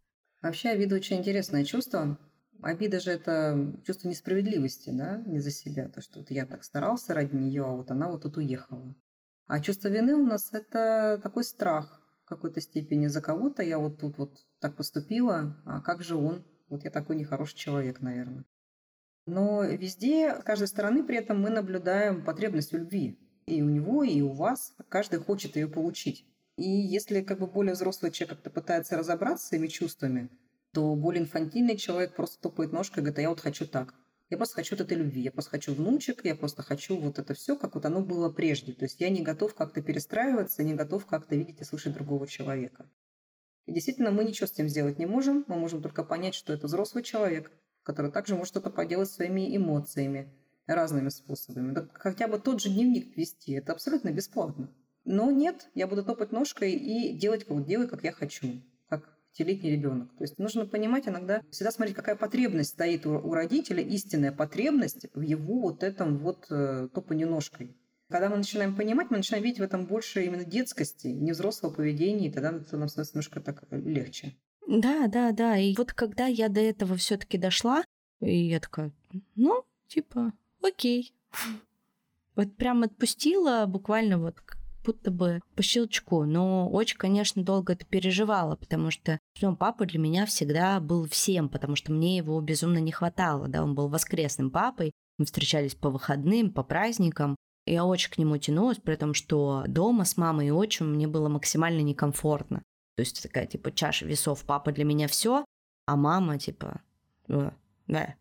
Вообще 0.45 0.69
обида 0.69 0.97
очень 0.97 1.17
интересное 1.17 1.65
чувство. 1.65 2.19
Обида 2.61 3.01
же 3.01 3.13
это 3.13 3.81
чувство 3.83 4.09
несправедливости, 4.09 4.91
да, 4.91 5.23
не 5.25 5.39
за 5.39 5.51
себя. 5.51 5.89
То, 5.89 6.03
что 6.03 6.19
вот 6.19 6.31
я 6.31 6.45
так 6.45 6.65
старался 6.65 7.15
ради 7.15 7.35
нее, 7.35 7.65
а 7.65 7.71
вот 7.71 7.91
она 7.91 8.11
вот 8.11 8.25
тут 8.25 8.37
уехала. 8.37 8.95
А 9.47 9.61
чувство 9.61 9.89
вины 9.89 10.15
у 10.15 10.27
нас 10.27 10.53
это 10.53 11.19
такой 11.23 11.45
страх 11.45 11.99
в 12.25 12.29
какой-то 12.29 12.61
степени 12.61 13.07
за 13.07 13.23
кого-то. 13.23 13.63
Я 13.63 13.79
вот 13.79 13.99
тут 13.99 14.19
вот 14.19 14.37
так 14.61 14.77
поступила, 14.77 15.57
а 15.65 15.81
как 15.81 16.03
же 16.03 16.15
он? 16.15 16.45
Вот 16.69 16.85
я 16.85 16.91
такой 16.91 17.17
нехороший 17.17 17.57
человек, 17.57 18.03
наверное. 18.03 18.45
Но 19.27 19.65
везде, 19.65 20.38
с 20.38 20.45
каждой 20.45 20.69
стороны, 20.69 21.05
при 21.05 21.17
этом 21.17 21.40
мы 21.40 21.49
наблюдаем 21.49 22.23
потребность 22.23 22.73
в 22.73 22.77
любви. 22.77 23.19
И 23.47 23.63
у 23.63 23.71
него, 23.71 24.05
и 24.05 24.21
у 24.21 24.35
вас. 24.35 24.77
Каждый 24.90 25.21
хочет 25.21 25.57
ее 25.57 25.69
получить. 25.69 26.27
И 26.57 26.69
если 26.69 27.23
как 27.23 27.40
бы 27.40 27.46
более 27.46 27.75
взрослый 27.75 28.13
человек 28.13 28.37
как-то 28.37 28.50
пытается 28.50 28.96
разобраться 28.96 29.48
своими 29.48 29.67
чувствами, 29.67 30.31
то 30.73 30.94
более 30.94 31.23
инфантильный 31.23 31.77
человек 31.77 32.15
просто 32.15 32.40
топает 32.40 32.73
ножкой 32.73 33.00
и 33.00 33.05
говорит, 33.05 33.19
а 33.19 33.23
я 33.23 33.29
вот 33.31 33.40
хочу 33.40 33.67
так. 33.67 33.94
Я 34.31 34.37
просто 34.37 34.57
хочу 34.57 34.77
вот 34.77 34.85
этой 34.85 34.96
любви, 34.96 35.21
я 35.21 35.31
просто 35.31 35.50
хочу 35.50 35.75
внучек, 35.75 36.25
я 36.25 36.35
просто 36.35 36.63
хочу 36.63 36.96
вот 36.98 37.19
это 37.19 37.35
все, 37.35 37.57
как 37.57 37.75
вот 37.75 37.85
оно 37.85 38.00
было 38.00 38.31
прежде. 38.31 38.73
То 38.73 38.85
есть 38.85 39.00
я 39.00 39.11
не 39.11 39.23
готов 39.23 39.55
как-то 39.55 39.83
перестраиваться, 39.83 40.65
не 40.65 40.75
готов 40.75 41.07
как-то 41.07 41.37
видеть 41.37 41.61
и 41.61 41.65
слышать 41.65 41.94
другого 41.94 42.27
человека. 42.27 42.88
И 43.67 43.73
действительно, 43.73 44.11
мы 44.11 44.25
ничего 44.25 44.46
с 44.46 44.52
этим 44.52 44.69
сделать 44.69 44.98
не 44.98 45.07
можем. 45.07 45.44
Мы 45.46 45.57
можем 45.57 45.83
только 45.83 46.05
понять, 46.05 46.35
что 46.35 46.52
это 46.52 46.67
взрослый 46.67 47.05
человек, 47.05 47.52
который 47.83 48.11
также 48.11 48.35
может 48.35 48.48
что-то 48.48 48.71
поделать 48.71 49.11
своими 49.11 49.57
эмоциями 49.57 50.33
разными 50.67 51.11
способами. 51.11 51.73
Да 51.73 51.88
хотя 51.94 52.27
бы 52.29 52.38
тот 52.38 52.61
же 52.61 52.71
дневник 52.71 53.17
вести, 53.17 53.52
это 53.52 53.73
абсолютно 53.73 54.11
бесплатно. 54.11 54.73
Но 55.05 55.31
нет, 55.31 55.69
я 55.75 55.87
буду 55.87 56.05
топать 56.05 56.33
ножкой 56.33 56.73
и 56.73 57.13
делать, 57.13 57.44
как, 57.44 57.65
делать, 57.67 57.90
как 57.90 58.05
я 58.05 58.13
хочу. 58.13 58.63
пятилетний 59.35 59.73
ребенок. 59.73 60.15
То 60.17 60.25
есть 60.25 60.38
нужно 60.38 60.65
понимать 60.65 61.09
иногда, 61.09 61.42
всегда 61.50 61.73
смотреть, 61.73 61.96
какая 61.96 62.17
потребность 62.17 62.71
стоит 62.71 63.05
у, 63.05 63.11
у 63.15 63.35
родителя, 63.35 63.83
истинная 63.83 64.33
потребность 64.33 65.07
в 65.13 65.21
его 65.21 65.61
вот 65.61 65.83
этом 65.83 66.19
вот 66.19 66.46
э, 66.50 66.88
топанье 66.94 67.27
ножкой. 67.27 67.77
Когда 68.09 68.29
мы 68.29 68.37
начинаем 68.37 68.77
понимать, 68.77 69.11
мы 69.11 69.17
начинаем 69.17 69.42
видеть 69.42 69.59
в 69.59 69.65
этом 69.65 69.87
больше 69.87 70.25
именно 70.25 70.44
детскости, 70.44 71.09
не 71.09 71.33
взрослого 71.33 71.73
поведения, 71.73 72.29
и 72.29 72.33
тогда 72.33 72.52
нам 72.52 72.63
становится 72.65 73.02
немножко 73.02 73.40
так 73.40 73.65
легче. 73.71 74.37
Да, 74.69 75.09
да, 75.09 75.33
да. 75.33 75.59
И 75.59 75.75
вот 75.77 75.92
когда 75.92 76.27
я 76.27 76.48
до 76.48 76.61
этого 76.61 76.96
все-таки 76.96 77.38
дошла, 77.38 77.83
и 78.21 78.37
я 78.37 78.61
такая, 78.61 78.92
ну, 79.35 79.65
типа, 79.88 80.33
окей. 80.63 81.13
Вот 82.37 82.57
прям 82.57 82.83
отпустила 82.83 83.65
буквально 83.69 84.19
вот 84.19 84.40
будто 84.85 85.11
бы 85.11 85.41
по 85.57 85.63
щелчку. 85.63 86.25
Но 86.25 86.69
очень, 86.69 86.97
конечно, 86.97 87.43
долго 87.43 87.73
это 87.73 87.85
переживала, 87.85 88.57
потому 88.57 88.91
что 88.91 89.19
ну, 89.41 89.57
папа 89.57 89.87
для 89.87 89.99
меня 89.99 90.27
всегда 90.27 90.81
был 90.81 91.09
всем, 91.09 91.49
потому 91.49 91.77
что 91.77 91.93
мне 91.93 92.17
его 92.17 92.41
безумно 92.41 92.79
не 92.79 92.93
хватало. 92.93 93.49
Да? 93.49 93.63
Он 93.63 93.75
был 93.75 93.89
воскресным 93.89 94.51
папой, 94.51 94.93
мы 95.19 95.25
встречались 95.27 95.75
по 95.75 95.91
выходным, 95.91 96.53
по 96.53 96.63
праздникам. 96.63 97.37
Я 97.67 97.85
очень 97.85 98.11
к 98.11 98.19
нему 98.19 98.37
тянулась, 98.37 98.79
при 98.79 98.97
том, 98.97 99.15
что 99.15 99.65
дома 99.67 100.05
с 100.05 100.17
мамой 100.17 100.49
и 100.49 100.51
отчимом 100.51 100.95
мне 100.95 101.07
было 101.07 101.29
максимально 101.29 101.81
некомфортно. 101.81 102.63
То 102.97 103.01
есть 103.01 103.23
такая, 103.23 103.47
типа, 103.47 103.73
чаша 103.73 104.07
весов. 104.07 104.45
Папа 104.45 104.71
для 104.71 104.85
меня 104.85 105.09
все, 105.09 105.45
а 105.87 105.97
мама, 105.97 106.39
типа, 106.39 106.83
э, 107.29 107.51
да, 107.87 108.15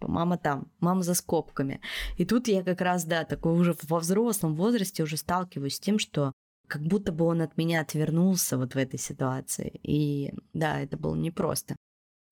типа, 0.00 0.10
мама 0.10 0.38
там, 0.38 0.70
мама 0.80 1.02
за 1.02 1.14
скобками. 1.14 1.80
И 2.16 2.24
тут 2.24 2.48
я 2.48 2.62
как 2.62 2.80
раз, 2.80 3.04
да, 3.04 3.24
такой 3.24 3.52
уже 3.52 3.76
во 3.88 3.98
взрослом 3.98 4.54
возрасте 4.54 5.02
уже 5.02 5.16
сталкиваюсь 5.16 5.76
с 5.76 5.80
тем, 5.80 5.98
что 5.98 6.32
как 6.68 6.82
будто 6.82 7.12
бы 7.12 7.24
он 7.24 7.42
от 7.42 7.56
меня 7.56 7.80
отвернулся 7.80 8.56
вот 8.56 8.74
в 8.74 8.78
этой 8.78 8.98
ситуации. 8.98 9.80
И 9.82 10.32
да, 10.52 10.80
это 10.80 10.96
было 10.96 11.16
непросто. 11.16 11.76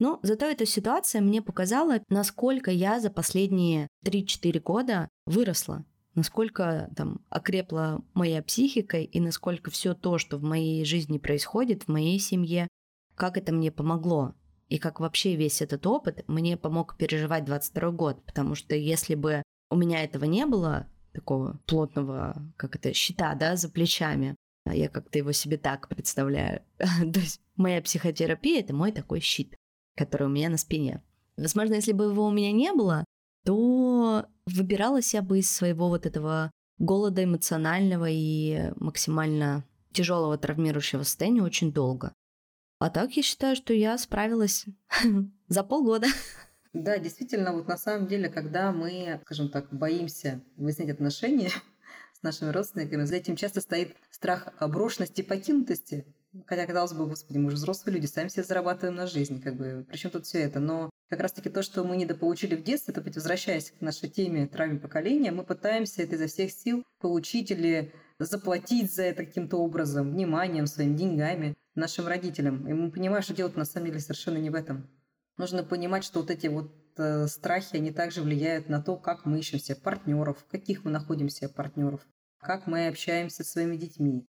Но 0.01 0.21
зато 0.23 0.47
эта 0.47 0.65
ситуация 0.65 1.21
мне 1.21 1.43
показала, 1.43 2.01
насколько 2.09 2.71
я 2.71 3.01
за 3.01 3.11
последние 3.11 3.89
3-4 4.05 4.61
года 4.61 5.09
выросла 5.27 5.85
насколько 6.15 6.91
там 6.97 7.21
окрепла 7.29 8.03
моя 8.13 8.43
психика 8.43 8.99
и 8.99 9.21
насколько 9.21 9.71
все 9.71 9.95
то, 9.95 10.19
что 10.19 10.37
в 10.37 10.43
моей 10.43 10.85
жизни 10.85 11.19
происходит, 11.19 11.85
в 11.85 11.89
моей 11.89 12.19
семье, 12.19 12.67
как 13.15 13.37
это 13.37 13.53
мне 13.53 13.71
помогло. 13.71 14.35
И 14.69 14.79
как 14.79 15.01
вообще 15.01 15.35
весь 15.35 15.63
этот 15.63 15.87
опыт 15.87 16.25
мне 16.29 16.57
помог 16.57 16.97
переживать 16.97 17.45
22 17.45 17.91
год. 17.91 18.25
Потому 18.25 18.55
что 18.55 18.75
если 18.75 19.15
бы 19.15 19.43
у 19.71 19.77
меня 19.77 20.05
этого 20.05 20.25
не 20.25 20.47
было, 20.47 20.87
такого 21.13 21.59
плотного, 21.67 22.37
как 22.57 22.77
это, 22.77 22.93
щита, 22.93 23.35
да, 23.35 23.57
за 23.57 23.69
плечами, 23.69 24.37
а 24.65 24.75
я 24.75 24.89
как-то 24.89 25.19
его 25.19 25.33
себе 25.33 25.57
так 25.57 25.89
представляю. 25.89 26.63
То 26.79 27.21
есть 27.21 27.41
моя 27.57 27.83
психотерапия— 27.83 28.61
это 28.63 28.75
мой 28.75 28.93
такой 28.93 29.21
щит, 29.21 29.57
который 29.97 30.27
у 30.27 30.31
меня 30.31 30.49
на 30.49 30.59
спине. 30.59 31.03
Возможно, 31.37 31.75
если 31.75 31.93
бы 31.93 32.05
его 32.05 32.27
у 32.27 32.31
меня 32.31 32.53
не 32.53 32.73
было, 32.73 33.05
то 33.45 34.27
выбиралась 34.47 35.15
я 35.15 35.23
бы 35.23 35.39
из 35.39 35.51
своего 35.51 35.89
вот 35.89 36.05
этого 36.05 36.51
голода 36.79 37.25
эмоционального 37.25 38.07
и 38.09 38.73
максимально 38.77 39.65
тяжелого 39.93 40.37
травмирующего 40.37 41.03
состояния 41.03 41.43
очень 41.43 41.73
долго. 41.73 42.13
А 42.79 42.91
так 42.91 43.13
я 43.17 43.23
считаю, 43.23 43.57
что 43.57 43.73
я 43.73 43.99
справилась 43.99 44.67
за 45.49 45.65
полгода. 45.65 46.07
Да, 46.73 46.99
действительно, 46.99 47.53
вот 47.53 47.67
на 47.67 47.77
самом 47.77 48.07
деле, 48.07 48.29
когда 48.29 48.71
мы, 48.71 49.21
скажем 49.25 49.49
так, 49.51 49.73
боимся 49.73 50.41
выяснять 50.57 50.91
отношения 50.91 51.51
с 52.13 52.23
нашими 52.23 52.51
родственниками, 52.51 53.05
за 53.05 53.17
этим 53.17 53.35
часто 53.35 53.61
стоит 53.61 53.97
страх 54.11 54.53
брошенности 54.61 55.23
и 55.23 55.25
покинутости. 55.25 56.07
Хотя, 56.47 56.67
казалось 56.67 56.93
бы, 56.93 57.07
господи, 57.07 57.39
мы 57.39 57.51
же 57.51 57.57
взрослые 57.57 57.97
люди, 57.97 58.07
сами 58.07 58.29
себе 58.29 58.45
зарабатываем 58.45 58.95
на 58.95 59.07
жизнь, 59.07 59.43
как 59.43 59.57
бы, 59.57 59.85
причем 59.89 60.11
тут 60.11 60.27
все 60.27 60.41
это. 60.41 60.61
Но 60.61 60.91
как 61.09 61.21
раз-таки 61.21 61.49
то, 61.49 61.63
что 61.63 61.83
мы 61.83 61.97
недополучили 61.97 62.55
в 62.55 62.63
детстве, 62.63 62.93
это 62.93 63.01
возвращаясь 63.01 63.73
к 63.73 63.81
нашей 63.81 64.09
теме 64.09 64.47
травме 64.47 64.79
поколения, 64.79 65.33
мы 65.33 65.43
пытаемся 65.43 66.03
это 66.03 66.15
изо 66.15 66.27
всех 66.27 66.53
сил 66.53 66.85
получить 67.01 67.51
или 67.51 67.93
заплатить 68.19 68.93
за 68.95 69.05
это 69.05 69.25
каким-то 69.25 69.57
образом, 69.57 70.13
вниманием, 70.13 70.67
своими 70.67 70.97
деньгами 70.97 71.57
нашим 71.79 72.07
родителям. 72.07 72.69
И 72.69 72.73
мы 72.73 72.91
понимаем, 72.91 73.23
что 73.23 73.35
дело 73.35 73.51
на 73.55 73.65
самом 73.65 73.87
деле 73.87 74.01
совершенно 74.01 74.39
не 74.39 74.51
в 74.51 74.55
этом. 74.55 74.89
Нужно 75.37 75.63
понимать, 75.63 76.05
что 76.05 76.21
вот 76.21 76.31
эти 76.31 76.49
вот 76.49 76.73
э, 76.99 77.27
страхи, 77.29 77.77
они 77.77 77.93
также 77.93 78.23
влияют 78.23 78.69
на 78.69 78.83
то, 78.83 78.97
как 78.97 79.25
мы 79.25 79.39
ищем 79.39 79.59
себе 79.59 79.77
партнеров, 79.77 80.45
каких 80.51 80.85
мы 80.85 80.91
находим 80.91 81.29
себе 81.29 81.49
партнеров, 81.49 82.07
как 82.41 82.67
мы 82.67 82.89
общаемся 82.89 83.45
со 83.45 83.51
своими 83.51 83.77
детьми. 83.77 84.27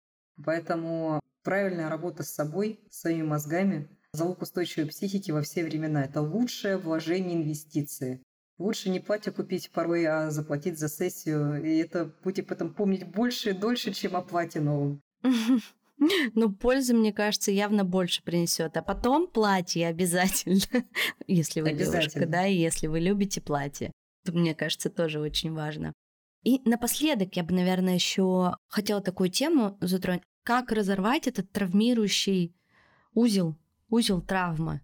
Поэтому 0.44 1.20
правильная 1.44 1.90
работа 1.90 2.24
с 2.24 2.34
собой, 2.34 2.80
своими 2.90 3.24
мозгами, 3.24 3.90
залог 4.14 4.42
устойчивой 4.42 4.88
психики 4.88 5.32
во 5.32 5.42
все 5.42 5.64
времена. 5.64 6.06
Это 6.06 6.22
лучшее 6.22 6.78
вложение 6.78 7.36
инвестиции. 7.36 8.24
Лучше 8.58 8.90
не 8.90 9.00
платье 9.00 9.34
купить 9.34 9.72
порой, 9.72 10.06
а 10.06 10.30
заплатить 10.30 10.80
за 10.80 10.88
сессию. 10.88 11.62
И 11.64 11.78
это 11.78 12.14
будете 12.24 12.44
потом 12.44 12.74
помнить 12.74 13.06
больше 13.06 13.50
и 13.50 13.54
дольше, 13.54 13.92
чем 13.94 14.16
о 14.16 14.22
платье 14.22 14.62
новом. 14.62 15.02
Ну, 16.36 16.52
пользы, 16.52 16.94
мне 16.94 17.14
кажется, 17.14 17.52
явно 17.52 17.84
больше 17.84 18.24
принесет. 18.24 18.78
А 18.78 18.82
потом 18.82 19.28
платье 19.28 19.88
обязательно, 19.88 20.86
если 21.28 21.62
вы 21.62 21.74
девушка, 21.74 22.26
да, 22.26 22.46
и 22.48 22.56
если 22.56 22.88
вы 22.88 23.00
любите 23.00 23.42
платье. 23.42 23.92
Это, 24.24 24.34
мне 24.38 24.56
кажется, 24.56 24.90
тоже 24.90 25.20
очень 25.20 25.54
важно. 25.54 25.94
И 26.44 26.62
напоследок 26.66 27.36
я 27.36 27.44
бы, 27.44 27.54
наверное, 27.54 27.96
еще 27.96 28.56
хотела 28.68 29.02
такую 29.02 29.30
тему 29.30 29.78
затронуть. 29.82 30.24
Как 30.44 30.72
разорвать 30.72 31.28
этот 31.28 31.52
травмирующий 31.52 32.54
узел, 33.14 33.56
узел 33.90 34.22
травмы? 34.22 34.82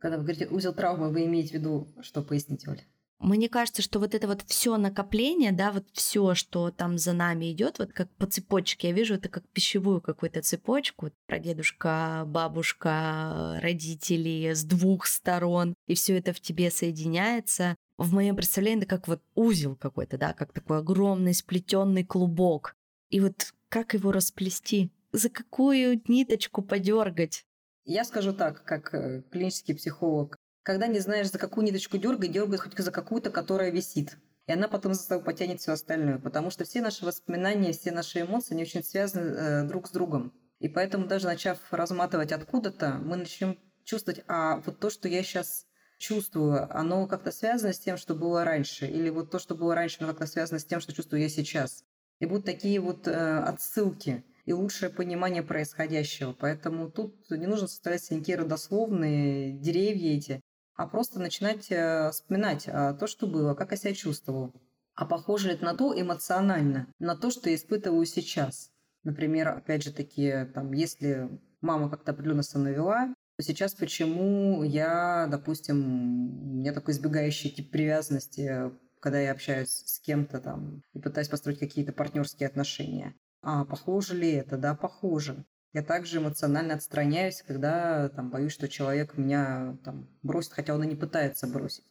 Когда 0.00 0.18
вы 0.18 0.24
говорите 0.24 0.48
узел 0.48 0.74
травмы, 0.74 1.10
вы 1.10 1.26
имеете 1.26 1.50
в 1.50 1.54
виду, 1.54 1.88
что 2.00 2.22
поясните, 2.22 2.70
Оля? 2.70 2.84
Мне 3.18 3.48
кажется, 3.48 3.80
что 3.80 3.98
вот 3.98 4.14
это 4.14 4.26
вот 4.26 4.42
все 4.46 4.76
накопление, 4.76 5.50
да, 5.50 5.72
вот 5.72 5.86
все, 5.92 6.34
что 6.34 6.70
там 6.70 6.98
за 6.98 7.14
нами 7.14 7.50
идет, 7.50 7.78
вот 7.78 7.92
как 7.92 8.10
по 8.16 8.26
цепочке, 8.26 8.88
я 8.88 8.94
вижу 8.94 9.14
это 9.14 9.30
как 9.30 9.48
пищевую 9.48 10.02
какую-то 10.02 10.42
цепочку, 10.42 11.10
прадедушка, 11.26 12.24
бабушка, 12.26 13.58
родители 13.62 14.52
с 14.52 14.64
двух 14.64 15.06
сторон, 15.06 15.74
и 15.86 15.94
все 15.94 16.18
это 16.18 16.34
в 16.34 16.40
тебе 16.40 16.70
соединяется. 16.70 17.74
В 17.96 18.12
моем 18.12 18.36
представлении 18.36 18.82
это 18.82 18.96
как 18.96 19.08
вот 19.08 19.22
узел 19.34 19.76
какой-то, 19.76 20.18
да, 20.18 20.34
как 20.34 20.52
такой 20.52 20.78
огромный 20.78 21.32
сплетенный 21.32 22.04
клубок. 22.04 22.74
И 23.08 23.20
вот 23.20 23.54
как 23.70 23.94
его 23.94 24.12
расплести? 24.12 24.90
За 25.12 25.30
какую 25.30 26.02
ниточку 26.06 26.60
подергать? 26.60 27.44
Я 27.84 28.04
скажу 28.04 28.34
так, 28.34 28.64
как 28.64 28.92
э, 28.92 29.22
клинический 29.30 29.74
психолог 29.74 30.36
когда 30.66 30.88
не 30.88 30.98
знаешь, 30.98 31.30
за 31.30 31.38
какую 31.38 31.64
ниточку 31.64 31.96
дергать, 31.96 32.32
дергай 32.32 32.58
хоть 32.58 32.76
за 32.76 32.90
какую-то, 32.90 33.30
которая 33.30 33.70
висит. 33.70 34.18
И 34.48 34.52
она 34.52 34.66
потом 34.66 34.94
за 34.94 35.02
собой 35.02 35.24
потянет 35.24 35.60
все 35.60 35.70
остальное. 35.70 36.18
Потому 36.18 36.50
что 36.50 36.64
все 36.64 36.80
наши 36.80 37.04
воспоминания, 37.04 37.72
все 37.72 37.92
наши 37.92 38.22
эмоции, 38.22 38.54
они 38.54 38.64
очень 38.64 38.82
связаны 38.82 39.30
э, 39.30 39.62
друг 39.62 39.86
с 39.86 39.92
другом. 39.92 40.32
И 40.58 40.68
поэтому 40.68 41.06
даже 41.06 41.26
начав 41.26 41.60
разматывать 41.70 42.32
откуда-то, 42.32 42.98
мы 43.00 43.14
начнем 43.16 43.56
чувствовать, 43.84 44.24
а 44.26 44.56
вот 44.66 44.80
то, 44.80 44.90
что 44.90 45.06
я 45.06 45.22
сейчас 45.22 45.66
чувствую, 45.98 46.68
оно 46.76 47.06
как-то 47.06 47.30
связано 47.30 47.72
с 47.72 47.78
тем, 47.78 47.96
что 47.96 48.16
было 48.16 48.42
раньше. 48.42 48.86
Или 48.86 49.08
вот 49.08 49.30
то, 49.30 49.38
что 49.38 49.54
было 49.54 49.72
раньше, 49.76 49.98
оно 50.00 50.08
как-то 50.08 50.26
связано 50.26 50.58
с 50.58 50.64
тем, 50.64 50.80
что 50.80 50.92
чувствую 50.92 51.22
я 51.22 51.28
сейчас. 51.28 51.84
И 52.18 52.26
будут 52.26 52.44
такие 52.44 52.80
вот 52.80 53.06
э, 53.06 53.12
отсылки 53.12 54.24
и 54.46 54.52
лучшее 54.52 54.90
понимание 54.90 55.44
происходящего. 55.44 56.32
Поэтому 56.32 56.90
тут 56.90 57.30
не 57.30 57.46
нужно 57.46 57.68
составлять 57.68 58.10
никакие 58.10 58.38
родословные 58.38 59.52
деревья 59.52 60.16
эти 60.16 60.40
а 60.76 60.86
просто 60.86 61.18
начинать 61.18 61.70
э, 61.70 62.10
вспоминать 62.10 62.68
а, 62.68 62.94
то, 62.94 63.06
что 63.06 63.26
было, 63.26 63.54
как 63.54 63.70
я 63.70 63.76
себя 63.76 63.94
чувствовал. 63.94 64.52
А 64.94 65.04
похоже 65.04 65.50
это 65.50 65.64
на 65.64 65.74
то 65.74 65.98
эмоционально, 65.98 66.88
на 66.98 67.16
то, 67.16 67.30
что 67.30 67.50
я 67.50 67.56
испытываю 67.56 68.06
сейчас. 68.06 68.70
Например, 69.04 69.48
опять 69.48 69.84
же 69.84 69.92
таки, 69.92 70.46
там, 70.54 70.72
если 70.72 71.28
мама 71.60 71.90
как-то 71.90 72.12
определенно 72.12 72.42
со 72.42 72.58
мной 72.58 72.72
вела, 72.72 73.14
то 73.36 73.42
сейчас 73.42 73.74
почему 73.74 74.62
я, 74.62 75.26
допустим, 75.30 76.50
у 76.50 76.54
меня 76.54 76.72
такой 76.72 76.94
избегающий 76.94 77.50
тип 77.50 77.70
привязанности, 77.70 78.72
когда 79.00 79.20
я 79.20 79.32
общаюсь 79.32 79.68
с 79.68 80.00
кем-то 80.00 80.40
там 80.40 80.82
и 80.94 80.98
пытаюсь 80.98 81.28
построить 81.28 81.58
какие-то 81.58 81.92
партнерские 81.92 82.48
отношения. 82.48 83.14
А 83.42 83.64
похоже 83.64 84.16
ли 84.16 84.30
это? 84.32 84.56
Да, 84.56 84.74
похоже. 84.74 85.44
Я 85.76 85.82
также 85.82 86.20
эмоционально 86.20 86.72
отстраняюсь, 86.72 87.44
когда 87.46 88.08
там, 88.08 88.30
боюсь, 88.30 88.52
что 88.52 88.66
человек 88.66 89.18
меня 89.18 89.76
там, 89.84 90.08
бросит, 90.22 90.54
хотя 90.54 90.74
он 90.74 90.82
и 90.82 90.86
не 90.86 90.96
пытается 90.96 91.46
бросить. 91.46 91.84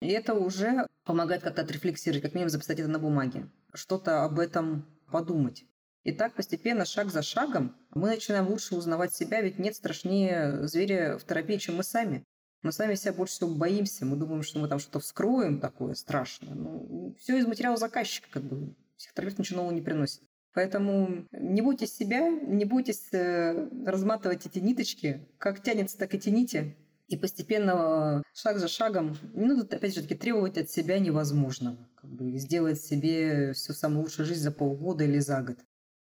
И 0.00 0.08
это 0.08 0.32
уже 0.32 0.86
помогает 1.04 1.42
как-то 1.42 1.60
отрефлексировать, 1.60 2.22
как 2.22 2.32
минимум 2.32 2.48
записать 2.48 2.80
это 2.80 2.88
на 2.88 2.98
бумаге, 2.98 3.50
что-то 3.74 4.24
об 4.24 4.38
этом 4.38 4.86
подумать. 5.12 5.66
И 6.02 6.12
так 6.12 6.32
постепенно, 6.32 6.86
шаг 6.86 7.10
за 7.10 7.20
шагом, 7.20 7.76
мы 7.90 8.08
начинаем 8.08 8.48
лучше 8.48 8.74
узнавать 8.74 9.14
себя, 9.14 9.42
ведь 9.42 9.58
нет 9.58 9.76
страшнее 9.76 10.66
зверя 10.66 11.18
в 11.18 11.24
терапии, 11.24 11.58
чем 11.58 11.76
мы 11.76 11.82
сами. 11.82 12.24
Мы 12.62 12.72
сами 12.72 12.94
себя 12.94 13.12
больше 13.12 13.34
всего 13.34 13.54
боимся, 13.54 14.06
мы 14.06 14.16
думаем, 14.16 14.44
что 14.44 14.60
мы 14.60 14.68
там 14.68 14.78
что-то 14.78 15.00
вскроем 15.00 15.60
такое 15.60 15.92
страшное. 15.92 16.54
Ну, 16.54 17.14
все 17.20 17.36
из 17.36 17.46
материала 17.46 17.76
заказчика, 17.76 18.28
как 18.30 18.44
бы. 18.44 18.74
Психотерапевт 18.96 19.38
ничего 19.40 19.58
нового 19.58 19.74
не 19.74 19.82
приносит. 19.82 20.22
Поэтому 20.56 21.26
не 21.32 21.60
бойтесь 21.60 21.94
себя, 21.94 22.30
не 22.30 22.64
бойтесь 22.64 23.12
э, 23.12 23.68
разматывать 23.84 24.46
эти 24.46 24.58
ниточки. 24.58 25.28
Как 25.36 25.62
тянется, 25.62 25.98
так 25.98 26.14
и 26.14 26.18
тяните. 26.18 26.74
И 27.08 27.18
постепенно, 27.18 28.22
шаг 28.32 28.56
за 28.56 28.66
шагом, 28.66 29.18
надо, 29.34 29.76
опять 29.76 29.94
же 29.94 30.00
таки, 30.00 30.14
требовать 30.14 30.56
от 30.56 30.70
себя 30.70 30.98
невозможного. 30.98 31.76
Как 31.96 32.08
бы 32.08 32.38
сделать 32.38 32.80
себе 32.80 33.52
всю 33.52 33.74
самую 33.74 34.04
лучшую 34.04 34.24
жизнь 34.24 34.40
за 34.40 34.50
полгода 34.50 35.04
или 35.04 35.18
за 35.18 35.42
год. 35.42 35.58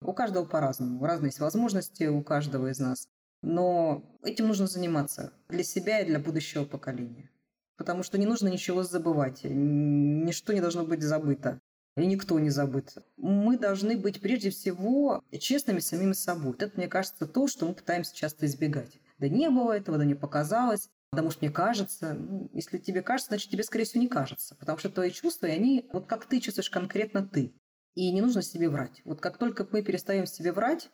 У 0.00 0.14
каждого 0.14 0.46
по-разному. 0.46 1.04
Разные 1.04 1.28
есть 1.28 1.40
возможности 1.40 2.04
у 2.04 2.22
каждого 2.22 2.68
из 2.68 2.78
нас. 2.78 3.06
Но 3.42 4.18
этим 4.22 4.48
нужно 4.48 4.66
заниматься 4.66 5.34
для 5.50 5.62
себя 5.62 6.00
и 6.00 6.06
для 6.06 6.20
будущего 6.20 6.64
поколения. 6.64 7.30
Потому 7.76 8.02
что 8.02 8.16
не 8.16 8.24
нужно 8.24 8.48
ничего 8.48 8.82
забывать. 8.82 9.40
Ничто 9.44 10.54
не 10.54 10.62
должно 10.62 10.86
быть 10.86 11.02
забыто. 11.02 11.60
И 11.98 12.06
никто 12.06 12.38
не 12.38 12.50
забыт. 12.50 12.94
Мы 13.16 13.58
должны 13.58 13.96
быть 13.96 14.20
прежде 14.20 14.50
всего 14.50 15.24
честными 15.38 15.80
самими 15.80 16.12
собой. 16.12 16.54
Это, 16.58 16.76
мне 16.76 16.88
кажется, 16.88 17.26
то, 17.26 17.48
что 17.48 17.66
мы 17.66 17.74
пытаемся 17.74 18.14
часто 18.14 18.46
избегать. 18.46 19.00
Да 19.18 19.28
не 19.28 19.50
было 19.50 19.72
этого, 19.72 19.98
да 19.98 20.04
не 20.04 20.14
показалось. 20.14 20.88
Да, 21.12 21.22
может, 21.22 21.40
мне 21.40 21.50
кажется. 21.50 22.14
Ну, 22.14 22.50
если 22.52 22.78
тебе 22.78 23.02
кажется, 23.02 23.30
значит, 23.30 23.50
тебе, 23.50 23.64
скорее 23.64 23.84
всего, 23.84 24.02
не 24.02 24.08
кажется. 24.08 24.54
Потому 24.56 24.78
что 24.78 24.90
твои 24.90 25.10
чувства, 25.10 25.46
и 25.46 25.52
они, 25.52 25.88
вот 25.92 26.06
как 26.06 26.26
ты 26.26 26.40
чувствуешь 26.40 26.70
конкретно 26.70 27.26
ты. 27.26 27.54
И 27.94 28.12
не 28.12 28.20
нужно 28.20 28.42
себе 28.42 28.68
врать. 28.68 29.00
Вот 29.04 29.20
как 29.20 29.38
только 29.38 29.66
мы 29.70 29.82
перестаем 29.82 30.26
себе 30.26 30.52
врать, 30.52 30.90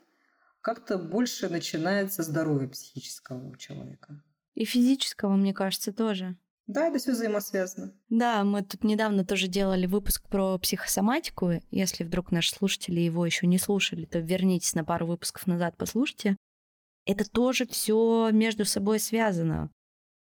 как-то 0.60 0.96
больше 0.96 1.50
начинается 1.50 2.22
здоровье 2.22 2.68
психического 2.68 3.50
у 3.50 3.56
человека. 3.56 4.22
И 4.54 4.64
физического, 4.64 5.34
мне 5.34 5.52
кажется, 5.52 5.92
тоже. 5.92 6.36
Да, 6.66 6.88
это 6.88 6.98
все 6.98 7.12
взаимосвязано. 7.12 7.92
Да, 8.08 8.42
мы 8.42 8.62
тут 8.62 8.84
недавно 8.84 9.24
тоже 9.24 9.48
делали 9.48 9.86
выпуск 9.86 10.26
про 10.28 10.58
психосоматику. 10.58 11.60
Если 11.70 12.04
вдруг 12.04 12.32
наши 12.32 12.54
слушатели 12.54 13.00
его 13.00 13.26
еще 13.26 13.46
не 13.46 13.58
слушали, 13.58 14.06
то 14.06 14.18
вернитесь 14.18 14.74
на 14.74 14.84
пару 14.84 15.06
выпусков 15.06 15.46
назад, 15.46 15.74
послушайте. 15.76 16.36
Это 17.06 17.28
тоже 17.28 17.66
все 17.66 18.30
между 18.32 18.64
собой 18.64 18.98
связано. 18.98 19.70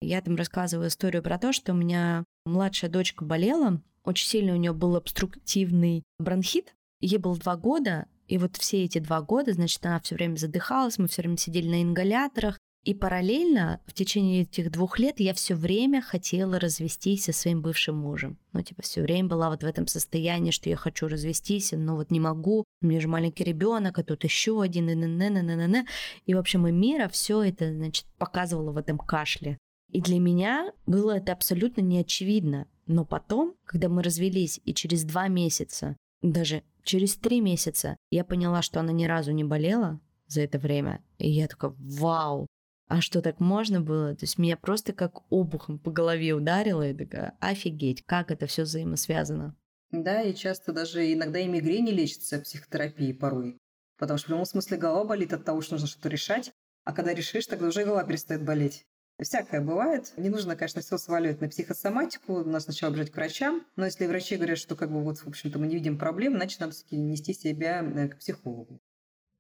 Я 0.01 0.21
там 0.21 0.35
рассказываю 0.35 0.89
историю 0.89 1.23
про 1.23 1.39
то, 1.39 1.53
что 1.53 1.73
у 1.73 1.77
меня 1.77 2.25
младшая 2.45 2.91
дочка 2.91 3.25
болела, 3.25 3.81
очень 4.05 4.27
сильно 4.27 4.53
у 4.53 4.57
нее 4.57 4.73
был 4.73 4.97
обструктивный 4.97 6.03
бронхит, 6.19 6.75
ей 7.01 7.19
было 7.19 7.37
два 7.37 7.57
года, 7.57 8.09
и 8.27 8.37
вот 8.37 8.57
все 8.57 8.83
эти 8.85 8.99
два 8.99 9.21
года, 9.23 9.53
значит, 9.53 9.85
она 9.87 10.01
все 10.01 10.17
время 10.17 10.37
задыхалась, 10.37 10.99
мы 10.99 11.07
все 11.07 11.23
время 11.23 11.37
сидели 11.37 11.69
на 11.69 11.83
ингаляторах, 11.83 12.59
и 12.85 12.95
параллельно 12.95 13.81
в 13.87 13.93
течение 13.93 14.43
этих 14.43 14.71
двух 14.73 14.99
лет 14.99 15.21
я 15.21 15.35
все 15.35 15.55
время 15.55 16.03
хотела 16.03 16.59
развестись 16.59 17.25
со 17.25 17.33
своим 17.33 17.63
бывшим 17.63 17.97
мужем. 17.97 18.39
Ну, 18.53 18.63
типа, 18.63 18.83
все 18.83 19.03
время 19.03 19.29
была 19.29 19.51
вот 19.51 19.63
в 19.63 19.67
этом 19.67 19.87
состоянии, 19.87 20.51
что 20.51 20.69
я 20.69 20.77
хочу 20.77 21.07
развестись, 21.07 21.73
но 21.73 21.95
вот 21.95 22.11
не 22.11 22.19
могу. 22.19 22.65
У 22.81 22.87
меня 22.87 23.01
же 23.01 23.07
маленький 23.07 23.45
ребенок, 23.45 23.99
а 23.99 24.03
тут 24.03 24.25
еще 24.25 24.61
один, 24.61 24.89
и, 24.91 24.95
н 24.95 25.05
н 25.05 25.37
н 25.37 25.61
н 25.77 25.87
и 26.27 26.35
в 26.35 26.39
общем, 26.39 26.67
и 26.67 26.73
мира 26.73 27.09
все 27.09 27.43
это, 27.43 27.73
значит, 27.73 28.07
показывало 28.19 28.73
в 28.73 28.77
этом 28.77 28.99
кашле. 28.99 29.59
И 29.93 30.01
для 30.01 30.19
меня 30.19 30.73
было 30.87 31.19
это 31.19 31.33
абсолютно 31.33 31.83
неочевидно. 31.83 32.67
Но 32.87 33.05
потом, 33.05 33.55
когда 33.65 33.89
мы 33.89 34.03
развелись, 34.03 34.61
и 34.65 34.75
через 34.75 35.05
два 35.05 35.29
месяца, 35.29 35.97
даже 36.21 36.65
через 36.83 37.15
три 37.15 37.41
месяца, 37.41 37.97
я 38.11 38.25
поняла, 38.25 38.63
что 38.63 38.81
она 38.81 38.91
ни 38.91 39.05
разу 39.05 39.31
не 39.31 39.45
болела 39.45 40.01
за 40.27 40.41
это 40.41 40.59
время. 40.59 41.05
И 41.19 41.31
я 41.31 41.47
такая, 41.47 41.75
вау, 41.79 42.49
а 42.93 43.01
что 43.01 43.23
так 43.23 43.41
можно 43.41 43.81
было? 43.81 44.15
То 44.15 44.25
есть 44.25 44.37
меня 44.37 44.59
просто 44.59 44.93
как 44.93 45.23
обухом 45.33 45.79
по 45.79 45.91
голове 45.91 46.35
ударило, 46.35 46.87
и 46.87 46.93
такая, 46.93 47.35
офигеть, 47.41 48.05
как 48.05 48.31
это 48.31 48.47
все 48.47 48.65
взаимосвязано. 48.65 49.57
Да, 49.93 50.21
и 50.21 50.35
часто 50.35 50.75
даже 50.75 51.11
иногда 51.11 51.39
и 51.39 51.49
мигрени 51.49 51.91
лечится 51.91 52.39
психотерапией 52.39 53.15
порой. 53.15 53.57
Потому 53.97 54.19
что 54.19 54.27
в 54.27 54.31
любом 54.33 54.45
смысле 54.45 54.77
голова 54.77 55.05
болит 55.05 55.33
от 55.33 55.43
того, 55.43 55.63
что 55.63 55.77
нужно 55.77 55.89
что-то 55.89 56.11
решать, 56.11 56.53
а 56.85 56.93
когда 56.93 57.15
решишь, 57.15 57.47
тогда 57.47 57.69
уже 57.69 57.83
голова 57.85 58.05
перестает 58.05 58.45
болеть. 58.45 58.85
Всякое 59.19 59.63
бывает. 59.63 60.13
Не 60.19 60.29
нужно, 60.29 60.55
конечно, 60.55 60.83
все 60.83 60.99
сваливать 60.99 61.41
на 61.41 61.49
психосоматику. 61.49 62.45
Надо 62.45 62.61
сначала 62.61 62.93
бежать 62.93 63.11
к 63.11 63.17
врачам. 63.17 63.65
Но 63.77 63.87
если 63.87 64.07
врачи 64.07 64.37
говорят, 64.37 64.59
что 64.59 64.77
как 64.77 64.93
бы 64.93 65.03
вот, 65.03 65.17
в 65.17 65.29
общем-то, 65.29 65.59
мы 65.59 65.67
не 65.67 65.77
видим 65.77 65.97
проблем, 65.97 66.35
значит, 66.35 66.61
надо 66.61 66.73
все-таки 66.75 66.97
нести 66.97 67.33
себя 67.33 67.83
э, 67.83 68.09
к 68.09 68.19
психологу. 68.19 68.83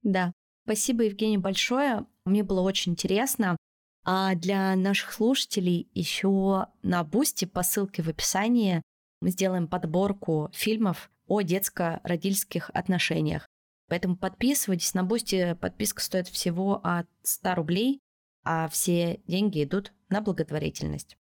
Да, 0.02 0.32
Спасибо, 0.64 1.02
Евгений, 1.02 1.38
большое. 1.38 2.06
Мне 2.24 2.42
было 2.42 2.60
очень 2.60 2.92
интересно. 2.92 3.56
А 4.04 4.34
для 4.34 4.74
наших 4.74 5.12
слушателей 5.12 5.88
еще 5.94 6.66
на 6.82 7.04
Boosty 7.04 7.44
по 7.44 7.62
ссылке 7.62 8.02
в 8.02 8.08
описании 8.08 8.82
мы 9.20 9.30
сделаем 9.30 9.68
подборку 9.68 10.50
фильмов 10.52 11.10
о 11.28 11.42
детско-родительских 11.42 12.70
отношениях. 12.74 13.46
Поэтому 13.88 14.16
подписывайтесь. 14.16 14.94
На 14.94 15.04
Boosty 15.04 15.54
подписка 15.60 16.02
стоит 16.02 16.26
всего 16.26 16.80
от 16.82 17.06
100 17.22 17.54
рублей, 17.54 18.00
а 18.42 18.68
все 18.68 19.20
деньги 19.28 19.62
идут 19.62 19.92
на 20.08 20.20
благотворительность. 20.20 21.16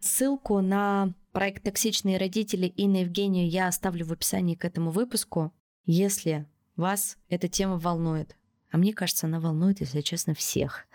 Ссылку 0.00 0.60
на 0.60 1.14
проект 1.32 1.62
«Токсичные 1.62 2.16
родители» 2.16 2.66
и 2.66 2.88
на 2.88 3.02
Евгению 3.02 3.48
я 3.48 3.68
оставлю 3.68 4.06
в 4.06 4.12
описании 4.12 4.54
к 4.54 4.64
этому 4.64 4.90
выпуску. 4.90 5.52
Если 5.84 6.48
вас 6.74 7.18
эта 7.28 7.48
тема 7.48 7.78
волнует, 7.78 8.36
а 8.70 8.78
мне 8.78 8.92
кажется, 8.92 9.26
она 9.26 9.40
волнует, 9.40 9.80
если 9.80 10.00
честно, 10.00 10.34
всех, 10.34 10.86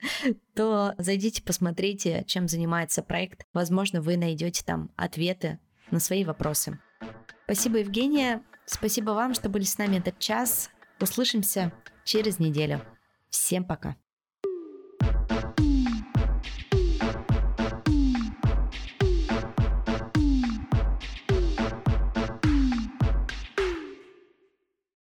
то 0.54 0.94
зайдите, 0.98 1.42
посмотрите, 1.42 2.24
чем 2.26 2.48
занимается 2.48 3.02
проект. 3.02 3.44
Возможно, 3.52 4.00
вы 4.00 4.16
найдете 4.16 4.64
там 4.64 4.90
ответы 4.96 5.58
на 5.90 6.00
свои 6.00 6.24
вопросы. 6.24 6.78
Спасибо, 7.44 7.78
Евгения. 7.78 8.42
Спасибо 8.66 9.10
вам, 9.10 9.34
что 9.34 9.48
были 9.48 9.64
с 9.64 9.78
нами 9.78 9.98
этот 9.98 10.18
час. 10.18 10.70
Услышимся 11.00 11.72
через 12.04 12.38
неделю. 12.38 12.80
Всем 13.30 13.64
пока. 13.64 13.96